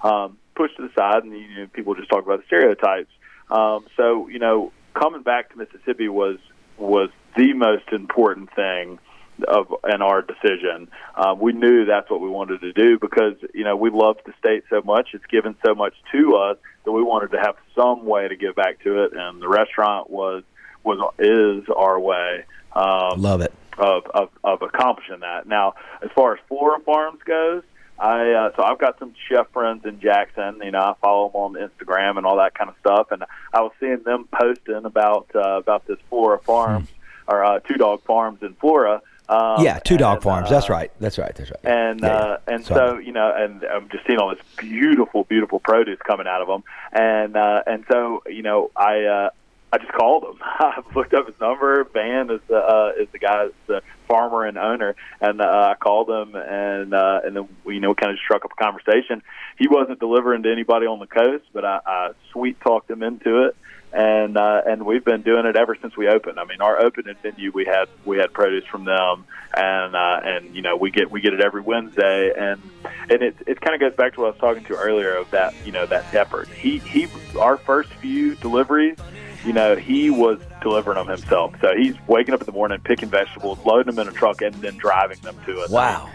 um, 0.04 0.38
pushed 0.56 0.78
to 0.78 0.84
the 0.88 0.94
side 0.94 1.24
and 1.24 1.34
you 1.34 1.56
know, 1.58 1.68
people 1.74 1.96
just 1.96 2.10
talk 2.10 2.24
about 2.24 2.40
the 2.40 2.46
stereotypes. 2.46 3.12
Um, 3.50 3.88
so 3.98 4.28
you 4.28 4.40
know 4.40 4.72
coming 4.94 5.24
back 5.24 5.50
to 5.52 5.58
Mississippi 5.58 6.10
was 6.10 6.38
was 6.78 7.10
the 7.36 7.54
most 7.54 7.90
important 7.92 8.54
thing 8.54 9.00
of 9.48 9.74
in 9.92 10.02
our 10.02 10.22
decision. 10.22 10.90
Um, 11.16 11.40
we 11.40 11.54
knew 11.54 11.86
that's 11.86 12.10
what 12.10 12.22
we 12.22 12.30
wanted 12.30 12.62
to 12.62 12.74
do 12.74 13.00
because 13.00 13.34
you 13.54 13.64
know 13.64 13.76
we 13.76 13.90
love 13.90 14.18
the 14.26 14.34
state 14.40 14.64
so 14.70 14.82
much. 14.82 15.10
It's 15.14 15.26
given 15.26 15.56
so 15.66 15.76
much 15.76 15.94
to 16.12 16.36
us 16.36 16.58
that 16.86 16.92
we 16.92 17.04
wanted 17.04 17.32
to 17.32 17.40
have 17.40 17.56
some 17.76 18.06
way 18.06 18.28
to 18.28 18.36
give 18.36 18.56
back 18.56 18.82
to 18.84 19.04
it, 19.04 19.14
and 19.14 19.42
the 19.42 19.48
restaurant 19.48 20.10
was 20.10 20.44
was 20.84 21.00
is 21.20 21.70
our 21.76 22.00
way. 22.00 22.46
Um, 22.74 23.22
love 23.22 23.42
it 23.42 23.54
of, 23.80 24.06
of 24.14 24.30
of 24.44 24.62
accomplishing 24.62 25.22
that. 25.22 25.48
Now, 25.48 25.74
as 26.04 26.10
far 26.14 26.34
as 26.34 26.40
Flora 26.48 26.80
Farms 26.82 27.20
goes. 27.26 27.64
I 27.98 28.32
uh, 28.32 28.52
so 28.56 28.64
I've 28.64 28.80
got 28.80 28.98
some 28.98 29.14
chef 29.28 29.52
friends 29.52 29.84
in 29.86 30.00
Jackson. 30.00 30.62
You 30.64 30.72
know, 30.72 30.80
I 30.80 30.94
follow 31.02 31.28
them 31.28 31.36
on 31.36 31.54
Instagram 31.56 32.18
and 32.18 32.26
all 32.26 32.38
that 32.38 32.56
kind 32.56 32.70
of 32.70 32.78
stuff. 32.80 33.12
And 33.12 33.26
I 33.54 33.60
was 33.60 33.74
seeing 33.78 34.04
them 34.04 34.26
posting 34.32 34.86
about 34.86 35.28
uh, 35.36 35.58
about 35.58 35.86
this 35.86 35.98
Flora 36.10 36.40
Farms 36.40 36.88
hmm. 36.88 37.34
or 37.34 37.44
uh, 37.44 37.60
Two 37.60 37.74
Dog 37.74 38.04
Farms 38.06 38.42
in 38.42 38.54
Flora, 38.54 39.02
um, 39.30 39.64
yeah, 39.64 39.78
two 39.78 39.98
dog 39.98 40.24
farms. 40.24 40.48
Uh, 40.48 40.52
that's 40.52 40.70
right. 40.70 40.92
That's 41.00 41.20
right. 41.20 41.36
That's 41.36 41.52
right. 41.52 41.64
And 41.64 42.02
yeah, 42.02 42.08
uh, 42.08 42.38
and 42.48 42.66
so 42.66 42.98
you 42.98 43.12
know, 43.12 43.32
and 43.36 43.64
I'm 43.64 43.88
just 43.90 44.08
seeing 44.08 44.18
all 44.18 44.34
this 44.34 44.44
beautiful, 44.58 45.24
beautiful 45.26 45.60
produce 45.60 46.00
coming 46.00 46.26
out 46.26 46.42
of 46.42 46.48
them, 46.48 46.64
and 46.92 47.38
uh, 47.38 47.62
and 47.68 47.86
so 47.92 48.24
you 48.28 48.42
know, 48.42 48.72
I 48.76 49.04
uh, 49.04 49.30
I 49.72 49.78
just 49.78 49.92
called 49.92 50.24
him. 50.24 50.40
I 50.42 50.82
looked 50.96 51.14
up 51.14 51.28
his 51.28 51.40
number. 51.40 51.84
Van 51.84 52.32
is 52.32 52.42
the 52.48 52.58
uh, 52.58 52.92
is 53.00 53.08
the 53.12 53.20
guy, 53.20 53.50
the 53.68 53.84
farmer 54.08 54.46
and 54.46 54.58
owner, 54.58 54.96
and 55.22 55.42
uh, 55.42 55.74
I 55.74 55.76
called 55.76 56.10
him, 56.10 56.34
and 56.36 56.96
uh, 56.96 57.22
and 57.24 57.36
then 57.36 57.48
we 57.64 57.76
you 57.76 57.82
know 57.82 57.94
kind 57.94 58.12
of 58.12 58.18
struck 58.18 58.46
up 58.46 58.52
a 58.58 58.64
conversation. 58.64 59.22
He 59.60 59.68
wasn't 59.68 60.00
delivering 60.00 60.42
to 60.44 60.52
anybody 60.52 60.88
on 60.88 60.98
the 60.98 61.08
coast, 61.08 61.46
but 61.54 61.64
I, 61.64 61.82
I 61.86 62.12
sweet 62.32 62.60
talked 62.62 62.90
him 62.90 63.04
into 63.04 63.46
it 63.46 63.56
and 63.92 64.38
uh, 64.38 64.62
and 64.66 64.86
we've 64.86 65.04
been 65.04 65.22
doing 65.22 65.46
it 65.46 65.56
ever 65.56 65.76
since 65.82 65.98
we 65.98 66.08
opened. 66.08 66.40
I 66.40 66.46
mean, 66.46 66.62
our 66.62 66.80
opening 66.80 67.16
venue 67.22 67.52
we 67.52 67.66
had 67.66 67.90
we 68.06 68.18
had 68.18 68.32
produce 68.34 68.66
from 68.66 68.86
them, 68.86 69.26
and 69.56 69.96
uh, 69.96 70.20
and 70.24 70.56
you 70.56 70.62
know 70.62 70.76
we 70.76 70.92
get 70.92 71.10
we 71.10 71.22
get 71.22 71.34
it 71.34 71.42
every 71.42 71.62
Wednesday, 71.62 72.32
and 72.38 72.62
and 73.10 73.22
it 73.24 73.36
it 73.48 73.62
kind 73.62 73.74
of 73.74 73.80
goes 73.80 73.96
back 73.96 74.14
to 74.14 74.22
what 74.22 74.28
I 74.28 74.30
was 74.32 74.40
talking 74.40 74.64
to 74.66 74.76
earlier 74.76 75.16
of 75.16 75.32
that 75.32 75.54
you 75.66 75.72
know 75.72 75.86
that 75.88 76.14
effort. 76.14 76.48
He 76.50 76.80
he 76.80 77.08
our 77.40 77.58
first 77.58 77.92
few 77.94 78.36
deliveries, 78.36 78.98
you 79.46 79.54
know, 79.54 79.76
he 79.76 80.10
was 80.10 80.40
delivering 80.62 80.98
them 80.98 81.08
himself. 81.08 81.56
So 81.62 81.74
he's 81.76 81.96
waking 82.08 82.34
up 82.34 82.42
in 82.42 82.46
the 82.46 82.52
morning, 82.52 82.80
picking 82.84 83.10
vegetables, 83.10 83.58
loading 83.66 83.94
them 83.94 84.08
in 84.08 84.14
a 84.14 84.16
truck, 84.16 84.42
and 84.42 84.54
then 84.56 84.78
driving 84.78 85.20
them 85.20 85.38
to 85.46 85.62
us. 85.62 85.70
Wow. 85.70 86.10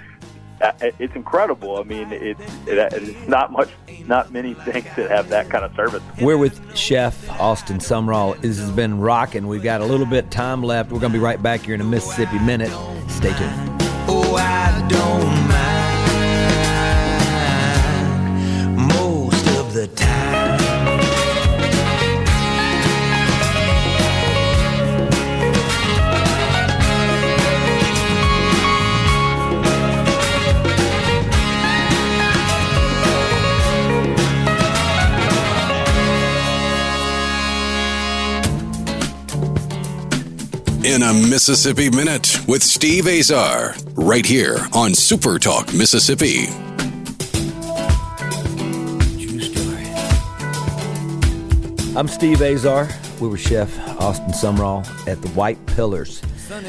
It's 0.99 1.15
incredible. 1.15 1.79
I 1.79 1.83
mean, 1.83 2.11
it's 2.13 2.41
it's 2.67 3.29
not 3.29 3.53
much, 3.53 3.69
not 4.07 4.33
many 4.33 4.55
things 4.55 4.87
that 4.97 5.11
have 5.11 5.29
that 5.29 5.51
kind 5.51 5.65
of 5.65 5.75
service. 5.75 6.03
We're 6.21 6.39
with 6.39 6.77
Chef 6.77 7.29
Austin 7.41 7.79
Sumrall. 7.79 8.41
This 8.41 8.59
has 8.59 8.71
been 8.71 8.99
rocking. 9.01 9.47
We've 9.47 9.63
got 9.63 9.81
a 9.81 9.85
little 9.85 10.07
bit 10.07 10.31
time 10.31 10.63
left. 10.63 10.91
We're 10.91 11.01
going 11.01 11.13
to 11.13 11.19
be 11.19 11.23
right 11.25 11.43
back 11.43 11.61
here 11.63 11.75
in 11.75 11.81
a 11.81 11.85
Mississippi 11.85 12.39
minute. 12.39 12.71
Stay 13.09 13.33
tuned. 13.35 13.83
Oh, 14.07 14.37
I 14.37 14.87
don't 14.89 15.49
mind 18.77 18.89
most 18.89 19.47
of 19.59 19.73
the 19.75 19.87
time. 19.89 20.14
In 40.95 41.03
a 41.03 41.13
Mississippi 41.13 41.91
Minute 41.91 42.39
with 42.47 42.63
Steve 42.63 43.09
Azar, 43.09 43.75
right 43.95 44.25
here 44.25 44.59
on 44.73 44.93
SuperTalk 44.93 45.77
Mississippi. 45.77 46.45
I'm 51.99 52.07
Steve 52.07 52.41
Azar. 52.41 52.89
We 53.21 53.27
were 53.27 53.37
Chef 53.37 53.77
Austin 54.01 54.29
Sumrall 54.29 54.87
at 55.09 55.21
the 55.21 55.27
White 55.31 55.67
Pillars. 55.67 56.23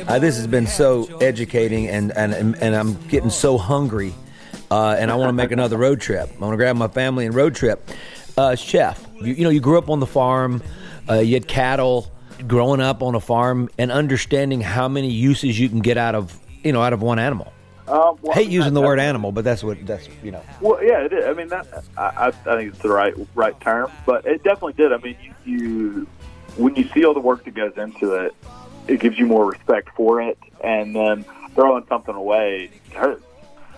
Uh, 0.08 0.18
this 0.18 0.38
has 0.38 0.48
been 0.48 0.66
so 0.66 1.06
educating, 1.20 1.88
and, 1.88 2.12
and, 2.18 2.34
and 2.34 2.76
I'm 2.76 2.96
getting 3.08 3.30
so 3.30 3.60
hungry, 3.60 4.16
uh, 4.72 4.96
and 4.98 5.12
I 5.12 5.16
want 5.18 5.30
to 5.30 5.34
make 5.34 5.52
another 5.52 5.78
road 5.78 6.02
trip. 6.02 6.32
I 6.36 6.40
want 6.40 6.54
to 6.54 6.58
grab 6.58 6.76
my 6.76 6.88
family 6.88 7.28
and 7.28 7.36
road 7.36 7.54
trip. 7.54 7.88
Uh, 8.36 8.56
chef, 8.56 9.06
you, 9.22 9.36
you 9.36 9.44
know, 9.44 9.52
you 9.52 9.60
grew 9.60 9.78
up 9.78 9.88
on 9.88 10.00
the 10.00 10.08
farm, 10.08 10.64
uh, 11.08 11.20
you 11.20 11.36
had 11.36 11.48
cattle 11.48 12.12
growing 12.48 12.82
up 12.82 13.02
on 13.02 13.16
a 13.16 13.20
farm 13.20 13.70
and 13.78 13.92
understanding 13.92 14.62
how 14.62 14.88
many 14.88 15.10
uses 15.10 15.60
you 15.60 15.70
can 15.70 15.80
get 15.80 15.98
out 15.98 16.16
of 16.16 16.38
you 16.64 16.72
know 16.72 16.82
out 16.82 16.94
of 16.94 17.02
one 17.02 17.20
animal. 17.20 17.52
Um, 17.88 18.18
well, 18.22 18.34
hate 18.34 18.50
using 18.50 18.74
the 18.74 18.82
word 18.82 19.00
animal, 19.00 19.32
but 19.32 19.44
that's 19.44 19.64
what 19.64 19.86
that's 19.86 20.10
you 20.24 20.32
know. 20.32 20.42
Well, 20.60 20.84
yeah, 20.84 21.06
it 21.06 21.14
is. 21.14 21.26
I 21.26 21.34
mean, 21.34 21.50
that 21.50 21.68
I, 21.98 22.28
I 22.28 22.32
think 22.32 22.74
it's 22.74 22.82
the 22.82 22.90
right 22.90 23.14
right 23.36 23.60
term, 23.62 23.92
but 24.06 24.26
it 24.26 24.44
definitely 24.44 24.74
did. 24.74 24.92
I 24.92 24.98
mean, 24.98 25.16
you, 25.22 25.34
you 25.46 26.08
when 26.58 26.76
you 26.76 26.90
see 26.90 27.06
all 27.06 27.14
the 27.14 27.20
work 27.20 27.46
that 27.46 27.54
goes 27.54 27.74
into 27.78 28.14
it, 28.14 28.36
it 28.88 29.00
gives 29.00 29.20
you 29.20 29.28
more 29.28 29.46
respect 29.46 29.90
for 29.96 30.20
it, 30.22 30.38
and 30.64 30.96
then 30.96 31.26
throwing 31.54 31.86
something 31.88 32.16
away 32.16 32.72
hurts. 32.92 33.24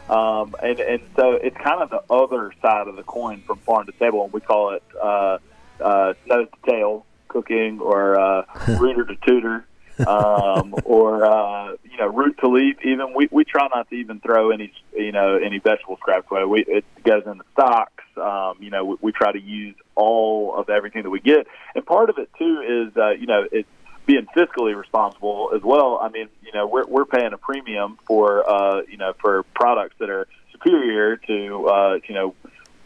Um, 0.09 0.55
and 0.63 0.79
and 0.79 1.01
so 1.17 1.33
it's 1.33 1.57
kind 1.57 1.81
of 1.81 1.89
the 1.89 2.01
other 2.09 2.53
side 2.61 2.87
of 2.87 2.95
the 2.95 3.03
coin 3.03 3.41
from 3.41 3.57
farm 3.59 3.87
to 3.87 3.91
table, 3.91 4.23
and 4.23 4.31
we 4.31 4.39
call 4.39 4.69
it 4.69 4.83
uh, 5.01 5.37
uh, 5.81 6.13
nose 6.27 6.47
to 6.47 6.71
tail 6.71 7.05
cooking 7.27 7.79
or 7.79 8.19
uh, 8.19 8.45
rooter 8.79 9.05
to 9.05 9.15
tooter. 9.27 9.65
um, 10.05 10.75
or 10.85 11.25
uh, 11.25 11.71
you 11.83 11.97
know 11.97 12.07
root 12.07 12.37
to 12.39 12.47
leaf. 12.47 12.77
Even 12.83 13.13
we, 13.15 13.27
we 13.31 13.43
try 13.43 13.67
not 13.73 13.89
to 13.89 13.95
even 13.95 14.19
throw 14.19 14.51
any 14.51 14.71
you 14.95 15.11
know 15.11 15.37
any 15.37 15.57
vegetable 15.59 15.97
scraps 15.97 16.27
away. 16.29 16.45
We, 16.45 16.65
it 16.67 16.85
goes 17.03 17.23
in 17.25 17.39
the 17.39 17.43
stocks. 17.53 18.03
Um, 18.15 18.57
you 18.59 18.69
know 18.69 18.85
we, 18.85 18.97
we 19.01 19.11
try 19.11 19.31
to 19.31 19.41
use 19.41 19.75
all 19.95 20.55
of 20.55 20.69
everything 20.69 21.03
that 21.03 21.09
we 21.09 21.19
get, 21.19 21.47
and 21.73 21.83
part 21.83 22.11
of 22.11 22.19
it 22.19 22.29
too 22.37 22.61
is 22.61 22.95
uh, 22.95 23.09
you 23.11 23.25
know 23.25 23.47
it's 23.51 23.67
being 24.07 24.25
fiscally 24.35 24.75
responsible 24.75 25.51
as 25.53 25.61
well. 25.61 25.99
I 26.01 26.09
mean, 26.09 26.29
you 26.41 26.51
know, 26.53 26.65
we're 26.65 26.87
we're 26.87 27.05
paying 27.05 27.33
a 27.33 27.37
premium 27.37 27.99
for 28.07 28.49
uh, 28.49 28.81
you 28.89 28.97
know 28.97 29.13
for 29.19 29.43
products 29.53 29.95
that 29.99 30.09
are 30.09 30.27
superior 30.51 31.17
to 31.17 31.67
uh, 31.67 31.99
you 32.07 32.15
know 32.15 32.33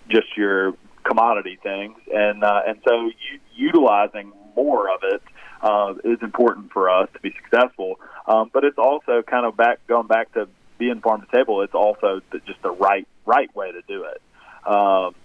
just 0.09 0.35
your 0.35 0.73
commodity 1.03 1.59
things, 1.61 1.97
and 2.13 2.43
uh, 2.43 2.61
and 2.67 2.79
so 2.87 3.05
u- 3.05 3.39
utilizing 3.55 4.31
more 4.55 4.89
of 4.93 5.01
it 5.03 5.21
uh, 5.61 5.93
is 6.03 6.21
important 6.21 6.71
for 6.71 6.89
us 6.89 7.09
to 7.13 7.19
be 7.19 7.33
successful. 7.43 7.99
Um, 8.27 8.49
but 8.53 8.63
it's 8.63 8.77
also 8.77 9.21
kind 9.21 9.45
of 9.45 9.57
back 9.57 9.85
going 9.87 10.07
back 10.07 10.33
to 10.33 10.47
being 10.77 11.01
farm 11.01 11.21
to 11.21 11.27
table. 11.27 11.61
It's 11.61 11.75
also 11.75 12.21
the, 12.31 12.39
just 12.39 12.61
the 12.61 12.71
right 12.71 13.07
right 13.25 13.53
way 13.55 13.71
to 13.71 13.81
do 13.87 14.05
it. 14.05 14.21
Um, 14.65 15.15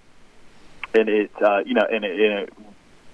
and 0.95 1.09
it 1.09 1.31
uh, 1.43 1.59
you 1.65 1.75
know 1.75 1.87
and 1.91 2.05
it, 2.05 2.13
and 2.13 2.33
it 2.41 2.53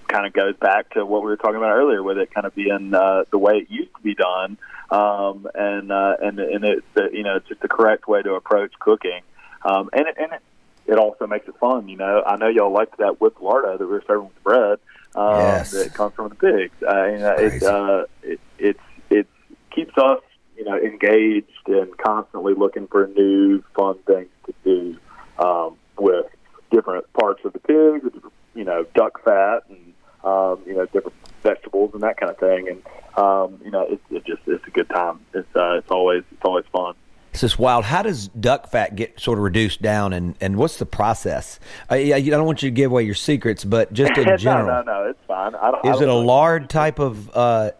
kind 0.07 0.25
of 0.27 0.33
goes 0.33 0.55
back 0.57 0.91
to 0.91 1.05
what 1.05 1.21
we 1.21 1.27
were 1.27 1.37
talking 1.37 1.55
about 1.55 1.71
earlier 1.71 2.03
with 2.03 2.17
it 2.17 2.31
kind 2.33 2.45
of 2.45 2.53
being 2.53 2.93
uh, 2.93 3.23
the 3.31 3.37
way 3.37 3.57
it 3.57 3.71
used 3.71 3.93
to 3.95 4.01
be 4.01 4.13
done 4.13 4.57
um, 4.91 5.47
and 5.55 5.91
uh, 5.91 6.15
and 6.21 6.39
and 6.39 6.63
it's 6.63 6.85
the, 6.93 7.09
you 7.11 7.23
know 7.23 7.37
it's 7.37 7.47
just 7.47 7.61
the 7.61 7.67
correct 7.67 8.07
way 8.07 8.21
to 8.21 8.33
approach 8.35 8.71
cooking 8.79 9.21
um, 9.63 9.89
and 9.93 10.07
it, 10.07 10.15
and 10.19 10.33
it, 10.33 10.41
it 10.87 10.97
also 10.97 11.27
makes 11.27 11.47
it 11.47 11.55
fun 11.59 11.87
you 11.87 11.97
know 11.97 12.23
I 12.25 12.35
know 12.37 12.47
y'all 12.47 12.71
liked 12.71 12.97
that 12.97 13.19
whipped 13.21 13.39
lardo 13.39 13.77
that 13.77 13.85
we 13.85 13.91
were 13.91 14.03
serving 14.07 14.27
with 14.27 14.43
bread 14.43 14.79
um, 15.15 15.37
Yes. 15.37 15.71
that 15.71 15.93
comes 15.93 16.13
from 16.15 16.29
the 16.29 16.35
pigs 16.35 16.73
uh, 16.83 17.05
you 17.05 17.19
know, 17.19 17.35
it, 17.37 17.63
uh, 17.63 18.05
it 18.23 18.39
it's 18.57 18.79
it 19.09 19.27
keeps 19.71 19.97
us 19.97 20.21
you 20.57 20.65
know 20.65 20.77
engaged 20.77 21.47
and 21.67 21.97
constantly 21.97 22.53
looking 22.53 22.87
for 22.87 23.07
new 23.07 23.63
fun 23.75 23.97
things 24.05 24.29
to 24.45 24.53
do 24.63 24.97
um, 25.39 25.77
with 25.97 26.27
different 26.71 27.11
parts 27.13 27.41
of 27.45 27.53
the 27.53 27.59
pig, 27.59 28.11
you 28.55 28.63
know, 28.63 28.85
duck 28.95 29.23
fat 29.23 29.63
and 29.69 29.93
um, 30.23 30.59
you 30.65 30.73
know 30.73 30.85
different 30.87 31.13
vegetables 31.41 31.91
and 31.93 32.03
that 32.03 32.17
kind 32.17 32.31
of 32.31 32.37
thing. 32.37 32.67
And 32.67 32.81
um, 33.17 33.61
you 33.63 33.71
know, 33.71 33.83
it, 33.83 34.01
it 34.09 34.25
just 34.25 34.41
it's 34.47 34.65
a 34.67 34.71
good 34.71 34.89
time. 34.89 35.19
It's 35.33 35.55
uh, 35.55 35.77
it's 35.77 35.91
always 35.91 36.23
it's 36.31 36.41
always 36.43 36.65
fun. 36.71 36.95
It's 37.33 37.43
is 37.43 37.57
wild. 37.57 37.83
How 37.83 38.03
does 38.03 38.27
duck 38.27 38.69
fat 38.69 38.95
get 38.95 39.19
sort 39.19 39.39
of 39.39 39.43
reduced 39.43 39.81
down, 39.81 40.13
and, 40.13 40.35
and 40.39 40.55
what's 40.55 40.77
the 40.77 40.85
process? 40.85 41.59
I, 41.89 42.13
I 42.13 42.21
don't 42.21 42.45
want 42.45 42.61
you 42.61 42.69
to 42.69 42.73
give 42.75 42.91
away 42.91 43.03
your 43.03 43.15
secrets, 43.15 43.65
but 43.65 43.91
just 43.91 44.15
in 44.17 44.37
general, 44.37 44.67
no, 44.67 44.81
no, 44.83 45.03
no, 45.03 45.09
it's 45.09 45.19
fine. 45.27 45.55
I 45.55 45.71
don't, 45.71 45.95
is 45.95 46.01
it 46.01 46.07
a 46.07 46.13
lard 46.13 46.69
type 46.69 46.99
of 46.99 47.35
uh, 47.35 47.71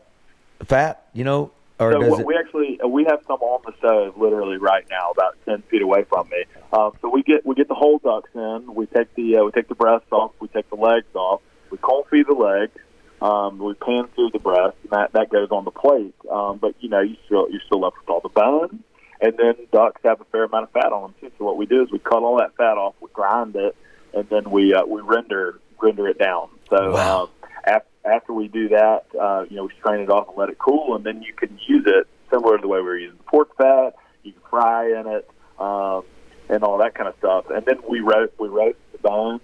fat? 0.65 1.07
You 1.13 1.23
know, 1.23 1.51
or 1.79 1.91
So 1.91 1.99
does 1.99 2.19
it? 2.19 2.25
we 2.25 2.35
actually 2.35 2.79
uh, 2.83 2.87
we 2.87 3.03
have 3.03 3.19
some 3.27 3.41
on 3.41 3.61
the 3.63 3.77
stove 3.77 4.17
literally 4.17 4.57
right 4.57 4.85
now, 4.89 5.11
about 5.11 5.37
ten 5.45 5.61
feet 5.69 5.83
away 5.83 6.03
from 6.09 6.29
me. 6.29 6.45
Um, 6.71 6.93
so 7.01 7.09
we 7.09 7.21
get 7.21 7.45
we 7.45 7.53
get 7.53 7.67
the 7.67 7.75
whole 7.75 7.99
ducks 7.99 8.31
in. 8.33 8.73
We 8.73 8.87
take 8.87 9.13
the 9.13 9.37
uh, 9.37 9.43
we 9.43 9.51
take 9.51 9.67
the 9.67 9.75
breasts 9.75 10.11
off. 10.11 10.31
We 10.39 10.47
take 10.47 10.67
the 10.71 10.77
legs 10.77 11.13
off. 11.13 11.41
We 11.69 11.77
feed 12.09 12.25
the 12.27 12.33
legs. 12.33 12.77
Um, 13.21 13.57
we 13.59 13.73
pan 13.75 14.07
through 14.15 14.31
the 14.33 14.39
breast, 14.39 14.77
and 14.81 14.91
that 14.91 15.13
that 15.13 15.29
goes 15.29 15.49
on 15.51 15.63
the 15.63 15.71
plate. 15.71 16.15
Um, 16.29 16.57
but 16.57 16.75
you 16.79 16.89
know 16.89 17.01
you 17.01 17.17
still 17.25 17.47
you're 17.51 17.61
still 17.65 17.81
left 17.81 17.97
with 17.99 18.09
all 18.09 18.19
the 18.19 18.29
bone, 18.29 18.83
and 19.23 19.33
then 19.37 19.55
ducks 19.71 20.01
have 20.03 20.19
a 20.19 20.25
fair 20.25 20.43
amount 20.43 20.65
of 20.65 20.71
fat 20.71 20.91
on 20.91 21.01
them 21.03 21.15
too. 21.21 21.31
So 21.37 21.45
what 21.45 21.57
we 21.57 21.65
do 21.65 21.81
is 21.81 21.91
we 21.91 21.99
cut 21.99 22.21
all 22.21 22.37
that 22.39 22.55
fat 22.57 22.77
off, 22.77 22.93
we 23.01 23.07
grind 23.13 23.55
it, 23.55 23.75
and 24.13 24.27
then 24.29 24.51
we 24.51 24.73
uh, 24.73 24.85
we 24.85 25.01
render 25.01 25.59
render 25.81 26.07
it 26.09 26.19
down. 26.19 26.49
So 26.69 26.93
Wow. 26.93 27.23
um, 27.23 27.29
after, 27.65 27.87
after 28.05 28.33
we 28.33 28.47
do 28.49 28.69
that, 28.69 29.05
uh, 29.19 29.45
you 29.49 29.55
know, 29.55 29.63
we 29.63 29.71
strain 29.79 30.01
it 30.01 30.09
off 30.09 30.27
and 30.27 30.37
let 30.37 30.49
it 30.49 30.59
cool, 30.59 30.95
and 30.95 31.05
then 31.05 31.21
you 31.21 31.33
can 31.33 31.57
use 31.67 31.85
it 31.87 32.07
similar 32.29 32.57
to 32.57 32.61
the 32.61 32.67
way 32.67 32.79
we 32.79 32.83
were 32.85 32.97
using 32.97 33.17
the 33.17 33.23
pork 33.23 33.55
fat. 33.57 33.95
You 34.23 34.33
can 34.33 34.41
fry 34.49 34.87
in 34.99 35.07
it 35.07 35.29
um, 35.57 36.03
and 36.49 36.63
all 36.63 36.77
that 36.79 36.93
kind 36.95 37.07
of 37.07 37.15
stuff. 37.19 37.45
And 37.49 37.65
then 37.65 37.79
we 37.87 38.01
roast 38.01 38.33
we 38.37 38.49
roast 38.49 38.77
the 38.91 38.97
bones, 38.97 39.41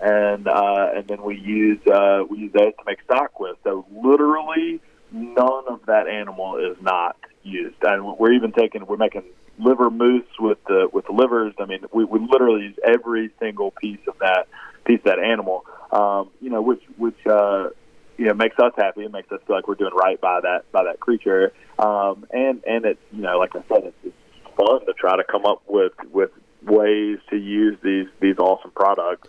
and 0.00 0.46
uh, 0.46 0.90
and 0.94 1.08
then 1.08 1.22
we 1.22 1.36
use 1.36 1.80
uh, 1.86 2.22
we 2.30 2.38
use 2.38 2.52
those 2.52 2.74
to 2.78 2.84
make 2.86 3.02
stock 3.02 3.40
with. 3.40 3.56
So 3.64 3.86
literally, 3.90 4.80
none 5.10 5.64
of 5.68 5.80
that 5.86 6.06
animal 6.06 6.58
is 6.58 6.76
not 6.80 7.16
used, 7.46 7.76
and 7.82 8.18
we're 8.18 8.32
even 8.32 8.52
taking 8.52 8.84
we're 8.86 8.96
making 8.96 9.22
liver 9.58 9.90
mousse 9.90 10.24
with 10.38 10.58
the 10.64 10.88
with 10.92 11.06
the 11.06 11.12
livers. 11.12 11.54
I 11.58 11.64
mean, 11.66 11.84
we, 11.92 12.04
we 12.04 12.18
literally 12.20 12.62
use 12.64 12.76
every 12.84 13.30
single 13.40 13.70
piece 13.70 14.00
of 14.08 14.18
that 14.18 14.48
piece 14.84 14.98
of 14.98 15.04
that 15.04 15.18
animal. 15.18 15.64
Um, 15.92 16.30
you 16.40 16.50
know, 16.50 16.60
which 16.62 16.82
which 16.96 17.26
uh, 17.26 17.70
you 18.18 18.26
know 18.26 18.34
makes 18.34 18.58
us 18.58 18.72
happy. 18.76 19.04
It 19.04 19.12
makes 19.12 19.30
us 19.32 19.40
feel 19.46 19.56
like 19.56 19.68
we're 19.68 19.74
doing 19.76 19.94
right 19.94 20.20
by 20.20 20.40
that 20.42 20.70
by 20.72 20.84
that 20.84 21.00
creature. 21.00 21.52
Um, 21.78 22.26
and 22.32 22.62
and 22.66 22.84
it's 22.84 23.00
you 23.12 23.22
know, 23.22 23.38
like 23.38 23.54
I 23.54 23.62
said, 23.68 23.84
it's, 23.84 23.96
it's 24.04 24.56
fun 24.56 24.84
to 24.86 24.92
try 24.92 25.16
to 25.16 25.24
come 25.24 25.46
up 25.46 25.62
with 25.66 25.92
with 26.12 26.30
ways 26.64 27.18
to 27.30 27.36
use 27.36 27.78
these 27.82 28.06
these 28.20 28.38
awesome 28.38 28.72
products. 28.72 29.28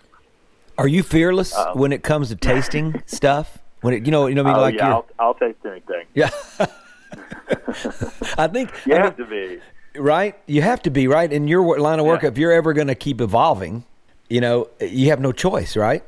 Are 0.77 0.87
you 0.87 1.01
fearless 1.03 1.55
Um, 1.55 1.77
when 1.79 1.91
it 1.91 2.03
comes 2.03 2.29
to 2.29 2.35
tasting 2.35 3.01
stuff? 3.05 3.59
When 3.81 3.93
it, 3.93 4.05
you 4.05 4.11
know, 4.11 4.27
you 4.27 4.35
know, 4.35 4.43
what 4.43 4.49
I 4.49 4.53
mean, 4.53 4.59
oh 4.59 4.61
like 4.63 4.75
yeah, 4.75 4.89
I'll, 4.93 5.07
I'll 5.19 5.33
taste 5.35 5.59
anything. 5.65 6.05
yeah. 6.13 6.29
I 8.37 8.47
think 8.47 8.71
You 8.85 8.93
I 8.93 8.97
mean, 8.97 9.03
have 9.03 9.17
to 9.17 9.25
be. 9.25 9.59
right. 9.97 10.35
You 10.45 10.61
have 10.61 10.81
to 10.83 10.89
be 10.89 11.07
right 11.07 11.31
in 11.31 11.47
your 11.47 11.77
line 11.79 11.99
of 11.99 12.05
work. 12.05 12.23
Yeah. 12.23 12.29
If 12.29 12.37
you're 12.37 12.51
ever 12.51 12.73
going 12.73 12.87
to 12.87 12.95
keep 12.95 13.21
evolving, 13.21 13.83
you 14.29 14.41
know, 14.41 14.69
you 14.79 15.09
have 15.09 15.19
no 15.19 15.31
choice, 15.31 15.75
right? 15.77 16.03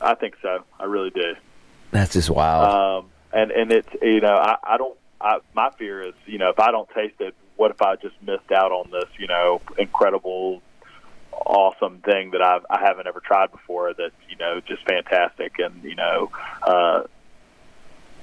I 0.00 0.14
think 0.14 0.34
so. 0.42 0.64
I 0.80 0.84
really 0.84 1.10
do. 1.10 1.34
That's 1.92 2.12
just 2.12 2.28
wild. 2.30 3.04
Um, 3.04 3.10
and 3.32 3.50
and 3.52 3.70
it's 3.72 3.88
you 4.02 4.20
know 4.20 4.34
I, 4.34 4.56
I 4.64 4.76
don't 4.76 4.98
I, 5.20 5.38
my 5.54 5.70
fear 5.78 6.02
is 6.02 6.14
you 6.26 6.38
know 6.38 6.48
if 6.50 6.58
I 6.58 6.70
don't 6.72 6.88
taste 6.90 7.20
it, 7.20 7.34
what 7.56 7.70
if 7.70 7.80
I 7.80 7.96
just 7.96 8.14
missed 8.22 8.50
out 8.50 8.72
on 8.72 8.90
this 8.90 9.08
you 9.18 9.26
know 9.28 9.60
incredible, 9.78 10.60
awesome 11.32 11.98
thing 12.00 12.32
that 12.32 12.42
I've 12.42 12.66
I 12.68 12.80
haven't 12.80 13.06
ever 13.06 13.20
tried 13.20 13.52
before 13.52 13.94
that's 13.94 14.14
you 14.28 14.36
know 14.36 14.60
just 14.66 14.82
fantastic 14.88 15.58
and 15.58 15.82
you 15.84 15.94
know 15.94 16.30
uh, 16.62 17.02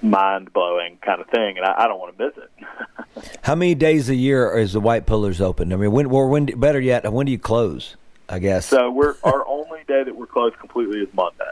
mind 0.01 0.51
blowing 0.53 0.97
kind 1.01 1.21
of 1.21 1.27
thing, 1.29 1.57
and 1.57 1.65
I, 1.65 1.83
I 1.83 1.87
don't 1.87 1.99
want 1.99 2.17
to 2.17 2.25
miss 2.25 2.37
it. 2.37 3.29
How 3.43 3.55
many 3.55 3.75
days 3.75 4.09
a 4.09 4.15
year 4.15 4.57
is 4.57 4.73
the 4.73 4.79
White 4.79 5.05
Pillars 5.05 5.41
open? 5.41 5.73
I 5.73 5.75
mean, 5.75 5.91
when 5.91 6.05
or 6.07 6.27
when? 6.29 6.45
Better 6.45 6.79
yet, 6.79 7.11
when 7.11 7.25
do 7.25 7.31
you 7.31 7.39
close? 7.39 7.95
I 8.27 8.39
guess. 8.39 8.65
So 8.67 8.89
we're 8.91 9.15
our 9.23 9.45
only 9.47 9.79
day 9.87 10.03
that 10.03 10.15
we're 10.15 10.27
closed 10.27 10.57
completely 10.59 10.99
is 10.99 11.09
Monday. 11.13 11.43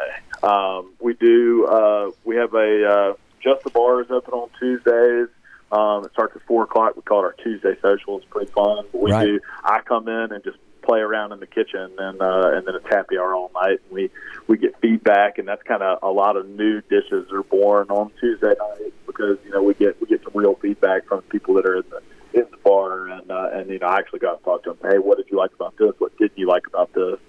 Um, 0.44 0.94
we 1.00 1.14
do 1.16 1.66
uh, 1.66 2.12
we 2.24 2.36
have 2.36 2.54
a 2.54 2.86
uh, 2.88 3.14
just 3.42 3.64
the 3.64 3.70
bar 3.72 4.02
is 4.02 4.12
open 4.12 4.34
on 4.34 4.50
Tuesdays. 4.60 5.28
Um, 5.72 6.06
it 6.06 6.12
starts 6.14 6.36
at 6.36 6.42
four 6.44 6.64
o'clock. 6.64 6.96
We 6.96 7.02
call 7.02 7.20
it 7.22 7.24
our 7.26 7.34
Tuesday 7.44 7.76
social. 7.82 8.18
It's 8.18 8.26
pretty 8.30 8.52
fun. 8.52 8.86
But 8.92 9.02
we 9.02 9.12
Right. 9.12 9.26
do. 9.26 9.40
I 9.64 9.82
come 9.82 10.08
in 10.08 10.32
and 10.32 10.44
just 10.44 10.58
play 10.88 11.00
around 11.00 11.34
in 11.34 11.40
the 11.40 11.48
kitchen, 11.48 11.92
and 11.98 12.22
uh, 12.22 12.52
and 12.54 12.66
then 12.66 12.76
it's 12.76 12.88
happy 12.88 13.18
hour 13.18 13.36
all 13.36 13.52
night. 13.54 13.82
And 13.84 13.92
we 13.92 14.10
we 14.48 14.58
get 14.58 14.80
feedback, 14.80 15.38
and 15.38 15.48
that's 15.48 15.62
kind 15.64 15.84
of 15.84 16.00
a 16.02 16.12
lot 16.12 16.38
of 16.38 16.48
new 16.48 16.82
dishes 16.82 17.32
are 17.32 17.44
born 17.44 17.90
on 17.90 18.12
Tuesday 18.20 18.54
night 18.58 18.94
because 19.06 19.38
you 19.44 19.52
know 19.52 19.62
we 19.62 19.74
get 19.74 20.00
we 20.02 20.08
get 20.08 20.24
some 20.24 20.32
real 20.34 20.56
feedback 20.56 21.06
from 21.08 21.22
people 21.24 21.56
that 21.56 21.66
are 21.66 21.78
in 21.78 21.84
the 21.90 22.02
in 22.40 22.46
the 22.50 22.58
bar, 22.64 23.08
and 23.10 23.30
uh, 23.30 23.50
and 23.54 23.70
you 23.70 23.80
know 23.80 23.88
I 23.88 23.98
actually 23.98 24.20
got 24.20 24.40
to 24.40 24.44
talk 24.44 24.64
to 24.64 24.74
them. 24.74 24.92
Hey, 24.92 24.98
what 24.98 25.18
did 25.18 25.28
you 25.30 25.38
like 25.38 25.54
about 25.54 25.76
this? 25.78 25.92
What 25.98 26.18
didn't 26.18 26.38
you 26.38 26.48
like 26.48 26.66
about 26.68 26.94
this? 26.94 27.20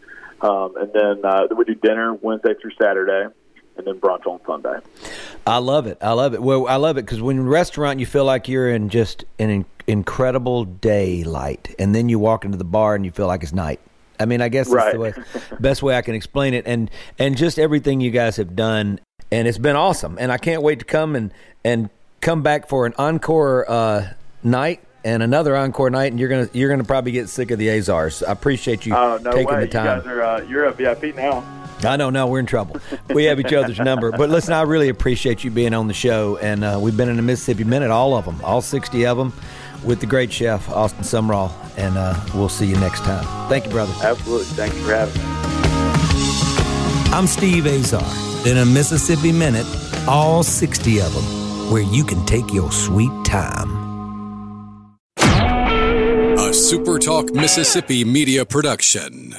Um, 0.40 0.76
and 0.76 0.92
then 0.92 1.24
uh, 1.24 1.48
we 1.56 1.64
do 1.64 1.74
dinner 1.74 2.14
Wednesday 2.14 2.54
through 2.60 2.70
Saturday, 2.80 3.34
and 3.76 3.86
then 3.86 3.98
brunch 4.00 4.24
on 4.26 4.40
Sunday. 4.46 4.78
I 5.44 5.58
love 5.58 5.88
it. 5.88 5.98
I 6.00 6.12
love 6.12 6.34
it. 6.34 6.42
Well, 6.42 6.68
I 6.68 6.76
love 6.76 6.96
it 6.96 7.06
because 7.06 7.20
when 7.20 7.36
you're 7.36 7.44
in 7.44 7.48
a 7.48 7.50
restaurant, 7.50 7.98
you 7.98 8.06
feel 8.06 8.24
like 8.24 8.46
you're 8.46 8.70
in 8.70 8.88
just 8.88 9.24
an 9.40 9.50
incredible 9.88 10.64
daylight, 10.64 11.74
and 11.78 11.94
then 11.94 12.08
you 12.08 12.18
walk 12.18 12.44
into 12.44 12.56
the 12.58 12.64
bar 12.64 12.94
and 12.94 13.04
you 13.04 13.10
feel 13.10 13.26
like 13.26 13.42
it's 13.42 13.52
night. 13.52 13.80
I 14.20 14.26
mean, 14.26 14.40
I 14.40 14.48
guess 14.48 14.70
that's 14.70 14.92
the 14.92 14.98
way, 14.98 15.12
best 15.60 15.82
way 15.82 15.96
I 15.96 16.02
can 16.02 16.14
explain 16.14 16.54
it, 16.54 16.64
and 16.66 16.90
and 17.18 17.36
just 17.36 17.58
everything 17.58 18.00
you 18.00 18.10
guys 18.10 18.36
have 18.36 18.54
done, 18.54 19.00
and 19.32 19.48
it's 19.48 19.58
been 19.58 19.76
awesome, 19.76 20.16
and 20.20 20.30
I 20.30 20.38
can't 20.38 20.62
wait 20.62 20.80
to 20.80 20.84
come 20.84 21.16
and 21.16 21.32
and 21.64 21.90
come 22.20 22.42
back 22.42 22.68
for 22.68 22.84
an 22.86 22.94
encore 22.98 23.64
uh, 23.70 24.08
night 24.42 24.80
and 25.04 25.22
another 25.22 25.56
encore 25.56 25.88
night, 25.90 26.10
and 26.12 26.18
you're 26.18 26.28
gonna 26.28 26.48
you're 26.52 26.68
gonna 26.68 26.84
probably 26.84 27.12
get 27.12 27.28
sick 27.28 27.50
of 27.52 27.58
the 27.58 27.68
Azars. 27.68 28.26
I 28.26 28.32
appreciate 28.32 28.86
you 28.86 28.94
Oh 28.94 29.18
no 29.22 29.30
taking 29.32 29.54
way! 29.54 29.60
the 29.60 29.68
time. 29.68 29.98
You 29.98 30.02
guys 30.02 30.06
are 30.12 30.22
uh, 30.22 30.40
you're 30.42 30.64
a 30.64 30.72
VIP 30.72 31.14
now. 31.16 31.44
I 31.84 31.96
know, 31.96 32.10
no, 32.10 32.26
we're 32.26 32.40
in 32.40 32.46
trouble. 32.46 32.80
We 33.14 33.26
have 33.26 33.38
each 33.38 33.52
other's 33.52 33.78
number. 33.78 34.10
But 34.10 34.30
listen, 34.30 34.52
I 34.52 34.62
really 34.62 34.88
appreciate 34.88 35.44
you 35.44 35.52
being 35.52 35.74
on 35.74 35.86
the 35.86 35.94
show. 35.94 36.36
And 36.36 36.64
uh, 36.64 36.80
we've 36.82 36.96
been 36.96 37.08
in 37.08 37.14
the 37.14 37.22
Mississippi 37.22 37.62
Minute, 37.62 37.92
all 37.92 38.16
of 38.16 38.24
them, 38.24 38.40
all 38.42 38.60
60 38.60 39.06
of 39.06 39.16
them, 39.16 39.32
with 39.84 40.00
the 40.00 40.06
great 40.06 40.32
chef, 40.32 40.68
Austin 40.70 41.04
Sumrall. 41.04 41.52
And 41.76 41.96
uh, 41.96 42.18
we'll 42.34 42.48
see 42.48 42.66
you 42.66 42.76
next 42.76 43.00
time. 43.00 43.24
Thank 43.48 43.66
you, 43.66 43.70
brother. 43.70 43.92
Absolutely. 44.02 44.46
Thank 44.46 44.74
you 44.74 44.84
for 44.84 44.94
having 44.94 45.14
me. 45.14 45.38
I'm 47.12 47.26
Steve 47.26 47.66
Azar. 47.66 48.04
In 48.46 48.58
a 48.58 48.64
Mississippi 48.64 49.32
Minute, 49.32 49.66
all 50.06 50.42
60 50.42 51.00
of 51.00 51.12
them, 51.14 51.72
where 51.72 51.82
you 51.82 52.04
can 52.04 52.24
take 52.26 52.52
your 52.52 52.70
sweet 52.70 53.12
time. 53.24 53.76
A 55.18 56.50
SuperTalk 56.50 57.34
Mississippi 57.34 58.04
media 58.04 58.44
production. 58.44 59.34